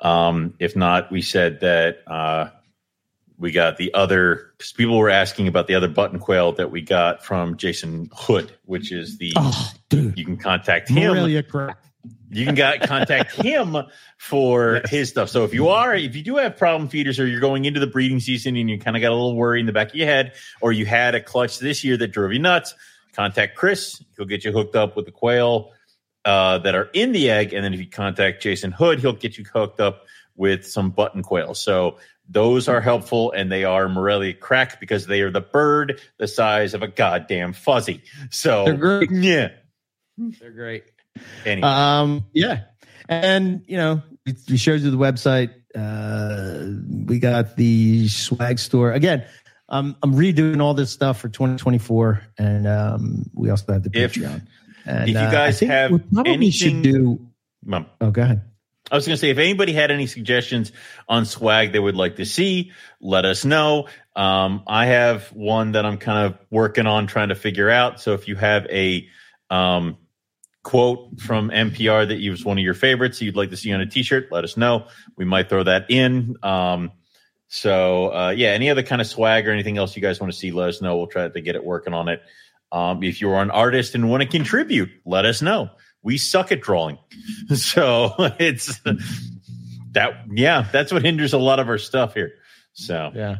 [0.00, 2.48] Um, if not, we said that uh,
[3.40, 6.82] we got the other because people were asking about the other button quail that we
[6.82, 10.16] got from Jason Hood, which is the Oh, dude.
[10.16, 11.78] you can contact him Morelia crack.
[12.30, 13.76] you can got, contact him
[14.18, 15.30] for his stuff.
[15.30, 17.86] So if you are, if you do have problem feeders or you're going into the
[17.86, 20.06] breeding season and you kind of got a little worry in the back of your
[20.06, 22.74] head, or you had a clutch this year that drove you nuts,
[23.14, 24.04] contact Chris.
[24.16, 25.72] He'll get you hooked up with the quail
[26.26, 27.54] uh, that are in the egg.
[27.54, 30.04] And then if you contact Jason Hood, he'll get you hooked up
[30.36, 31.54] with some button quail.
[31.54, 31.96] So
[32.30, 36.74] those are helpful and they are Morelia crack because they are the bird the size
[36.74, 38.02] of a goddamn fuzzy.
[38.30, 39.10] So They're great.
[39.10, 39.48] yeah.
[40.16, 40.84] They're great.
[41.44, 41.66] Anyway.
[41.66, 42.62] Um, yeah,
[43.08, 45.50] and you know, we, we showed you the website.
[45.74, 46.66] Uh,
[47.06, 49.24] we got the swag store again.
[49.68, 54.14] Um, I'm redoing all this stuff for 2024, and um, we also have the If-
[54.14, 54.46] Patreon.
[54.86, 57.26] And, if you uh, guys I think have we probably anything- should do.
[57.64, 57.86] Mom.
[58.00, 58.42] Oh, go ahead.
[58.90, 60.72] I was going to say, if anybody had any suggestions
[61.08, 63.86] on swag they would like to see, let us know.
[64.16, 68.00] Um, I have one that I'm kind of working on trying to figure out.
[68.00, 69.08] So if you have a
[69.48, 69.96] um,
[70.62, 73.86] quote from MPR that was one of your favorites you'd like to see on a
[73.86, 74.86] T-shirt, let us know.
[75.16, 76.36] We might throw that in.
[76.42, 76.92] Um,
[77.48, 80.38] so uh, yeah, any other kind of swag or anything else you guys want to
[80.38, 80.96] see, let us know.
[80.96, 82.22] We'll try to get it working on it.
[82.72, 85.70] Um, if you're an artist and want to contribute, let us know.
[86.02, 86.98] We suck at drawing,
[87.54, 88.80] so it's
[89.92, 90.24] that.
[90.32, 92.32] Yeah, that's what hinders a lot of our stuff here.
[92.72, 93.36] So Yeah.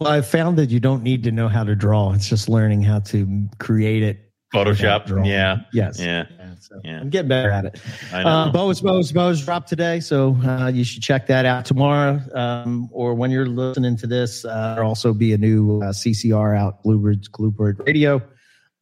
[0.00, 2.12] Well, I found that you don't need to know how to draw.
[2.14, 4.20] It's just learning how to create it.
[4.52, 5.98] Photoshop, yeah, Yes.
[5.98, 7.00] yeah, Yeah, so Yeah.
[7.00, 7.80] I'm getting better at it.
[8.12, 8.28] I know.
[8.28, 12.88] Uh, Bo's Bo's Bo's dropped today, so uh, you should check that out tomorrow, um,
[12.92, 14.44] or when you're listening to this.
[14.44, 18.22] Uh, there'll also be a new uh, CCR out, Bluebird Bluebird Radio.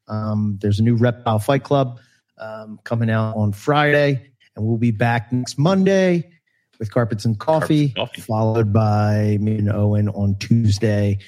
[0.09, 1.99] Um, there's a new Reptile Fight Club
[2.39, 6.31] um, coming out on Friday, and we'll be back next Monday
[6.79, 8.21] with Carpets and Coffee, Carpets and Coffee.
[8.23, 11.19] followed by me and Owen on Tuesday,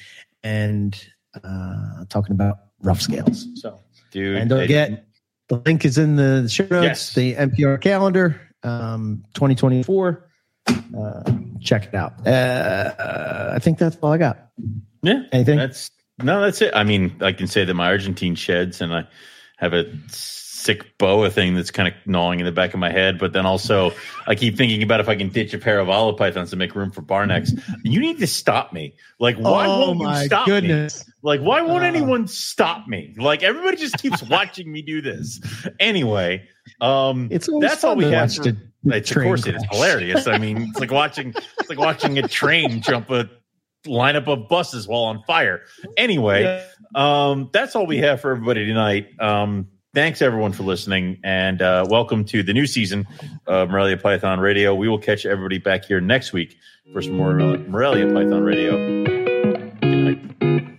[0.43, 0.99] and
[1.43, 3.47] uh, talking about rough scales.
[3.61, 3.81] So.
[4.11, 4.37] dude.
[4.37, 5.07] And don't forget,
[5.49, 7.15] the link is in the show notes, Yes.
[7.15, 10.29] the MPR calendar, um, 2024.
[10.67, 11.23] Uh,
[11.61, 12.27] check it out.
[12.27, 14.49] Uh, I think that's all I got.
[15.03, 15.59] Yeah, Anything?
[15.59, 15.91] That's
[16.23, 16.73] no, that's it.
[16.75, 19.07] I mean, I can say that my Argentine sheds, and I
[19.59, 19.85] have a
[20.65, 23.19] sick boa thing that's kind of gnawing in the back of my head.
[23.19, 23.93] But then also,
[24.27, 26.75] I keep thinking about if I can ditch a pair of olive pythons to make
[26.75, 27.53] room for barnecks.
[27.83, 28.95] You need to stop me.
[29.21, 30.89] Like, why oh won't my you stop me?
[31.23, 31.87] Like, why won't Uh.
[31.87, 33.15] anyone stop me?
[33.19, 35.41] Like, everybody just keeps watching me do this.
[35.79, 36.49] Anyway,
[36.81, 38.31] um, It's that's all we have.
[38.31, 38.53] watch For,
[38.87, 40.27] it's, of course, it is hilarious.
[40.27, 43.29] I mean, it's like watching, it's like watching a train jump a
[43.87, 45.61] lineup of buses while on fire.
[45.99, 49.09] Anyway, um, that's all we have for everybody tonight.
[49.21, 53.07] Um, Thanks everyone for listening, and uh, welcome to the new season
[53.47, 54.75] of Morelia Python Radio.
[54.75, 56.59] We will catch everybody back here next week
[56.93, 58.73] for some more Morelia Python Radio.
[59.81, 60.74] Good night.